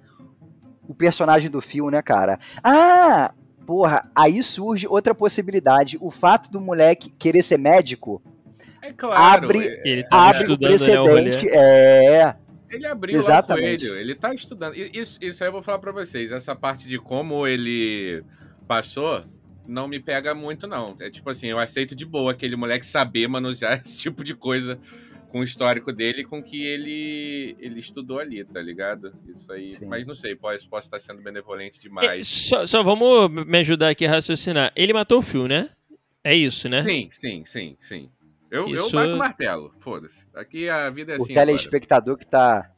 o 0.88 0.94
personagem 0.94 1.50
do 1.50 1.60
filme, 1.60 1.92
né, 1.92 2.00
cara? 2.00 2.38
Ah, 2.64 3.32
porra, 3.66 4.10
aí 4.16 4.42
surge 4.42 4.86
outra 4.88 5.14
possibilidade. 5.14 5.98
O 6.00 6.10
fato 6.10 6.50
do 6.50 6.60
moleque 6.60 7.10
querer 7.10 7.42
ser 7.42 7.58
médico 7.58 8.22
É 8.80 8.92
claro, 8.92 9.44
Abre- 9.44 9.68
é- 9.84 10.06
abre 10.10 10.38
o 10.38 10.40
estudando, 10.40 10.60
né, 10.60 11.00
o 11.00 11.04
precedente. 11.04 11.48
é, 11.52 12.34
ele 12.70 12.86
abriu 12.86 13.14
lá 13.14 13.18
o 13.18 13.22
Exatamente. 13.22 13.86
coelho, 13.86 13.98
ele 14.00 14.14
tá 14.14 14.34
estudando. 14.34 14.74
Isso, 14.76 15.18
isso 15.20 15.42
aí 15.42 15.48
eu 15.48 15.52
vou 15.52 15.62
falar 15.62 15.78
pra 15.78 15.92
vocês. 15.92 16.30
Essa 16.32 16.54
parte 16.56 16.86
de 16.88 16.98
como 16.98 17.46
ele 17.46 18.22
passou 18.66 19.24
não 19.66 19.86
me 19.86 20.00
pega 20.00 20.34
muito, 20.34 20.66
não. 20.66 20.96
É 20.98 21.10
tipo 21.10 21.28
assim, 21.30 21.48
eu 21.48 21.58
aceito 21.58 21.94
de 21.94 22.06
boa 22.06 22.32
aquele 22.32 22.56
moleque 22.56 22.86
saber 22.86 23.28
manusear 23.28 23.80
esse 23.84 23.98
tipo 23.98 24.24
de 24.24 24.34
coisa 24.34 24.78
com 25.30 25.40
o 25.40 25.44
histórico 25.44 25.92
dele, 25.92 26.24
com 26.24 26.42
que 26.42 26.62
ele 26.64 27.54
ele 27.60 27.78
estudou 27.80 28.18
ali, 28.18 28.42
tá 28.44 28.62
ligado? 28.62 29.12
Isso 29.28 29.52
aí. 29.52 29.64
Sim. 29.64 29.84
Mas 29.86 30.06
não 30.06 30.14
sei, 30.14 30.34
posso, 30.34 30.66
posso 30.68 30.86
estar 30.86 30.98
sendo 30.98 31.20
benevolente 31.22 31.78
É, 31.78 31.82
demais. 31.82 32.26
só, 32.26 32.64
só 32.64 32.82
vamos 32.82 33.28
me 33.46 33.58
ajudar 33.58 33.90
aqui 33.90 34.06
a 34.06 34.10
raciocinar. 34.10 34.72
Ele 34.74 34.92
matou 34.94 35.18
o 35.18 35.22
Phil, 35.22 35.46
né? 35.46 35.68
É 36.24 36.34
isso, 36.34 36.68
né? 36.68 36.82
Sim, 36.82 37.08
sim, 37.10 37.42
sim, 37.44 37.76
sim. 37.78 38.10
Eu, 38.50 38.68
eu 38.68 38.74
Isso- 38.76 38.92
bato 38.92 39.14
o 39.14 39.18
martelo, 39.18 39.74
foda-se. 39.80 40.24
Aqui 40.34 40.68
a 40.68 40.88
vida 40.90 41.12
é 41.12 41.18
o 41.18 41.22
assim. 41.22 41.32
agora. 41.32 41.46
telespectador 41.46 42.16
que 42.16 42.26
tá 42.26 42.70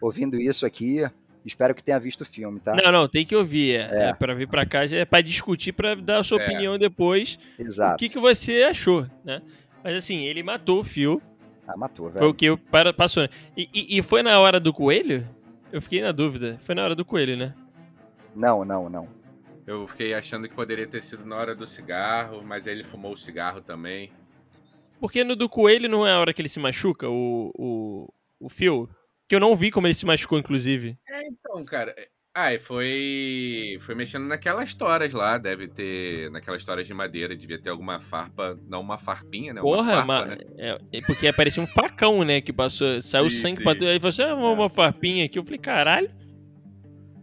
ouvindo 0.00 0.36
isso 0.40 0.64
aqui, 0.64 1.02
espero 1.44 1.74
que 1.74 1.82
tenha 1.82 1.98
visto 1.98 2.20
o 2.20 2.24
filme, 2.24 2.60
tá? 2.60 2.74
Não, 2.74 2.92
não, 2.92 3.08
tem 3.08 3.24
que 3.26 3.34
ouvir. 3.34 3.76
É, 3.76 3.88
É. 4.06 4.08
é. 4.10 4.14
pra 4.14 4.34
vir 4.34 4.46
pra 4.48 4.64
cá, 4.64 4.84
é 4.84 5.04
pra 5.04 5.20
discutir, 5.20 5.72
pra 5.72 5.94
dar 5.94 6.18
a 6.18 6.22
sua 6.22 6.40
É. 6.40 6.44
opinião 6.44 6.78
depois. 6.78 7.38
O 7.58 7.62
Exato. 7.62 7.96
que, 7.96 8.08
que 8.08 8.18
você 8.18 8.62
achou, 8.64 9.06
né? 9.24 9.42
Mas 9.82 9.94
assim, 9.94 10.24
ele 10.24 10.42
matou 10.42 10.80
o 10.80 10.84
Phil, 10.84 11.20
Ah, 11.66 11.76
matou, 11.76 12.10
foi 12.10 12.20
velho. 12.20 12.30
o 12.30 12.34
que 12.34 12.46
eu 12.46 12.56
para, 12.58 12.92
passou. 12.92 13.24
né? 13.24 13.28
E, 13.56 13.68
e, 13.74 13.98
e 13.98 14.02
foi 14.02 14.22
na 14.22 14.38
hora 14.38 14.60
do 14.60 14.72
coelho? 14.72 15.26
Eu 15.72 15.82
fiquei 15.82 16.00
na 16.00 16.12
dúvida. 16.12 16.58
Foi 16.62 16.74
na 16.74 16.82
hora 16.84 16.94
do 16.94 17.04
coelho, 17.04 17.36
né? 17.36 17.54
Não, 18.34 18.64
não, 18.64 18.88
não. 18.88 19.08
Eu 19.66 19.86
fiquei 19.86 20.14
achando 20.14 20.48
que 20.48 20.54
poderia 20.54 20.86
ter 20.86 21.02
sido 21.02 21.26
na 21.26 21.36
hora 21.36 21.54
do 21.54 21.66
cigarro, 21.66 22.42
mas 22.42 22.66
ele 22.66 22.82
fumou 22.84 23.12
o 23.12 23.16
cigarro 23.16 23.60
também. 23.60 24.10
Porque 25.00 25.22
no 25.24 25.36
do 25.36 25.48
coelho 25.48 25.88
não 25.88 26.06
é 26.06 26.12
a 26.12 26.18
hora 26.20 26.32
que 26.32 26.40
ele 26.42 26.48
se 26.48 26.58
machuca, 26.60 27.08
o, 27.08 27.50
o, 27.56 28.12
o 28.40 28.48
Phil. 28.48 28.88
Que 29.28 29.34
eu 29.34 29.40
não 29.40 29.54
vi 29.54 29.70
como 29.70 29.86
ele 29.86 29.94
se 29.94 30.06
machucou, 30.06 30.38
inclusive. 30.38 30.98
Então, 31.26 31.64
cara. 31.64 31.94
é- 31.96 32.08
Ah, 32.34 32.54
e 32.54 32.58
foi. 32.58 33.76
Foi 33.80 33.94
mexendo 33.94 34.26
naquelas 34.26 34.72
toras 34.74 35.12
lá. 35.12 35.36
Deve 35.38 35.68
ter. 35.68 36.30
Naquelas 36.30 36.64
toras 36.64 36.86
de 36.86 36.94
madeira. 36.94 37.36
Devia 37.36 37.60
ter 37.60 37.68
alguma 37.70 38.00
farpa. 38.00 38.58
Não 38.66 38.80
uma 38.80 38.96
farpinha, 38.96 39.52
né? 39.52 39.60
Uma 39.60 39.76
Porra, 39.76 39.90
farpa, 39.90 40.06
mas, 40.06 40.28
né? 40.30 40.36
é, 40.56 40.78
é 40.92 41.00
porque 41.02 41.30
parecia 41.32 41.62
um 41.62 41.66
facão, 41.66 42.24
né? 42.24 42.40
Que 42.40 42.52
passou. 42.52 43.02
Saiu 43.02 43.28
Sim, 43.28 43.36
sangue 43.36 43.56
sim. 43.58 43.62
pra 43.64 43.74
tudo. 43.74 43.88
Aí 43.88 43.98
você, 43.98 44.22
ah, 44.22 44.34
uma, 44.34 44.70
farpinha 44.70 45.24
aqui. 45.26 45.38
Eu 45.38 45.44
falei, 45.44 45.58
caralho. 45.58 46.10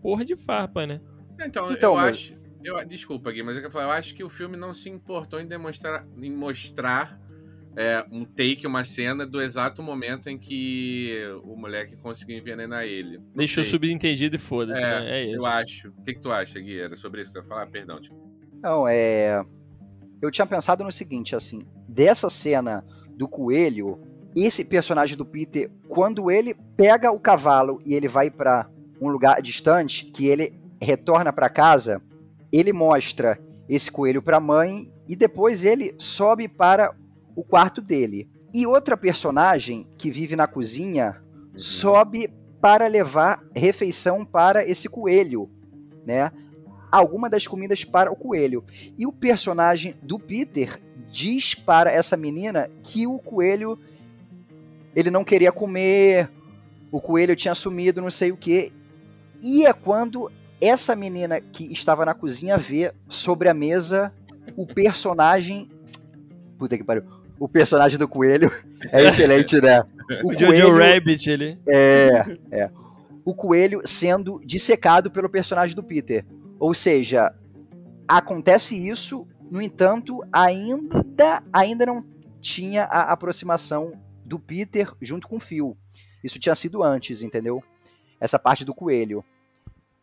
Porra 0.01 0.23
de 0.23 0.35
farpa, 0.35 0.85
né? 0.85 1.01
Então, 1.41 1.71
Então, 1.71 1.91
eu 1.93 1.95
mas- 2.01 2.15
acho. 2.17 2.35
Eu, 2.63 2.83
desculpa, 2.87 3.31
Gui, 3.31 3.43
mas 3.43 3.55
eu, 3.57 3.69
falar, 3.69 3.85
eu 3.85 3.91
acho 3.91 4.15
que 4.15 4.23
o 4.23 4.29
filme 4.29 4.57
não 4.57 4.73
se 4.73 4.89
importou 4.89 5.39
em 5.39 5.45
demonstrar. 5.47 6.05
Em 6.17 6.31
mostrar. 6.31 7.19
É, 7.75 8.05
um 8.11 8.23
take, 8.23 8.65
uma 8.65 8.83
cena 8.85 9.25
do 9.25 9.41
exato 9.41 9.83
momento 9.83 10.29
em 10.29 10.37
que 10.37 11.13
o 11.43 11.55
moleque 11.55 11.95
conseguiu 11.97 12.37
envenenar 12.37 12.83
ele. 12.83 13.17
Não 13.17 13.37
Deixou 13.37 13.63
sei. 13.63 13.71
subentendido 13.71 14.35
e 14.35 14.39
foda-se, 14.39 14.81
É, 14.83 14.99
né? 14.99 15.19
É 15.19 15.25
isso. 15.25 15.35
Eu 15.37 15.45
acho. 15.45 15.89
O 15.89 16.03
que, 16.03 16.13
que 16.13 16.19
tu 16.21 16.31
acha, 16.31 16.59
Gui? 16.59 16.79
Era 16.79 16.95
sobre 16.95 17.21
isso 17.21 17.31
que 17.33 17.39
tu 17.39 17.43
ia 17.43 17.47
falar? 17.47 17.67
Perdão, 17.67 17.99
tipo. 17.99 18.15
Não, 18.61 18.87
é. 18.87 19.43
Eu 20.21 20.31
tinha 20.31 20.45
pensado 20.47 20.83
no 20.83 20.91
seguinte, 20.91 21.35
assim, 21.35 21.59
dessa 21.87 22.29
cena 22.29 22.83
do 23.15 23.27
coelho, 23.27 23.99
esse 24.35 24.65
personagem 24.65 25.17
do 25.17 25.25
Peter, 25.25 25.69
quando 25.87 26.31
ele 26.31 26.55
pega 26.75 27.11
o 27.11 27.19
cavalo 27.19 27.81
e 27.85 27.93
ele 27.93 28.07
vai 28.07 28.29
pra 28.31 28.69
um 28.99 29.09
lugar 29.09 29.41
distante, 29.41 30.05
que 30.05 30.25
ele 30.27 30.53
retorna 30.81 31.31
pra 31.33 31.49
casa, 31.49 32.01
ele 32.51 32.71
mostra 32.71 33.37
esse 33.67 33.91
coelho 33.91 34.21
pra 34.21 34.39
mãe 34.39 34.89
e 35.07 35.15
depois 35.15 35.63
ele 35.65 35.93
sobe 35.97 36.47
para 36.47 36.95
o 37.35 37.43
quarto 37.43 37.81
dele. 37.81 38.29
E 38.53 38.65
outra 38.65 38.95
personagem 38.95 39.87
que 39.97 40.09
vive 40.09 40.35
na 40.35 40.47
cozinha 40.47 41.21
sobe 41.55 42.31
para 42.61 42.87
levar 42.87 43.43
refeição 43.53 44.25
para 44.25 44.65
esse 44.65 44.89
coelho, 44.89 45.49
né? 46.05 46.31
Alguma 46.91 47.29
das 47.29 47.45
comidas 47.45 47.83
para 47.83 48.11
o 48.11 48.15
coelho. 48.15 48.63
E 48.97 49.05
o 49.05 49.11
personagem 49.11 49.95
do 50.01 50.17
Peter 50.17 50.81
diz 51.11 51.53
para 51.53 51.91
essa 51.91 52.15
menina 52.15 52.69
que 52.81 53.05
o 53.05 53.19
coelho 53.19 53.77
ele 54.95 55.11
não 55.11 55.25
queria 55.25 55.51
comer, 55.51 56.31
o 56.91 57.01
coelho 57.01 57.35
tinha 57.35 57.53
sumido, 57.53 58.01
não 58.01 58.09
sei 58.09 58.31
o 58.31 58.37
que. 58.37 58.71
E 59.41 59.65
é 59.65 59.73
quando 59.73 60.31
essa 60.61 60.95
menina 60.95 61.41
que 61.41 61.71
estava 61.71 62.05
na 62.05 62.13
cozinha 62.13 62.57
vê 62.57 62.93
sobre 63.09 63.49
a 63.49 63.53
mesa 63.53 64.13
o 64.55 64.65
personagem. 64.65 65.69
Puta 66.57 66.77
que 66.77 66.83
pariu. 66.83 67.03
O 67.39 67.47
personagem 67.49 67.97
do 67.99 68.07
coelho 68.07 68.49
é 68.91 69.03
excelente, 69.05 69.59
né? 69.61 69.83
O 70.23 70.29
O 70.29 70.37
Jojo 70.37 70.71
Rabbit, 70.71 71.29
ele. 71.29 71.59
é, 71.69 72.23
é. 72.51 72.69
O 73.25 73.33
coelho 73.33 73.81
sendo 73.85 74.39
dissecado 74.45 75.09
pelo 75.11 75.27
personagem 75.29 75.75
do 75.75 75.83
Peter. 75.83 76.23
Ou 76.59 76.73
seja, 76.73 77.33
acontece 78.07 78.75
isso, 78.87 79.27
no 79.51 79.61
entanto, 79.61 80.21
ainda, 80.31 81.41
ainda 81.51 81.85
não 81.85 82.05
tinha 82.39 82.83
a 82.83 83.11
aproximação 83.11 83.93
do 84.23 84.37
Peter 84.39 84.91
junto 85.01 85.27
com 85.27 85.37
o 85.37 85.39
Phil. 85.39 85.75
Isso 86.23 86.39
tinha 86.39 86.55
sido 86.55 86.83
antes, 86.83 87.21
entendeu? 87.21 87.63
Essa 88.19 88.39
parte 88.39 88.63
do 88.63 88.73
coelho. 88.73 89.23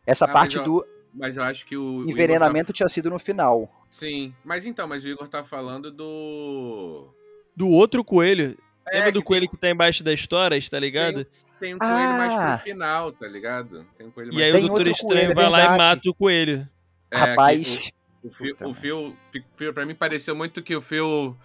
Essa 0.05 0.25
Ah, 0.25 0.27
mas 0.27 0.33
parte 0.33 0.57
eu- 0.57 0.63
do 0.63 0.85
Mas 1.13 1.37
eu 1.37 1.43
acho 1.43 1.65
que 1.65 1.77
o. 1.77 1.81
o 1.81 2.01
Igor 2.01 2.09
envenenamento 2.11 2.73
tinha 2.73 2.89
sido 2.89 3.09
no 3.09 3.17
final. 3.19 3.67
Tá... 3.67 3.73
Sim. 3.91 4.33
Mas 4.43 4.65
então, 4.65 4.87
mas 4.87 5.03
o 5.03 5.07
Igor 5.07 5.27
tá 5.27 5.43
falando 5.43 5.91
do. 5.91 7.07
Do 7.55 7.69
outro 7.69 8.03
coelho. 8.03 8.57
É, 8.87 8.97
Lembra 8.97 9.11
do 9.11 9.21
que 9.21 9.27
coelho 9.27 9.49
que 9.49 9.57
tá 9.57 9.69
embaixo 9.69 10.03
das 10.03 10.19
histórias, 10.19 10.67
tá 10.67 10.79
ligado? 10.79 11.25
Tem 11.59 11.73
um 11.75 11.79
coelho 11.79 11.93
mais 11.93 12.33
Ah. 12.33 12.57
pro 12.57 12.63
final, 12.63 13.11
tá 13.13 13.27
ligado? 13.27 13.85
Tem 13.97 14.07
um 14.07 14.11
coelho 14.11 14.31
E 14.31 14.35
mais 14.35 14.45
aí 14.47 14.51
Tem 14.53 14.65
o 14.65 14.67
Doutor 14.67 14.87
Estranho 14.87 15.15
coelho, 15.27 15.31
é 15.31 15.35
vai 15.35 15.49
lá 15.49 15.63
e 15.75 15.77
mata 15.77 16.09
o 16.09 16.13
coelho. 16.13 16.67
É, 17.09 17.17
Rapaz, 17.17 17.91
O, 18.21 18.27
o, 18.27 18.31
Phil, 18.31 18.55
o 18.65 18.73
Phil, 18.73 19.17
Phil, 19.55 19.73
pra 19.73 19.85
mim, 19.85 19.95
pareceu 19.95 20.35
muito 20.35 20.61
que 20.61 20.75
o 20.75 20.81
Phil 20.81 21.37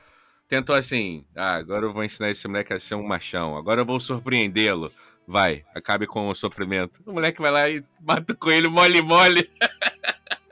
tentou 0.49 0.75
assim: 0.75 1.25
ah, 1.37 1.55
agora 1.57 1.85
eu 1.85 1.93
vou 1.93 2.03
ensinar 2.03 2.31
esse 2.31 2.47
moleque 2.49 2.73
a 2.73 2.81
ser 2.81 2.95
um 2.95 3.07
machão, 3.07 3.57
agora 3.57 3.83
eu 3.83 3.87
vou 3.87 4.01
surpreendê-lo. 4.01 4.91
Vai, 5.27 5.63
acabe 5.75 6.07
com 6.07 6.27
o 6.29 6.35
sofrimento. 6.35 7.03
O 7.05 7.13
moleque 7.13 7.41
vai 7.41 7.51
lá 7.51 7.69
e 7.69 7.85
mata 8.01 8.33
o 8.33 8.37
coelho 8.37 8.71
mole-mole. 8.71 9.49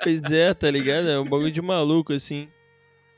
Pois 0.03 0.31
é, 0.31 0.53
tá 0.53 0.71
ligado? 0.71 1.09
É 1.09 1.19
um 1.19 1.25
bagulho 1.25 1.51
de 1.51 1.63
maluco, 1.63 2.13
assim. 2.13 2.47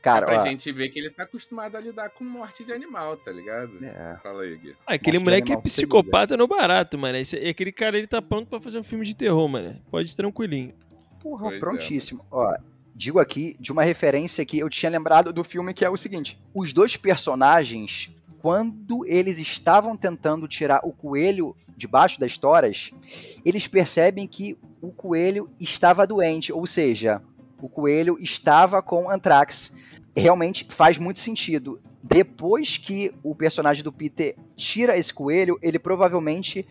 Cara, 0.01 0.25
Pra 0.25 0.41
ó, 0.41 0.45
gente 0.45 0.71
ver 0.71 0.89
que 0.89 0.99
ele 0.99 1.09
tá 1.09 1.23
acostumado 1.23 1.75
a 1.75 1.79
lidar 1.79 2.09
com 2.09 2.23
morte 2.23 2.63
de 2.63 2.71
animal, 2.71 3.17
tá 3.17 3.31
ligado? 3.31 3.83
é, 3.83 4.17
Fala 4.21 4.43
aí, 4.43 4.57
Gui. 4.57 4.75
Ah, 4.85 4.93
aquele 4.93 5.17
Morte 5.17 5.25
moleque 5.25 5.53
é 5.53 5.57
psicopata 5.57 6.35
no 6.37 6.47
barato, 6.47 6.97
mano. 6.97 7.17
Esse, 7.17 7.37
aquele 7.37 7.71
cara, 7.71 7.97
ele 7.97 8.07
tá 8.07 8.21
pronto 8.21 8.47
pra 8.47 8.59
fazer 8.59 8.79
um 8.79 8.83
filme 8.83 9.05
de 9.05 9.15
terror, 9.15 9.47
mano. 9.47 9.79
Pode 9.89 10.11
ir 10.11 10.15
tranquilinho. 10.15 10.73
Porra, 11.19 11.43
Pois 11.43 11.55
é, 11.55 11.59
prontíssimo. 11.59 12.25
Ó, 12.31 12.55
digo 12.95 13.19
aqui 13.19 13.55
de 13.59 13.71
uma 13.71 13.83
referência 13.83 14.45
que 14.45 14.59
eu 14.59 14.69
tinha 14.69 14.89
lembrado 14.89 15.31
do 15.33 15.43
filme, 15.43 15.73
que 15.73 15.85
é 15.85 15.89
o 15.89 15.97
seguinte: 15.97 16.39
os 16.53 16.73
dois 16.73 16.95
personagens, 16.97 18.09
quando 18.39 19.05
eles 19.05 19.37
estavam 19.39 19.95
tentando 19.97 20.47
tirar 20.47 20.81
o 20.83 20.91
coelho 20.93 21.55
debaixo 21.75 22.19
das 22.19 22.37
toras, 22.37 22.91
eles 23.45 23.67
percebem 23.67 24.27
que 24.27 24.57
o 24.81 24.91
coelho 24.91 25.49
estava 25.59 26.05
doente, 26.05 26.51
ou 26.51 26.65
seja, 26.67 27.21
o 27.61 27.69
coelho 27.69 28.17
estava 28.19 28.81
com 28.81 29.09
Anthrax. 29.09 29.75
Realmente 30.15 30.65
faz 30.69 30.97
muito 30.97 31.19
sentido. 31.19 31.81
Depois 32.01 32.77
que 32.77 33.13
o 33.21 33.35
personagem 33.35 33.83
do 33.83 33.91
Peter 33.91 34.35
tira 34.55 34.97
esse 34.97 35.13
coelho, 35.13 35.59
ele 35.61 35.77
provavelmente 35.77 36.65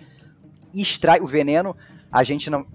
extrai 0.74 1.20
o 1.20 1.26
veneno. 1.26 1.76
A 2.10 2.24
gente 2.24 2.48
não. 2.50 2.66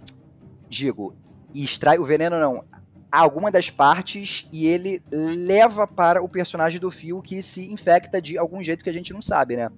Digo, 0.69 1.15
extrai 1.53 1.97
o 1.97 2.05
veneno, 2.05 2.39
não. 2.39 2.63
Alguma 3.11 3.51
das 3.51 3.69
partes 3.69 4.47
e 4.51 4.65
ele 4.65 5.03
leva 5.11 5.85
para 5.85 6.21
o 6.23 6.27
personagem 6.27 6.79
do 6.79 6.89
Fio 6.89 7.21
que 7.21 7.43
se 7.43 7.71
infecta 7.71 8.19
de 8.19 8.37
algum 8.37 8.63
jeito 8.63 8.83
que 8.83 8.89
a 8.89 8.93
gente 8.93 9.13
não 9.13 9.21
sabe, 9.21 9.55
né? 9.55 9.69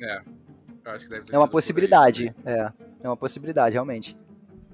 É. 0.00 0.22
Eu 0.84 0.92
acho 0.92 1.04
que 1.04 1.10
deve 1.10 1.24
ter 1.26 1.34
É 1.34 1.38
uma 1.38 1.46
por 1.46 1.50
aí 1.50 1.52
possibilidade. 1.52 2.30
também. 2.30 2.60
É. 2.60 2.72
É 3.02 3.08
uma 3.08 3.16
possibilidade, 3.16 3.74
realmente. 3.74 4.16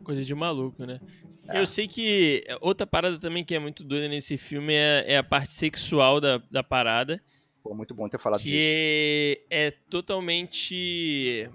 Coisa 0.05 0.23
de 0.23 0.35
maluco, 0.35 0.85
né? 0.85 1.01
É. 1.49 1.61
Eu 1.61 1.67
sei 1.67 1.87
que 1.87 2.45
outra 2.61 2.87
parada 2.87 3.19
também 3.19 3.45
que 3.45 3.55
é 3.55 3.59
muito 3.59 3.85
doida 3.85 4.09
nesse 4.09 4.37
filme 4.37 4.73
é, 4.73 5.05
é 5.09 5.17
a 5.17 5.23
parte 5.23 5.53
sexual 5.53 6.21
da, 6.21 6.41
da 6.51 6.63
parada. 6.63 7.23
Pô, 7.63 7.75
muito 7.75 7.95
bom 7.95 8.09
ter 8.09 8.19
falado 8.19 8.41
disso. 8.41 8.51
Que 8.51 9.41
é 9.51 9.71
totalmente. 9.89 11.49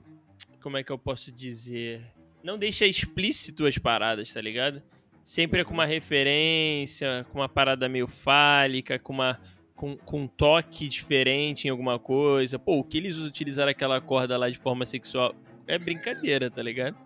Como 0.61 0.77
é 0.77 0.83
que 0.83 0.91
eu 0.91 0.97
posso 0.97 1.31
dizer? 1.31 2.01
Não 2.43 2.57
deixa 2.57 2.85
explícito 2.85 3.65
as 3.65 3.77
paradas, 3.77 4.33
tá 4.33 4.41
ligado? 4.41 4.81
Sempre 5.23 5.61
é 5.61 5.63
com 5.63 5.73
uma 5.73 5.85
referência, 5.85 7.25
com 7.31 7.39
uma 7.39 7.49
parada 7.49 7.87
meio 7.87 8.07
fálica, 8.07 8.97
com 8.97 9.13
uma. 9.13 9.39
Com, 9.75 9.95
com 9.95 10.23
um 10.23 10.27
toque 10.27 10.89
diferente 10.89 11.67
em 11.67 11.69
alguma 11.69 11.97
coisa. 11.97 12.59
Pô, 12.59 12.79
o 12.79 12.83
que 12.83 12.97
eles 12.97 13.17
utilizaram 13.17 13.71
aquela 13.71 14.01
corda 14.01 14.35
lá 14.35 14.49
de 14.49 14.57
forma 14.57 14.85
sexual 14.85 15.33
é 15.65 15.77
brincadeira, 15.77 16.51
tá 16.51 16.61
ligado? 16.61 16.97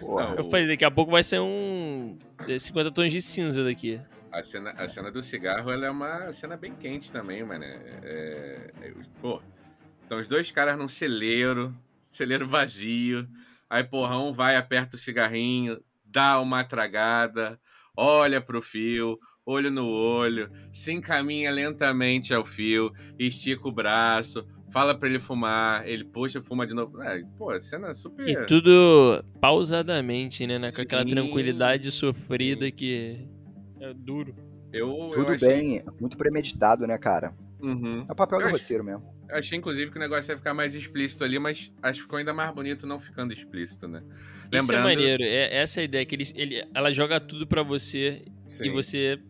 Porra. 0.00 0.34
Eu 0.36 0.44
falei, 0.44 0.66
daqui 0.66 0.84
a 0.84 0.90
pouco 0.90 1.12
vai 1.12 1.22
ser 1.22 1.40
um. 1.40 2.16
é, 2.48 2.58
50 2.58 2.90
tons 2.90 3.12
de 3.12 3.20
cinza 3.20 3.62
daqui. 3.62 4.00
A 4.32 4.42
cena, 4.42 4.70
a 4.70 4.88
cena 4.88 5.10
do 5.10 5.20
cigarro 5.20 5.70
ela 5.70 5.86
é 5.86 5.90
uma 5.90 6.32
cena 6.32 6.56
bem 6.56 6.74
quente 6.74 7.12
também, 7.12 7.44
mano. 7.44 7.64
É, 7.64 8.70
é, 8.80 8.92
pô, 9.20 9.42
então 10.06 10.18
os 10.18 10.26
dois 10.26 10.50
caras 10.50 10.78
num 10.78 10.88
celeiro, 10.88 11.74
celeiro 12.00 12.48
vazio. 12.48 13.28
Aí, 13.68 13.84
porra, 13.84 14.18
um 14.18 14.32
vai, 14.32 14.56
aperta 14.56 14.96
o 14.96 14.98
cigarrinho, 14.98 15.80
dá 16.04 16.40
uma 16.40 16.64
tragada, 16.64 17.60
olha 17.96 18.40
pro 18.40 18.62
fio, 18.62 19.18
olho 19.44 19.70
no 19.70 19.88
olho, 19.88 20.50
se 20.72 20.92
encaminha 20.92 21.50
lentamente 21.50 22.34
ao 22.34 22.44
fio, 22.44 22.92
estica 23.18 23.68
o 23.68 23.72
braço, 23.72 24.46
fala 24.70 24.94
pra 24.94 25.08
ele 25.08 25.18
fumar, 25.18 25.86
ele 25.86 26.04
puxa, 26.04 26.40
fuma 26.42 26.66
de 26.66 26.74
novo. 26.74 27.00
É, 27.02 27.22
pô, 27.38 27.58
cena 27.60 27.92
super. 27.94 28.28
E 28.28 28.46
tudo 28.46 29.24
pausadamente, 29.40 30.46
né? 30.46 30.58
né? 30.58 30.70
Com 30.72 30.82
aquela 30.82 31.02
Sim, 31.02 31.10
tranquilidade 31.10 31.90
sofrida 31.90 32.66
sim. 32.66 32.72
que 32.72 33.28
é 33.80 33.92
duro. 33.94 34.34
Eu, 34.72 34.88
eu 34.88 35.10
Tudo 35.10 35.32
achei- 35.32 35.48
bem, 35.48 35.82
muito 36.00 36.16
premeditado, 36.16 36.86
né, 36.86 36.96
cara? 36.96 37.34
Uhum. 37.60 38.06
É 38.08 38.12
o 38.12 38.14
papel 38.14 38.38
Eu 38.40 38.48
do 38.48 38.54
acho- 38.54 38.62
roteiro 38.62 38.84
mesmo. 38.84 39.02
Eu 39.28 39.36
achei, 39.36 39.58
inclusive, 39.58 39.90
que 39.90 39.96
o 39.96 40.00
negócio 40.00 40.30
ia 40.32 40.36
ficar 40.36 40.54
mais 40.54 40.74
explícito 40.74 41.22
ali, 41.24 41.38
mas 41.38 41.72
acho 41.82 41.98
que 41.98 42.02
ficou 42.02 42.18
ainda 42.18 42.32
mais 42.32 42.52
bonito 42.54 42.86
não 42.86 42.98
ficando 42.98 43.32
explícito, 43.32 43.86
né? 43.86 44.02
Isso 44.52 44.72
é 44.72 44.82
maneiro. 44.82 45.22
É 45.22 45.56
essa 45.56 45.80
a 45.80 45.84
ideia, 45.84 46.04
que 46.04 46.14
ele, 46.14 46.24
ele, 46.34 46.64
ela 46.74 46.90
joga 46.90 47.20
tudo 47.20 47.46
pra 47.46 47.62
você 47.62 48.24
Sim. 48.46 48.64
e 48.66 48.70
você 48.70 49.20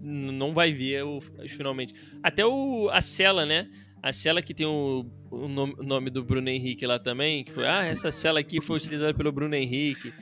não 0.00 0.52
vai 0.54 0.72
ver 0.72 1.04
o, 1.04 1.18
os 1.18 1.52
finalmente. 1.52 1.94
Até 2.22 2.46
o, 2.46 2.88
a 2.90 3.00
cela, 3.02 3.44
né? 3.44 3.68
A 4.06 4.12
cela 4.12 4.40
que 4.40 4.54
tem 4.54 4.64
o, 4.64 5.04
o 5.32 5.48
nome, 5.48 5.74
o 5.78 5.82
nome 5.82 6.10
do 6.10 6.22
Bruno 6.22 6.48
Henrique 6.48 6.86
lá 6.86 6.96
também, 6.96 7.42
que 7.42 7.50
foi, 7.50 7.66
ah, 7.66 7.84
essa 7.86 8.12
cela 8.12 8.38
aqui 8.38 8.60
foi 8.60 8.76
utilizada 8.76 9.12
pelo 9.12 9.32
Bruno 9.32 9.56
Henrique. 9.56 10.14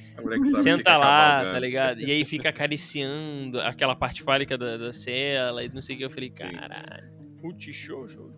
Senta 0.63 0.97
lá, 0.97 1.07
cavalgando. 1.29 1.53
tá 1.53 1.59
ligado? 1.59 2.01
E 2.01 2.11
aí 2.11 2.25
fica 2.25 2.49
acariciando 2.49 3.61
aquela 3.61 3.95
parte 3.95 4.23
fálica 4.23 4.57
da, 4.57 4.79
da 4.79 4.91
cela 4.91 5.63
e 5.63 5.69
não 5.69 5.83
sei 5.83 5.97
o 5.97 5.99
que. 5.99 6.05
Eu 6.07 6.11
falei, 6.11 6.31
Sim. 6.33 6.51
caralho, 6.51 7.13
multishow, 7.43 8.09
show. 8.09 8.35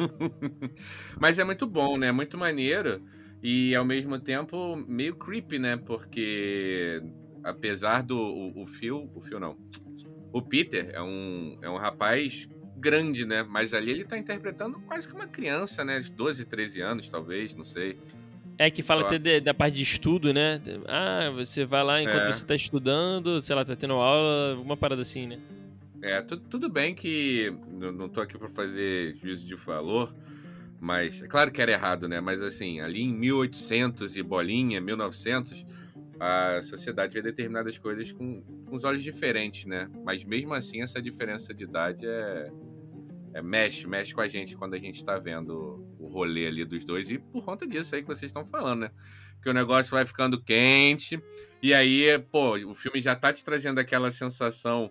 Mas 1.18 1.38
é 1.38 1.44
muito 1.44 1.66
bom, 1.66 1.96
né? 1.96 2.12
Muito 2.12 2.36
maneiro. 2.36 3.02
E 3.42 3.74
ao 3.74 3.86
mesmo 3.86 4.20
tempo 4.20 4.76
meio 4.76 5.16
creepy, 5.16 5.58
né? 5.58 5.78
Porque 5.78 7.02
apesar 7.42 8.02
do. 8.02 8.18
O, 8.18 8.64
o 8.64 8.66
Phil. 8.66 9.10
O 9.14 9.22
Phil 9.22 9.40
não. 9.40 9.56
O 10.30 10.42
Peter 10.42 10.90
é 10.92 11.00
um, 11.00 11.58
é 11.62 11.70
um 11.70 11.76
rapaz 11.76 12.46
grande, 12.80 13.24
né? 13.24 13.42
Mas 13.42 13.72
ali 13.74 13.90
ele 13.90 14.04
tá 14.04 14.16
interpretando 14.18 14.80
quase 14.80 15.06
que 15.06 15.14
uma 15.14 15.26
criança, 15.26 15.84
né? 15.84 16.00
De 16.00 16.10
12, 16.10 16.44
13 16.44 16.80
anos, 16.80 17.08
talvez, 17.08 17.54
não 17.54 17.64
sei. 17.64 17.98
É 18.58 18.70
que 18.70 18.82
fala 18.82 19.02
até 19.02 19.18
de- 19.18 19.40
da 19.40 19.54
parte 19.54 19.76
de 19.76 19.82
estudo, 19.82 20.34
né? 20.34 20.60
Ah, 20.86 21.30
você 21.34 21.64
vai 21.64 21.82
lá 21.82 22.02
enquanto 22.02 22.24
É. 22.28 22.32
você 22.32 22.44
tá 22.44 22.54
estudando, 22.54 23.40
sei 23.40 23.56
lá, 23.56 23.64
tá 23.64 23.74
tendo 23.74 23.94
aula, 23.94 24.58
uma 24.60 24.76
parada 24.76 25.00
assim, 25.00 25.26
né? 25.26 25.38
É, 26.02 26.20
tu- 26.22 26.36
tudo 26.38 26.68
bem 26.68 26.94
que 26.94 27.52
eu 27.80 27.92
não 27.92 28.08
tô 28.08 28.20
aqui 28.20 28.36
pra 28.38 28.48
fazer 28.50 29.14
juízo 29.16 29.46
de 29.46 29.54
valor, 29.54 30.14
mas 30.80 31.22
é 31.22 31.26
claro 31.26 31.50
que 31.50 31.60
era 31.60 31.72
errado, 31.72 32.08
né? 32.08 32.20
Mas 32.20 32.42
assim, 32.42 32.80
ali 32.80 33.02
em 33.02 33.12
1800 33.14 34.16
e 34.16 34.22
bolinha, 34.22 34.80
1900, 34.80 35.64
a 36.18 36.60
sociedade 36.62 37.14
vê 37.14 37.22
determinadas 37.22 37.78
coisas 37.78 38.12
com, 38.12 38.42
com 38.66 38.76
os 38.76 38.84
olhos 38.84 39.02
diferentes, 39.02 39.64
né? 39.64 39.88
Mas 40.04 40.22
mesmo 40.22 40.52
assim, 40.52 40.82
essa 40.82 41.00
diferença 41.00 41.52
de 41.54 41.64
idade 41.64 42.06
é, 42.06 42.50
é 43.32 43.42
mexe, 43.42 43.86
mexe 43.86 44.14
com 44.14 44.20
a 44.20 44.28
gente 44.28 44.56
quando 44.56 44.74
a 44.74 44.78
gente 44.78 45.04
tá 45.04 45.18
vendo 45.18 45.84
o 45.98 46.08
rolê 46.08 46.46
ali 46.46 46.64
dos 46.64 46.84
dois 46.84 47.10
e 47.10 47.18
por 47.18 47.44
conta 47.44 47.66
disso 47.66 47.94
aí 47.94 48.02
que 48.02 48.08
vocês 48.08 48.30
estão 48.30 48.44
falando, 48.44 48.80
né? 48.80 48.90
Que 49.42 49.48
o 49.48 49.54
negócio 49.54 49.92
vai 49.92 50.04
ficando 50.04 50.42
quente 50.42 51.22
e 51.62 51.74
aí, 51.74 52.18
pô, 52.18 52.56
o 52.56 52.74
filme 52.74 53.00
já 53.00 53.14
tá 53.14 53.32
te 53.32 53.44
trazendo 53.44 53.78
aquela 53.78 54.10
sensação 54.10 54.90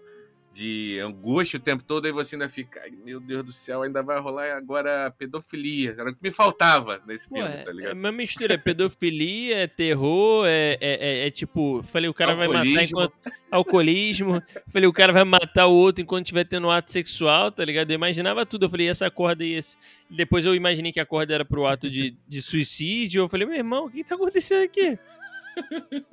de 0.51 0.99
angústia 0.99 1.57
o 1.57 1.61
tempo 1.61 1.83
todo, 1.83 2.07
e 2.07 2.11
você 2.11 2.35
ainda 2.35 2.49
fica, 2.49 2.81
ai, 2.81 2.91
meu 3.05 3.19
Deus 3.19 3.45
do 3.45 3.51
céu, 3.51 3.83
ainda 3.83 4.01
vai 4.01 4.19
rolar 4.19 4.57
agora 4.57 5.11
pedofilia. 5.17 5.95
Era 5.97 6.09
o 6.09 6.13
que 6.13 6.19
me 6.21 6.31
faltava 6.31 7.01
nesse 7.05 7.29
Pô, 7.29 7.35
filme, 7.35 7.49
é, 7.51 7.63
tá 7.63 7.69
é 7.69 7.73
ligado? 7.73 7.93
uma 7.93 8.11
mistura, 8.11 8.53
é 8.55 8.57
pedofilia, 8.57 9.57
é 9.59 9.67
terror, 9.67 10.45
é, 10.47 10.77
é, 10.81 11.23
é- 11.23 11.27
é 11.27 11.31
tipo, 11.31 11.83
falei, 11.83 12.09
o 12.09 12.13
cara 12.13 12.33
vai 12.35 12.47
matar 12.47 12.59
Alcoolismo. 12.61 12.83
enquanto. 13.01 13.13
Alcoolismo. 13.51 14.43
falei, 14.67 14.87
o 14.87 14.93
cara 14.93 15.13
vai 15.13 15.23
matar 15.23 15.67
o 15.67 15.73
outro 15.73 16.01
enquanto 16.01 16.25
estiver 16.25 16.43
tendo 16.45 16.67
um 16.67 16.71
ato 16.71 16.91
sexual, 16.91 17.51
tá 17.51 17.63
ligado? 17.63 17.91
Eu 17.91 17.95
imaginava 17.95 18.45
tudo. 18.45 18.65
Eu 18.65 18.69
falei, 18.69 18.87
e 18.87 18.89
essa 18.89 19.09
corda 19.11 19.43
e 19.45 19.53
esse. 19.53 19.77
Depois 20.09 20.45
eu 20.45 20.55
imaginei 20.55 20.91
que 20.91 20.99
a 20.99 21.05
corda 21.05 21.33
era 21.33 21.45
pro 21.45 21.65
ato 21.67 21.89
de, 21.89 22.15
de 22.27 22.41
suicídio. 22.41 23.21
Eu 23.23 23.29
falei, 23.29 23.45
meu 23.47 23.55
irmão, 23.57 23.85
o 23.85 23.89
que 23.89 24.03
tá 24.03 24.15
acontecendo 24.15 24.63
aqui? 24.63 24.97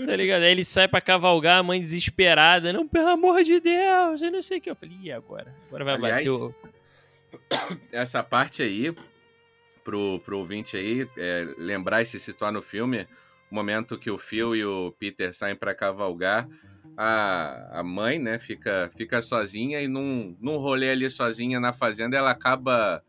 Tá 0.07 0.16
ligado? 0.16 0.42
Aí 0.42 0.51
ele 0.51 0.64
sai 0.64 0.88
pra 0.88 1.01
cavalgar, 1.01 1.59
a 1.59 1.62
mãe 1.62 1.80
desesperada. 1.80 2.72
Não, 2.72 2.86
pelo 2.86 3.09
amor 3.09 3.42
de 3.42 3.61
Deus, 3.61 4.22
eu 4.22 4.30
não 4.30 4.42
sei 4.42 4.59
o 4.59 4.61
que. 4.61 4.70
Eu 4.70 4.76
falei, 4.76 4.97
e 5.03 5.12
agora? 5.12 5.55
Agora 5.68 5.84
vai 5.84 5.94
Aliás, 5.94 6.26
bater 6.26 6.30
o. 6.30 6.55
Essa 7.92 8.22
parte 8.22 8.62
aí, 8.62 8.94
pro, 9.84 10.20
pro 10.20 10.38
ouvinte 10.38 10.76
aí, 10.76 11.09
é, 11.16 11.47
lembrar 11.59 12.03
e 12.03 12.07
se 12.07 12.18
situar 12.18 12.53
no 12.53 12.62
filme, 12.62 13.07
o 13.51 13.55
momento 13.55 13.99
que 13.99 14.11
o 14.11 14.18
Phil 14.18 14.55
e 14.57 14.64
o 14.64 14.92
Peter 14.99 15.34
saem 15.34 15.57
pra 15.57 15.74
cavalgar, 15.74 16.49
a, 16.97 17.80
a 17.80 17.82
mãe, 17.82 18.18
né, 18.18 18.38
fica, 18.38 18.90
fica 18.97 19.20
sozinha 19.20 19.80
e 19.82 19.86
num, 19.88 20.36
num 20.40 20.57
rolê 20.57 20.90
ali 20.90 21.11
sozinha 21.11 21.61
na 21.61 21.72
fazenda, 21.72 22.16
ela 22.16 22.30
acaba 22.30 23.03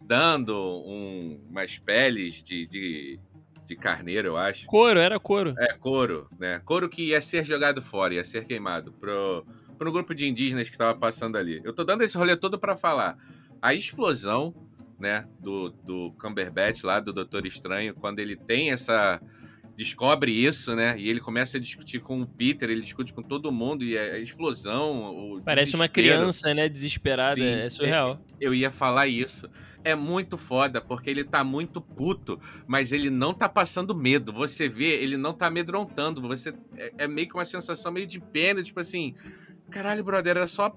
dando 0.00 0.54
um- 0.86 1.40
umas 1.50 1.78
peles 1.78 2.42
de, 2.42 2.66
de, 2.66 3.18
de 3.66 3.76
carneiro, 3.76 4.28
eu 4.28 4.36
acho. 4.36 4.66
Couro, 4.66 4.98
era 4.98 5.18
couro. 5.18 5.54
É, 5.58 5.74
couro, 5.74 6.28
né? 6.38 6.60
Couro 6.64 6.88
que 6.88 7.08
ia 7.08 7.20
ser 7.20 7.44
jogado 7.44 7.80
fora, 7.80 8.14
ia 8.14 8.24
ser 8.24 8.44
queimado 8.44 8.92
pro, 8.92 9.46
pro 9.78 9.92
grupo 9.92 10.14
de 10.14 10.26
indígenas 10.26 10.68
que 10.68 10.74
estava 10.74 10.98
passando 10.98 11.36
ali. 11.36 11.60
Eu 11.64 11.72
tô 11.72 11.84
dando 11.84 12.02
esse 12.02 12.16
rolê 12.16 12.36
todo 12.36 12.58
para 12.58 12.76
falar. 12.76 13.16
A 13.60 13.74
explosão, 13.74 14.54
né, 14.98 15.26
do, 15.40 15.70
do 15.70 16.12
Cumberbatch 16.20 16.84
lá, 16.84 17.00
do 17.00 17.12
Doutor 17.12 17.46
Estranho, 17.46 17.94
quando 17.94 18.18
ele 18.18 18.36
tem 18.36 18.70
essa... 18.70 19.20
Descobre 19.76 20.30
isso, 20.30 20.76
né? 20.76 20.94
E 20.98 21.08
ele 21.08 21.20
começa 21.20 21.56
a 21.56 21.60
discutir 21.60 22.00
com 22.00 22.22
o 22.22 22.26
Peter, 22.26 22.70
ele 22.70 22.80
discute 22.80 23.12
com 23.12 23.22
todo 23.22 23.50
mundo, 23.50 23.84
e 23.84 23.98
a 23.98 24.02
a 24.14 24.18
explosão, 24.18 25.34
o 25.36 25.42
Parece 25.42 25.74
uma 25.74 25.88
desespero. 25.88 26.18
criança, 26.18 26.54
né? 26.54 26.68
Desesperada. 26.68 27.34
Sim, 27.34 27.44
é 27.44 27.70
surreal. 27.70 28.20
Eu 28.40 28.54
ia 28.54 28.70
falar 28.70 29.08
isso. 29.08 29.48
É 29.82 29.94
muito 29.94 30.38
foda, 30.38 30.80
porque 30.80 31.10
ele 31.10 31.24
tá 31.24 31.42
muito 31.44 31.80
puto, 31.80 32.40
mas 32.66 32.92
ele 32.92 33.10
não 33.10 33.34
tá 33.34 33.48
passando 33.48 33.94
medo. 33.94 34.32
Você 34.32 34.68
vê, 34.68 35.02
ele 35.02 35.16
não 35.16 35.34
tá 35.34 35.48
amedrontando. 35.48 36.22
Você 36.22 36.54
é, 36.76 36.92
é 36.98 37.08
meio 37.08 37.28
que 37.28 37.34
uma 37.34 37.44
sensação 37.44 37.92
meio 37.92 38.06
de 38.06 38.20
pena, 38.20 38.62
tipo 38.62 38.80
assim, 38.80 39.14
caralho, 39.70 40.04
brother, 40.04 40.36
era 40.36 40.46
só 40.46 40.74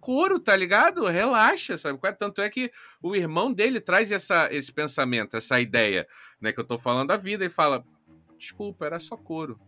couro, 0.00 0.40
tá 0.40 0.56
ligado? 0.56 1.06
Relaxa, 1.06 1.78
sabe? 1.78 1.96
é? 2.04 2.12
Tanto 2.12 2.42
é 2.42 2.50
que 2.50 2.72
o 3.00 3.14
irmão 3.14 3.52
dele 3.52 3.80
traz 3.80 4.10
essa, 4.10 4.52
esse 4.52 4.72
pensamento, 4.72 5.36
essa 5.36 5.60
ideia, 5.60 6.08
né, 6.40 6.52
que 6.52 6.58
eu 6.58 6.64
tô 6.64 6.76
falando 6.76 7.08
da 7.08 7.16
vida 7.16 7.44
e 7.44 7.48
fala, 7.48 7.84
desculpa, 8.42 8.84
era 8.84 8.98
só 8.98 9.16
couro. 9.16 9.58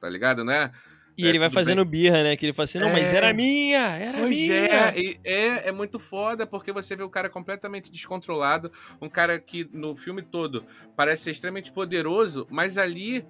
Tá 0.00 0.08
ligado, 0.08 0.44
né? 0.44 0.70
E 1.18 1.26
É, 1.26 1.28
ele 1.28 1.38
vai 1.38 1.50
fazendo 1.50 1.84
birra, 1.84 2.22
né? 2.22 2.36
Que 2.36 2.46
ele 2.46 2.52
fala 2.52 2.64
assim, 2.64 2.78
não, 2.78 2.90
mas 2.90 3.12
É. 3.12 3.16
era 3.16 3.32
minha, 3.34 3.80
era 3.96 4.18
Pois 4.18 4.38
minha. 4.38 4.54
é, 4.54 5.16
é, 5.24 5.68
é 5.68 5.72
muito 5.72 5.98
foda 5.98 6.46
porque 6.46 6.72
você 6.72 6.96
vê 6.96 7.02
o 7.02 7.10
cara 7.10 7.28
completamente 7.28 7.90
descontrolado, 7.90 8.72
um 9.00 9.08
cara 9.08 9.38
que 9.38 9.68
no 9.72 9.94
filme 9.94 10.22
todo 10.22 10.64
parece 10.96 11.24
ser 11.24 11.30
extremamente 11.32 11.70
poderoso, 11.72 12.46
mas 12.50 12.78
ali 12.78 13.26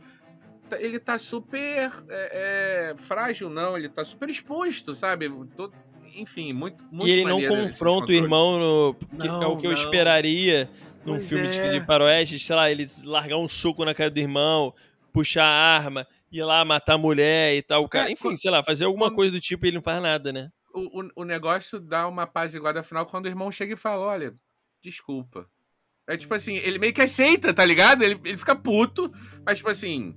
ele 0.79 0.99
tá 0.99 1.19
super 1.19 1.91
é, 2.09 2.93
é, 2.93 2.95
frágil, 2.99 3.51
não. 3.51 3.77
Ele 3.77 3.89
tá 3.89 4.05
super 4.05 4.29
exposto, 4.31 4.95
sabe? 4.95 5.29
Todo, 5.57 5.75
enfim, 6.15 6.53
muito, 6.53 6.85
muito 6.91 7.09
E 7.09 7.11
ele 7.11 7.25
não 7.25 7.43
confronta 7.47 8.13
o 8.13 8.15
irmão, 8.15 8.59
no, 8.59 8.95
que 9.19 9.27
não, 9.27 9.43
é 9.43 9.47
o 9.47 9.57
que 9.57 9.65
não. 9.65 9.73
eu 9.73 9.77
esperaria 9.77 10.71
num 11.05 11.15
pois 11.15 11.29
filme 11.29 11.47
é. 11.47 11.79
de 11.79 11.87
faroeste, 11.87 12.39
sei 12.39 12.57
lá, 12.57 12.71
ele 12.71 12.87
largar 13.05 13.37
um 13.37 13.49
soco 13.49 13.85
na 13.85 13.95
cara 13.95 14.11
do 14.11 14.19
irmão, 14.19 14.75
puxar 15.13 15.45
a 15.45 15.77
arma, 15.77 16.07
ir 16.31 16.43
lá 16.43 16.65
matar 16.65 16.95
a 16.95 16.99
mulher 16.99 17.55
e 17.55 17.63
tal. 17.63 17.83
O 17.85 17.89
cara, 17.89 18.09
é, 18.09 18.13
enfim, 18.13 18.37
sei 18.37 18.51
lá, 18.51 18.63
fazer 18.63 18.85
alguma 18.85 19.13
coisa 19.13 19.33
do 19.33 19.41
tipo 19.41 19.67
e 19.67 19.69
ele 19.69 19.77
não 19.77 19.83
faz 19.83 20.03
nada, 20.03 20.33
né? 20.33 20.51
O, 20.75 21.03
o, 21.03 21.11
o 21.17 21.25
negócio 21.25 21.79
dá 21.79 22.09
uma 22.09 22.27
paz 22.27 22.55
igual 22.55 22.83
final 22.83 23.07
quando 23.07 23.27
o 23.27 23.29
irmão 23.29 23.53
chega 23.53 23.75
e 23.75 23.77
fala: 23.77 24.05
olha, 24.05 24.33
desculpa. 24.83 25.47
É 26.09 26.17
tipo 26.17 26.35
assim, 26.35 26.57
ele 26.57 26.79
meio 26.79 26.93
que 26.93 27.01
aceita, 27.01 27.55
tá 27.55 27.65
ligado? 27.65 28.03
Ele, 28.03 28.19
ele 28.25 28.37
fica 28.37 28.57
puto, 28.57 29.13
mas 29.47 29.59
tipo 29.59 29.71
assim, 29.71 30.17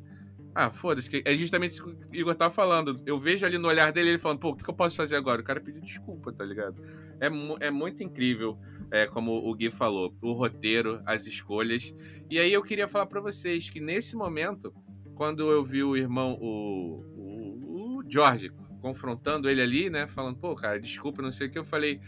ah, 0.56 0.72
foda-se. 0.72 1.22
É 1.26 1.34
justamente 1.34 1.72
isso 1.72 1.84
que 1.84 1.90
o 1.90 2.16
Igor 2.16 2.34
tá 2.34 2.50
falando. 2.50 3.04
Eu 3.06 3.20
vejo 3.20 3.46
ali 3.46 3.58
no 3.58 3.68
olhar 3.68 3.92
dele 3.92 4.12
ele 4.12 4.18
falando, 4.18 4.40
pô, 4.40 4.50
o 4.50 4.56
que 4.56 4.68
eu 4.68 4.74
posso 4.74 4.96
fazer 4.96 5.18
agora? 5.18 5.42
O 5.42 5.44
cara 5.44 5.60
pediu 5.60 5.82
desculpa, 5.82 6.32
tá 6.32 6.46
ligado? 6.46 6.82
É, 7.20 7.28
é 7.68 7.72
muito 7.72 8.04
incrível, 8.04 8.58
é, 8.92 9.06
como 9.06 9.32
o 9.32 9.54
Gui 9.56 9.72
falou, 9.72 10.16
o 10.22 10.34
roteiro, 10.34 11.02
as 11.06 11.26
escolhas. 11.26 11.94
E 12.30 12.40
aí 12.40 12.52
eu 12.52 12.64
queria 12.64 12.88
falar 12.88 13.06
para 13.06 13.22
vocês 13.22 13.70
que 13.70 13.80
nesse 13.80 14.16
momento, 14.16 14.74
quando 15.16 15.50
eu 15.52 15.64
vi 15.64 15.84
o 15.84 15.96
irmão, 15.96 16.38
o, 16.40 17.04
o, 17.16 17.98
o 18.00 18.04
George, 18.08 18.52
confrontando 18.82 19.50
ele 19.50 19.62
ali, 19.62 19.90
né? 19.90 20.08
Falando, 20.08 20.38
pô, 20.38 20.56
cara, 20.56 20.80
desculpa, 20.80 21.22
não 21.22 21.32
sei 21.32 21.48
o 21.48 21.52
que, 21.52 21.58
eu 21.58 21.66
falei 21.66 22.00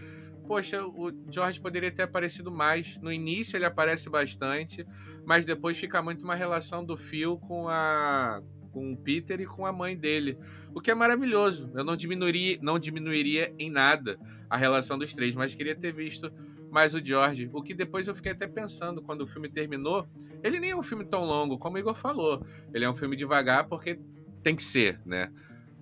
poxa, 0.48 0.84
o 0.84 1.12
George 1.30 1.60
poderia 1.60 1.92
ter 1.92 2.04
aparecido 2.04 2.50
mais. 2.50 2.98
No 3.02 3.12
início 3.12 3.58
ele 3.58 3.66
aparece 3.66 4.10
bastante, 4.10 4.88
mas 5.26 5.46
depois 5.46 5.78
fica 5.78 6.02
muito 6.02 6.24
uma 6.24 6.36
relação 6.36 6.84
do 6.84 6.96
Phil 6.96 7.38
com 7.38 7.68
a 7.68 8.42
com 8.78 8.94
o 8.94 8.96
Peter 8.96 9.42
e 9.42 9.46
com 9.48 9.66
a 9.66 9.74
mãe 9.74 9.98
dele, 9.98 10.38
o 10.72 10.80
que 10.80 10.92
é 10.92 10.94
maravilhoso. 10.94 11.72
Eu 11.74 11.84
não 11.84 11.98
diminuiria, 11.98 12.60
não 12.62 12.78
diminuiria 12.78 13.52
em 13.58 13.72
nada 13.72 14.20
a 14.48 14.56
relação 14.56 15.00
dos 15.00 15.16
três, 15.16 15.36
mas 15.36 15.56
queria 15.56 15.76
ter 15.76 15.92
visto 15.92 16.32
mais 16.70 16.94
o 16.94 17.04
George. 17.04 17.50
O 17.54 17.64
que 17.64 17.74
depois 17.74 18.08
eu 18.08 18.14
fiquei 18.14 18.34
até 18.34 18.46
pensando 18.46 19.02
quando 19.02 19.22
o 19.22 19.28
filme 19.28 19.50
terminou. 19.50 20.08
Ele 20.44 20.60
nem 20.60 20.70
é 20.70 20.76
um 20.76 20.84
filme 20.84 21.04
tão 21.04 21.24
longo, 21.24 21.58
como 21.58 21.76
o 21.76 21.80
Igor 21.80 21.96
falou. 21.96 22.46
Ele 22.72 22.86
é 22.86 22.90
um 22.90 22.94
filme 22.94 23.16
devagar 23.16 23.68
porque 23.68 24.00
tem 24.44 24.56
que 24.56 24.64
ser, 24.64 25.02
né? 25.04 25.32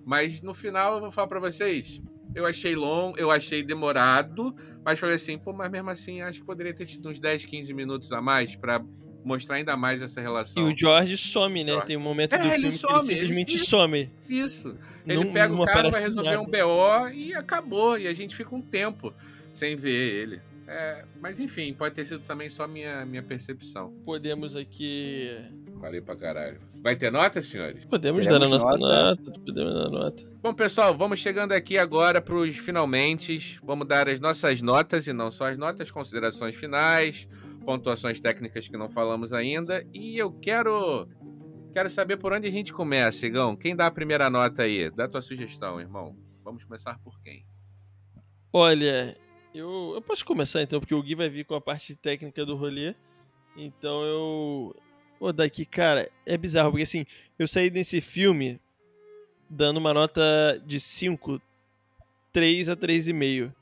Mas 0.02 0.40
no 0.40 0.54
final 0.54 0.94
eu 0.94 1.00
vou 1.02 1.10
falar 1.10 1.28
para 1.28 1.40
vocês, 1.40 2.00
eu 2.34 2.46
achei 2.46 2.74
longo, 2.74 3.18
eu 3.18 3.30
achei 3.30 3.62
demorado, 3.62 4.56
mas 4.82 4.98
falei 4.98 5.16
assim, 5.16 5.36
pô, 5.36 5.52
mas 5.52 5.70
mesmo 5.70 5.90
assim 5.90 6.22
acho 6.22 6.40
que 6.40 6.46
poderia 6.46 6.72
ter 6.72 6.86
tido 6.86 7.10
uns 7.10 7.20
10, 7.20 7.44
15 7.44 7.74
minutos 7.74 8.10
a 8.10 8.22
mais 8.22 8.56
para 8.56 8.82
mostrar 9.26 9.56
ainda 9.56 9.76
mais 9.76 10.00
essa 10.00 10.20
relação. 10.20 10.62
E 10.62 10.72
o 10.72 10.76
George 10.76 11.16
some, 11.16 11.64
né? 11.64 11.72
George. 11.72 11.86
Tem 11.86 11.96
um 11.96 12.00
momento 12.00 12.34
é, 12.34 12.38
do 12.38 12.48
filme 12.48 12.70
some, 12.70 12.92
que 12.92 13.12
ele 13.12 13.20
simplesmente 13.20 13.54
ele, 13.54 13.64
some. 13.64 14.10
Isso. 14.28 14.76
Ele 15.06 15.24
não, 15.24 15.32
pega 15.32 15.48
não 15.48 15.62
o 15.62 15.66
cara, 15.66 15.90
vai 15.90 16.02
resolver 16.02 16.30
nada. 16.30 16.40
um 16.40 16.46
BO 16.46 17.08
e 17.12 17.34
acabou. 17.34 17.98
E 17.98 18.06
a 18.06 18.14
gente 18.14 18.36
fica 18.36 18.54
um 18.54 18.62
tempo 18.62 19.12
sem 19.52 19.74
ver 19.74 19.90
ele. 19.90 20.40
É, 20.68 21.04
mas 21.20 21.38
enfim, 21.38 21.72
pode 21.72 21.94
ter 21.94 22.04
sido 22.04 22.24
também 22.24 22.48
só 22.48 22.66
minha, 22.66 23.04
minha 23.04 23.22
percepção. 23.22 23.92
Podemos 24.04 24.56
aqui. 24.56 25.36
Falei 25.80 26.00
pra 26.00 26.16
caralho. 26.16 26.58
Vai 26.82 26.96
ter 26.96 27.10
nota, 27.10 27.42
senhores? 27.42 27.84
Podemos 27.84 28.24
Teremos 28.24 28.40
dar 28.40 28.46
a 28.46 28.48
nossa 28.48 28.78
nota. 28.78 29.22
nota. 29.22 29.40
Podemos 29.40 29.74
dar 29.74 29.90
nota. 29.90 30.24
Bom, 30.42 30.54
pessoal, 30.54 30.96
vamos 30.96 31.18
chegando 31.20 31.52
aqui 31.52 31.78
agora 31.78 32.20
para 32.20 32.34
os 32.34 32.56
finalmente. 32.56 33.58
Vamos 33.62 33.86
dar 33.86 34.08
as 34.08 34.20
nossas 34.20 34.62
notas 34.62 35.06
e 35.06 35.12
não 35.12 35.30
só 35.30 35.48
as 35.50 35.58
notas, 35.58 35.90
considerações 35.90 36.54
finais, 36.54 37.28
pontuações 37.66 38.20
técnicas 38.20 38.68
que 38.68 38.76
não 38.76 38.88
falamos 38.88 39.32
ainda. 39.32 39.84
E 39.92 40.16
eu 40.16 40.32
quero 40.32 41.08
quero 41.74 41.90
saber 41.90 42.16
por 42.16 42.32
onde 42.32 42.46
a 42.46 42.50
gente 42.50 42.72
começa, 42.72 43.26
Igão. 43.26 43.54
Quem 43.54 43.76
dá 43.76 43.86
a 43.86 43.90
primeira 43.90 44.30
nota 44.30 44.62
aí? 44.62 44.88
Dá 44.88 45.04
a 45.04 45.08
tua 45.08 45.20
sugestão, 45.20 45.78
irmão. 45.78 46.16
Vamos 46.42 46.64
começar 46.64 46.98
por 47.00 47.20
quem? 47.20 47.44
Olha, 48.50 49.14
eu, 49.52 49.92
eu 49.94 50.00
posso 50.00 50.24
começar 50.24 50.62
então, 50.62 50.80
porque 50.80 50.94
o 50.94 51.02
Gui 51.02 51.14
vai 51.14 51.28
vir 51.28 51.44
com 51.44 51.54
a 51.54 51.60
parte 51.60 51.94
técnica 51.96 52.46
do 52.46 52.56
rolê. 52.56 52.94
Então 53.56 54.02
eu. 54.04 54.76
Pô, 55.18 55.32
daqui, 55.32 55.66
cara, 55.66 56.10
é 56.24 56.36
bizarro, 56.38 56.70
porque 56.70 56.84
assim, 56.84 57.04
eu 57.38 57.48
saí 57.48 57.68
desse 57.68 58.00
filme 58.00 58.60
dando 59.50 59.78
uma 59.78 59.92
nota 59.92 60.22
de 60.64 60.78
5, 60.78 61.40
3 62.32 62.68
a 62.68 62.76
3,5. 62.76 63.52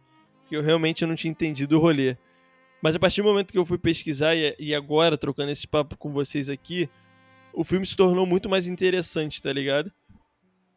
Que 0.47 0.57
eu 0.57 0.63
realmente 0.63 1.07
não 1.07 1.15
tinha 1.15 1.31
entendido 1.31 1.77
o 1.77 1.81
rolê. 1.81 2.17
Mas 2.85 2.95
a 2.95 2.99
partir 2.99 3.23
do 3.23 3.29
momento 3.29 3.51
que 3.51 3.57
eu 3.57 3.65
fui 3.65 3.79
pesquisar 3.79 4.35
e, 4.35 4.55
e 4.59 4.75
agora, 4.75 5.17
trocando 5.17 5.51
esse 5.51 5.67
papo 5.67 5.97
com 5.97 6.13
vocês 6.13 6.51
aqui, 6.51 6.87
o 7.51 7.65
filme 7.65 7.87
se 7.87 7.97
tornou 7.97 8.27
muito 8.27 8.47
mais 8.47 8.67
interessante, 8.67 9.41
tá 9.41 9.51
ligado? 9.51 9.91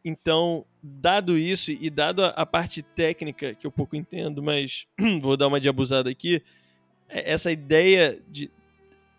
Então, 0.02 0.64
dado 0.82 1.36
isso 1.36 1.70
e 1.70 1.90
dado 1.90 2.24
a, 2.24 2.28
a, 2.28 2.46
parte 2.46 2.80
técnica, 2.82 3.52
que 3.52 3.66
eu 3.66 3.70
pouco 3.70 3.94
entendo, 3.94 4.42
mas 4.42 4.86
vou 5.20 5.36
dar 5.36 5.48
uma 5.48 5.60
de 5.60 5.68
abusada 5.68 6.08
aqui, 6.08 6.42
é, 7.10 7.30
essa 7.30 7.52
ideia 7.52 8.18
de. 8.26 8.50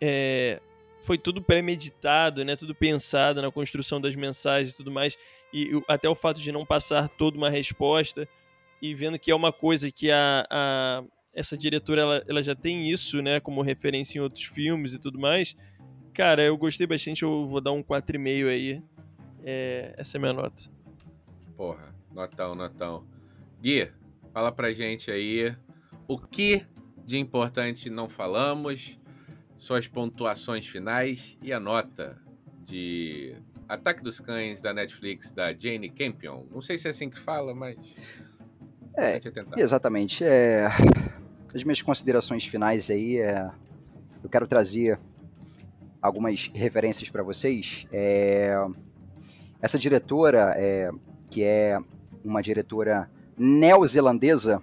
É, 0.01 0.59
foi 1.01 1.19
tudo 1.19 1.43
premeditado, 1.43 2.43
né? 2.43 2.55
Tudo 2.55 2.73
pensado 2.73 3.39
na 3.39 3.51
construção 3.51 4.01
das 4.01 4.15
mensagens 4.15 4.73
e 4.73 4.75
tudo 4.75 4.89
mais. 4.89 5.15
E 5.53 5.79
até 5.87 6.09
o 6.09 6.15
fato 6.15 6.39
de 6.39 6.51
não 6.51 6.65
passar 6.65 7.07
toda 7.07 7.37
uma 7.37 7.51
resposta 7.51 8.27
e 8.81 8.95
vendo 8.95 9.19
que 9.19 9.29
é 9.29 9.35
uma 9.35 9.53
coisa 9.53 9.91
que 9.91 10.09
a, 10.09 10.47
a 10.49 11.03
essa 11.39 11.57
diretora 11.57 12.01
ela, 12.01 12.23
ela 12.27 12.43
já 12.43 12.53
tem 12.53 12.89
isso, 12.89 13.21
né? 13.21 13.39
Como 13.39 13.61
referência 13.61 14.17
em 14.17 14.21
outros 14.21 14.43
filmes 14.43 14.93
e 14.93 14.99
tudo 14.99 15.17
mais. 15.17 15.55
Cara, 16.13 16.43
eu 16.43 16.57
gostei 16.57 16.85
bastante, 16.85 17.23
eu 17.23 17.47
vou 17.47 17.61
dar 17.61 17.71
um 17.71 17.81
4,5 17.81 18.49
aí. 18.49 18.83
É, 19.41 19.95
essa 19.97 20.17
é 20.17 20.19
a 20.19 20.21
minha 20.21 20.33
nota. 20.33 20.63
Porra, 21.55 21.95
notão, 22.13 22.55
notão. 22.55 23.07
Gui, 23.61 23.89
fala 24.33 24.51
pra 24.51 24.73
gente 24.73 25.09
aí 25.09 25.55
o 26.09 26.17
que 26.17 26.65
de 27.05 27.17
importante 27.17 27.89
não 27.89 28.09
falamos, 28.09 28.99
suas 29.57 29.87
pontuações 29.87 30.67
finais 30.67 31.37
e 31.41 31.53
a 31.53 31.59
nota 31.59 32.21
de 32.65 33.33
Ataque 33.67 34.03
dos 34.03 34.19
Cães 34.19 34.61
da 34.61 34.73
Netflix 34.73 35.31
da 35.31 35.53
Jane 35.53 35.89
Campion. 35.89 36.43
Não 36.51 36.61
sei 36.61 36.77
se 36.77 36.87
é 36.87 36.91
assim 36.91 37.09
que 37.09 37.19
fala, 37.19 37.55
mas. 37.55 37.77
É, 38.97 39.21
exatamente. 39.57 40.25
É... 40.25 40.67
As 41.53 41.63
minhas 41.63 41.81
considerações 41.81 42.45
finais 42.45 42.89
aí 42.89 43.17
é. 43.19 43.49
Eu 44.23 44.29
quero 44.29 44.47
trazer 44.47 44.99
algumas 46.01 46.51
referências 46.53 47.09
para 47.09 47.23
vocês. 47.23 47.87
É... 47.91 48.55
Essa 49.61 49.77
diretora, 49.77 50.53
é 50.57 50.89
que 51.29 51.43
é 51.43 51.79
uma 52.23 52.41
diretora 52.41 53.09
neozelandesa 53.37 54.61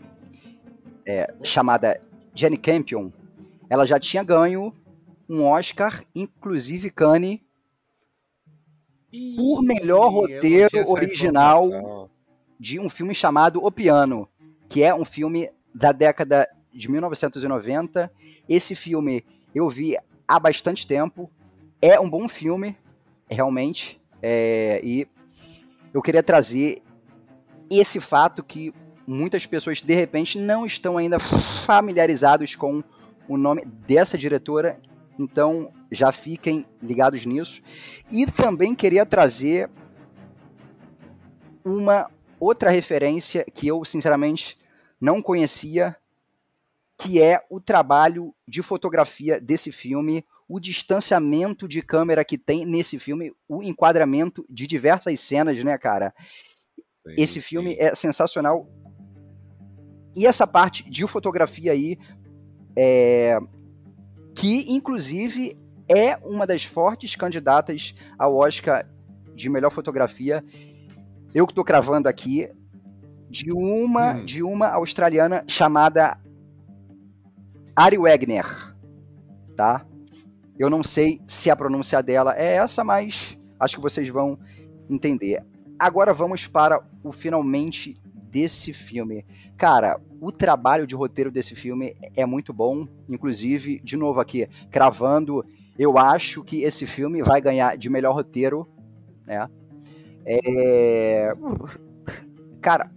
é, 1.07 1.33
chamada 1.43 2.01
Jenny 2.35 2.57
Campion, 2.57 3.11
ela 3.69 3.87
já 3.87 3.99
tinha 3.99 4.23
ganho 4.23 4.73
um 5.29 5.45
Oscar, 5.45 6.05
inclusive 6.15 6.91
Cannes, 6.91 7.41
por 9.37 9.63
melhor 9.63 10.13
roteiro 10.13 10.91
original 10.91 12.11
de 12.59 12.79
um 12.79 12.91
filme 12.91 13.15
chamado 13.15 13.65
O 13.65 13.71
Piano, 13.71 14.29
que 14.69 14.83
é 14.83 14.95
um 14.95 15.05
filme 15.05 15.51
da 15.75 15.93
década 15.93 16.49
de 16.77 16.91
1990. 16.91 18.13
Esse 18.49 18.75
filme 18.75 19.25
eu 19.55 19.69
vi 19.69 19.97
há 20.29 20.39
bastante 20.39 20.87
tempo. 20.87 21.31
É 21.81 21.99
um 21.99 22.09
bom 22.09 22.29
filme, 22.29 22.77
realmente. 23.29 24.01
É, 24.23 24.81
e 24.85 25.07
eu 25.93 26.03
queria 26.03 26.23
trazer 26.23 26.83
esse 27.71 28.01
fato 28.01 28.43
que 28.43 28.73
muitas 29.07 29.47
pessoas 29.47 29.81
de 29.81 29.95
repente 29.95 30.39
não 30.39 30.67
estão 30.67 30.99
ainda 30.99 31.19
familiarizados 31.19 32.55
com 32.55 32.83
o 33.29 33.37
nome 33.37 33.65
dessa 33.65 34.19
diretora, 34.19 34.81
então 35.19 35.73
já 35.91 36.13
fiquem 36.13 36.67
ligados 36.83 37.25
nisso. 37.25 37.63
E 38.11 38.27
também 38.27 38.75
queria 38.75 39.07
trazer 39.07 39.71
uma 41.65 42.11
outra 42.39 42.71
referência 42.71 43.45
que 43.53 43.67
eu 43.67 43.85
sinceramente 43.85 44.57
não 45.01 45.21
conhecia, 45.23 45.97
que 46.99 47.21
é 47.21 47.43
o 47.51 47.61
trabalho 47.61 48.35
de 48.49 48.63
fotografia 48.63 49.41
desse 49.41 49.71
filme, 49.71 50.25
o 50.49 50.59
distanciamento 50.59 51.69
de 51.69 51.83
câmera 51.83 52.25
que 52.25 52.39
tem 52.39 52.65
nesse 52.65 52.99
filme, 52.99 53.33
o 53.49 53.63
enquadramento 53.63 54.47
de 54.49 54.67
diversas 54.67 55.21
cenas, 55.21 55.63
né, 55.63 55.77
cara? 55.77 56.15
Sim, 57.07 57.15
Esse 57.19 57.41
filme 57.41 57.71
sim. 57.71 57.77
é 57.79 57.95
sensacional. 57.95 58.69
E 60.17 60.27
essa 60.27 60.47
parte 60.47 60.89
de 60.89 61.07
fotografia 61.07 61.73
aí, 61.73 61.99
é, 62.75 63.39
que 64.35 64.65
inclusive 64.73 65.59
é 65.89 66.17
uma 66.25 66.47
das 66.47 66.65
fortes 66.65 67.15
candidatas 67.15 67.95
ao 68.19 68.37
Oscar 68.37 68.89
de 69.35 69.49
melhor 69.51 69.71
fotografia. 69.71 70.43
Eu 71.35 71.47
que 71.47 71.53
estou 71.53 71.65
cravando 71.65 72.09
aqui 72.09 72.49
de 73.29 73.53
uma 73.53 74.15
hum. 74.15 74.25
de 74.25 74.43
uma 74.43 74.69
australiana 74.69 75.45
chamada 75.47 76.19
Ari 77.77 77.99
Wegner, 77.99 78.75
tá? 79.55 79.87
Eu 80.59 80.71
não 80.71 80.83
sei 80.83 81.21
se 81.29 81.51
a 81.51 81.57
pronúncia 81.57 82.03
dela 82.03 82.35
é 82.35 82.55
essa, 82.55 82.83
mas 82.83 83.39
Acho 83.59 83.77
que 83.77 83.83
vocês 83.83 84.09
vão 84.09 84.39
entender. 84.89 85.45
Agora 85.79 86.13
vamos 86.13 86.47
para 86.47 86.83
o 87.03 87.11
finalmente 87.11 87.95
desse 88.31 88.73
filme. 88.73 89.25
Cara, 89.57 90.01
o 90.21 90.31
trabalho 90.31 90.87
de 90.87 90.95
roteiro 90.95 91.31
desse 91.31 91.55
filme 91.55 91.97
é 92.15 92.27
muito 92.27 92.53
bom. 92.53 92.87
Inclusive, 93.09 93.81
de 93.83 93.97
novo 93.97 94.21
aqui, 94.21 94.47
cravando, 94.71 95.45
eu 95.79 95.99
acho 95.99 96.45
que 96.45 96.63
esse 96.63 96.87
filme 96.87 97.23
vai 97.23 97.41
ganhar 97.41 97.77
de 97.77 97.89
melhor 97.89 98.15
roteiro, 98.15 98.69
né? 99.27 99.49
É... 100.25 101.33
Cara, 102.61 102.91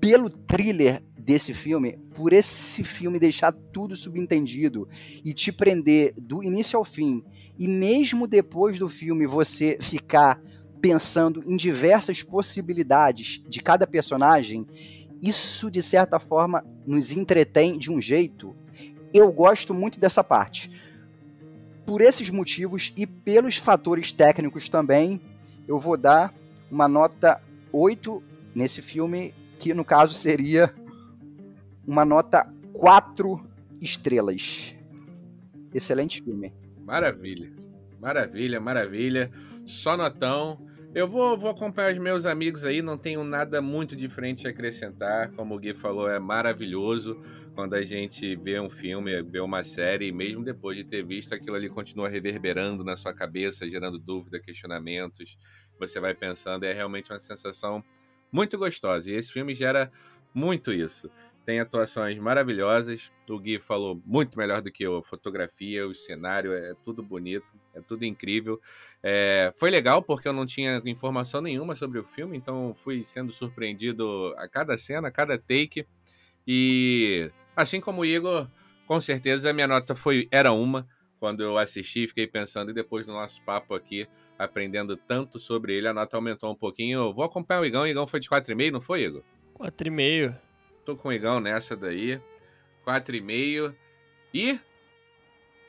pelo 0.00 0.28
thriller 0.28 1.02
desse 1.24 1.54
filme, 1.54 1.98
por 2.14 2.34
esse 2.34 2.84
filme 2.84 3.18
deixar 3.18 3.50
tudo 3.50 3.96
subentendido 3.96 4.86
e 5.24 5.32
te 5.32 5.50
prender 5.50 6.12
do 6.18 6.42
início 6.42 6.78
ao 6.78 6.84
fim, 6.84 7.24
e 7.58 7.66
mesmo 7.66 8.26
depois 8.28 8.78
do 8.78 8.88
filme 8.88 9.26
você 9.26 9.78
ficar 9.80 10.38
pensando 10.82 11.42
em 11.46 11.56
diversas 11.56 12.22
possibilidades 12.22 13.42
de 13.48 13.60
cada 13.60 13.86
personagem, 13.86 14.66
isso 15.22 15.70
de 15.70 15.80
certa 15.80 16.18
forma 16.18 16.62
nos 16.86 17.10
entretém 17.10 17.78
de 17.78 17.90
um 17.90 17.98
jeito. 17.98 18.54
Eu 19.12 19.32
gosto 19.32 19.72
muito 19.72 19.98
dessa 19.98 20.22
parte. 20.22 20.70
Por 21.86 22.02
esses 22.02 22.28
motivos 22.28 22.92
e 22.98 23.06
pelos 23.06 23.56
fatores 23.56 24.12
técnicos 24.12 24.68
também, 24.68 25.22
eu 25.66 25.78
vou 25.78 25.96
dar 25.96 26.34
uma 26.70 26.86
nota 26.86 27.40
8 27.72 28.22
nesse 28.54 28.82
filme, 28.82 29.32
que 29.58 29.72
no 29.72 29.84
caso 29.84 30.12
seria 30.12 30.70
uma 31.86 32.04
nota 32.04 32.52
4 32.72 33.40
estrelas. 33.80 34.74
Excelente 35.72 36.22
filme. 36.22 36.52
Maravilha. 36.84 37.50
Maravilha, 38.00 38.60
maravilha. 38.60 39.30
Só 39.64 39.96
notão. 39.96 40.58
Eu 40.94 41.08
vou, 41.08 41.36
vou 41.36 41.50
acompanhar 41.50 41.92
os 41.92 41.98
meus 41.98 42.24
amigos 42.24 42.64
aí, 42.64 42.80
não 42.80 42.96
tenho 42.96 43.24
nada 43.24 43.60
muito 43.60 43.96
diferente 43.96 44.46
a 44.46 44.50
acrescentar. 44.50 45.32
Como 45.32 45.54
o 45.54 45.58
Gui 45.58 45.74
falou, 45.74 46.08
é 46.08 46.20
maravilhoso 46.20 47.20
quando 47.54 47.74
a 47.74 47.82
gente 47.82 48.36
vê 48.36 48.60
um 48.60 48.70
filme, 48.70 49.22
vê 49.22 49.40
uma 49.40 49.64
série, 49.64 50.08
e 50.08 50.12
mesmo 50.12 50.44
depois 50.44 50.76
de 50.76 50.84
ter 50.84 51.04
visto, 51.04 51.34
aquilo 51.34 51.56
ali 51.56 51.68
continua 51.68 52.08
reverberando 52.08 52.84
na 52.84 52.96
sua 52.96 53.12
cabeça, 53.12 53.68
gerando 53.68 53.98
dúvida, 53.98 54.40
questionamentos. 54.40 55.36
Você 55.80 55.98
vai 55.98 56.14
pensando, 56.14 56.64
é 56.64 56.72
realmente 56.72 57.12
uma 57.12 57.18
sensação 57.18 57.82
muito 58.30 58.58
gostosa. 58.58 59.10
E 59.10 59.14
esse 59.14 59.32
filme 59.32 59.54
gera 59.54 59.90
muito 60.32 60.72
isso. 60.72 61.10
Tem 61.44 61.60
atuações 61.60 62.18
maravilhosas. 62.18 63.12
O 63.28 63.38
Gui 63.38 63.58
falou 63.58 64.00
muito 64.06 64.38
melhor 64.38 64.62
do 64.62 64.72
que 64.72 64.82
eu. 64.82 64.96
A 64.96 65.02
fotografia, 65.02 65.86
o 65.86 65.94
cenário, 65.94 66.52
é 66.52 66.74
tudo 66.84 67.02
bonito, 67.02 67.52
é 67.74 67.80
tudo 67.80 68.04
incrível. 68.04 68.60
É, 69.02 69.52
foi 69.56 69.70
legal 69.70 70.02
porque 70.02 70.26
eu 70.26 70.32
não 70.32 70.46
tinha 70.46 70.80
informação 70.86 71.42
nenhuma 71.42 71.76
sobre 71.76 71.98
o 71.98 72.04
filme, 72.04 72.36
então 72.36 72.72
fui 72.74 73.04
sendo 73.04 73.32
surpreendido 73.32 74.34
a 74.38 74.48
cada 74.48 74.78
cena, 74.78 75.08
a 75.08 75.10
cada 75.10 75.36
take. 75.36 75.86
E 76.46 77.30
assim 77.54 77.80
como 77.80 78.00
o 78.00 78.06
Igor, 78.06 78.48
com 78.86 79.00
certeza 79.00 79.50
a 79.50 79.52
minha 79.52 79.68
nota 79.68 79.94
foi 79.94 80.26
era 80.30 80.52
uma 80.52 80.88
quando 81.24 81.42
eu 81.42 81.56
assisti, 81.56 82.06
fiquei 82.06 82.26
pensando 82.26 82.70
e 82.70 82.74
depois 82.74 83.06
do 83.06 83.12
nosso 83.12 83.42
papo 83.44 83.74
aqui, 83.74 84.06
aprendendo 84.38 84.94
tanto 84.94 85.40
sobre 85.40 85.74
ele, 85.74 85.88
a 85.88 85.94
nota 85.94 86.18
aumentou 86.18 86.52
um 86.52 86.54
pouquinho. 86.54 87.00
Eu 87.00 87.14
vou 87.14 87.24
acompanhar 87.24 87.60
o 87.60 87.64
Igão, 87.64 87.82
o 87.82 87.86
Igão 87.86 88.06
foi 88.06 88.20
de 88.20 88.28
4,5, 88.28 88.70
não 88.70 88.80
foi, 88.82 89.04
Igor? 89.04 89.22
4,5. 89.58 90.36
Tô 90.84 90.96
com 90.96 91.08
o 91.08 91.12
Igão 91.12 91.40
nessa 91.40 91.76
daí. 91.76 92.20
4,5. 92.86 93.74
E 94.32 94.58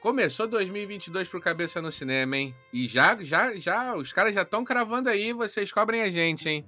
começou 0.02 0.48
2022 0.48 1.28
pro 1.28 1.40
Cabeça 1.40 1.82
no 1.82 1.92
Cinema, 1.92 2.38
hein? 2.38 2.56
E 2.74 2.88
já, 2.88 3.18
já, 3.24 3.56
já, 3.56 3.96
os 3.96 4.12
caras 4.12 4.34
já 4.34 4.42
estão 4.42 4.64
cravando 4.64 5.10
aí, 5.10 5.34
vocês 5.34 5.72
cobrem 5.72 6.02
a 6.02 6.10
gente, 6.10 6.48
hein? 6.48 6.66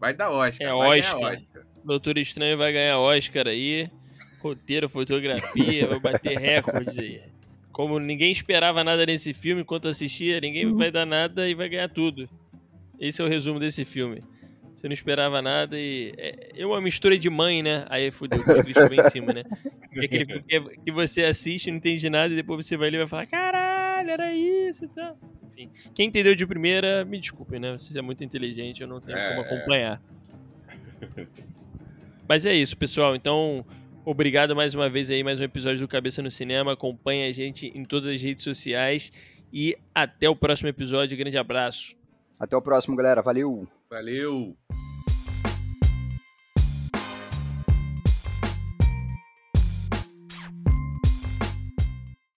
Vai 0.00 0.14
dar 0.14 0.30
Oscar. 0.30 0.66
É 0.66 0.72
vai 0.72 1.00
Oscar. 1.00 1.32
Oscar. 1.32 1.66
Doutor 1.84 2.18
Estranho 2.18 2.58
vai 2.58 2.72
ganhar 2.72 2.98
Oscar 2.98 3.46
aí. 3.46 3.90
Roteiro, 4.40 4.88
fotografia, 4.88 5.86
vai 5.86 6.00
bater 6.00 6.38
recordes 6.38 6.98
aí. 6.98 7.22
Como 7.72 7.98
ninguém 7.98 8.32
esperava 8.32 8.82
nada 8.82 9.04
nesse 9.04 9.34
filme 9.34 9.62
enquanto 9.62 9.88
assistia, 9.88 10.40
ninguém 10.40 10.74
vai 10.74 10.90
dar 10.90 11.04
nada 11.04 11.48
e 11.48 11.54
vai 11.54 11.68
ganhar 11.68 11.88
tudo. 11.88 12.28
Esse 12.98 13.20
é 13.20 13.24
o 13.24 13.28
resumo 13.28 13.60
desse 13.60 13.84
filme. 13.84 14.24
Você 14.76 14.88
não 14.88 14.92
esperava 14.92 15.40
nada 15.40 15.80
e. 15.80 16.12
É, 16.18 16.60
é 16.60 16.66
uma 16.66 16.82
mistura 16.82 17.18
de 17.18 17.30
mãe, 17.30 17.62
né? 17.62 17.86
Aí 17.88 18.10
fudeu, 18.10 18.40
o 18.40 18.44
Cristo 18.44 18.88
vem 18.90 19.00
em 19.00 19.10
cima, 19.10 19.32
né? 19.32 19.42
É 19.94 20.04
aquele 20.04 20.26
filme 20.44 20.76
que 20.84 20.92
você 20.92 21.24
assiste, 21.24 21.70
não 21.70 21.78
entende 21.78 22.10
nada 22.10 22.30
e 22.32 22.36
depois 22.36 22.66
você 22.66 22.76
vai 22.76 22.90
ler 22.90 22.96
e 22.96 22.98
vai 22.98 23.08
falar: 23.08 23.26
caralho, 23.26 24.10
era 24.10 24.30
isso 24.34 24.84
e 24.84 24.88
tal. 24.88 25.18
Enfim. 25.50 25.70
Quem 25.94 26.08
entendeu 26.08 26.34
de 26.34 26.46
primeira, 26.46 27.06
me 27.06 27.18
desculpe, 27.18 27.58
né? 27.58 27.72
Você 27.72 27.98
é 27.98 28.02
muito 28.02 28.22
inteligente, 28.22 28.82
eu 28.82 28.86
não 28.86 29.00
tenho 29.00 29.16
é... 29.16 29.28
como 29.28 29.40
acompanhar. 29.40 30.02
Mas 32.28 32.44
é 32.44 32.52
isso, 32.52 32.76
pessoal. 32.76 33.16
Então, 33.16 33.64
obrigado 34.04 34.54
mais 34.54 34.74
uma 34.74 34.90
vez 34.90 35.10
aí, 35.10 35.24
mais 35.24 35.40
um 35.40 35.44
episódio 35.44 35.80
do 35.80 35.88
Cabeça 35.88 36.20
no 36.20 36.30
Cinema. 36.30 36.74
Acompanhe 36.74 37.26
a 37.26 37.32
gente 37.32 37.72
em 37.74 37.82
todas 37.82 38.14
as 38.14 38.20
redes 38.20 38.44
sociais. 38.44 39.10
E 39.50 39.74
até 39.94 40.28
o 40.28 40.36
próximo 40.36 40.68
episódio. 40.68 41.16
Grande 41.16 41.38
abraço. 41.38 41.96
Até 42.38 42.54
o 42.54 42.60
próximo, 42.60 42.94
galera. 42.94 43.22
Valeu. 43.22 43.66
Valeu! 43.96 44.54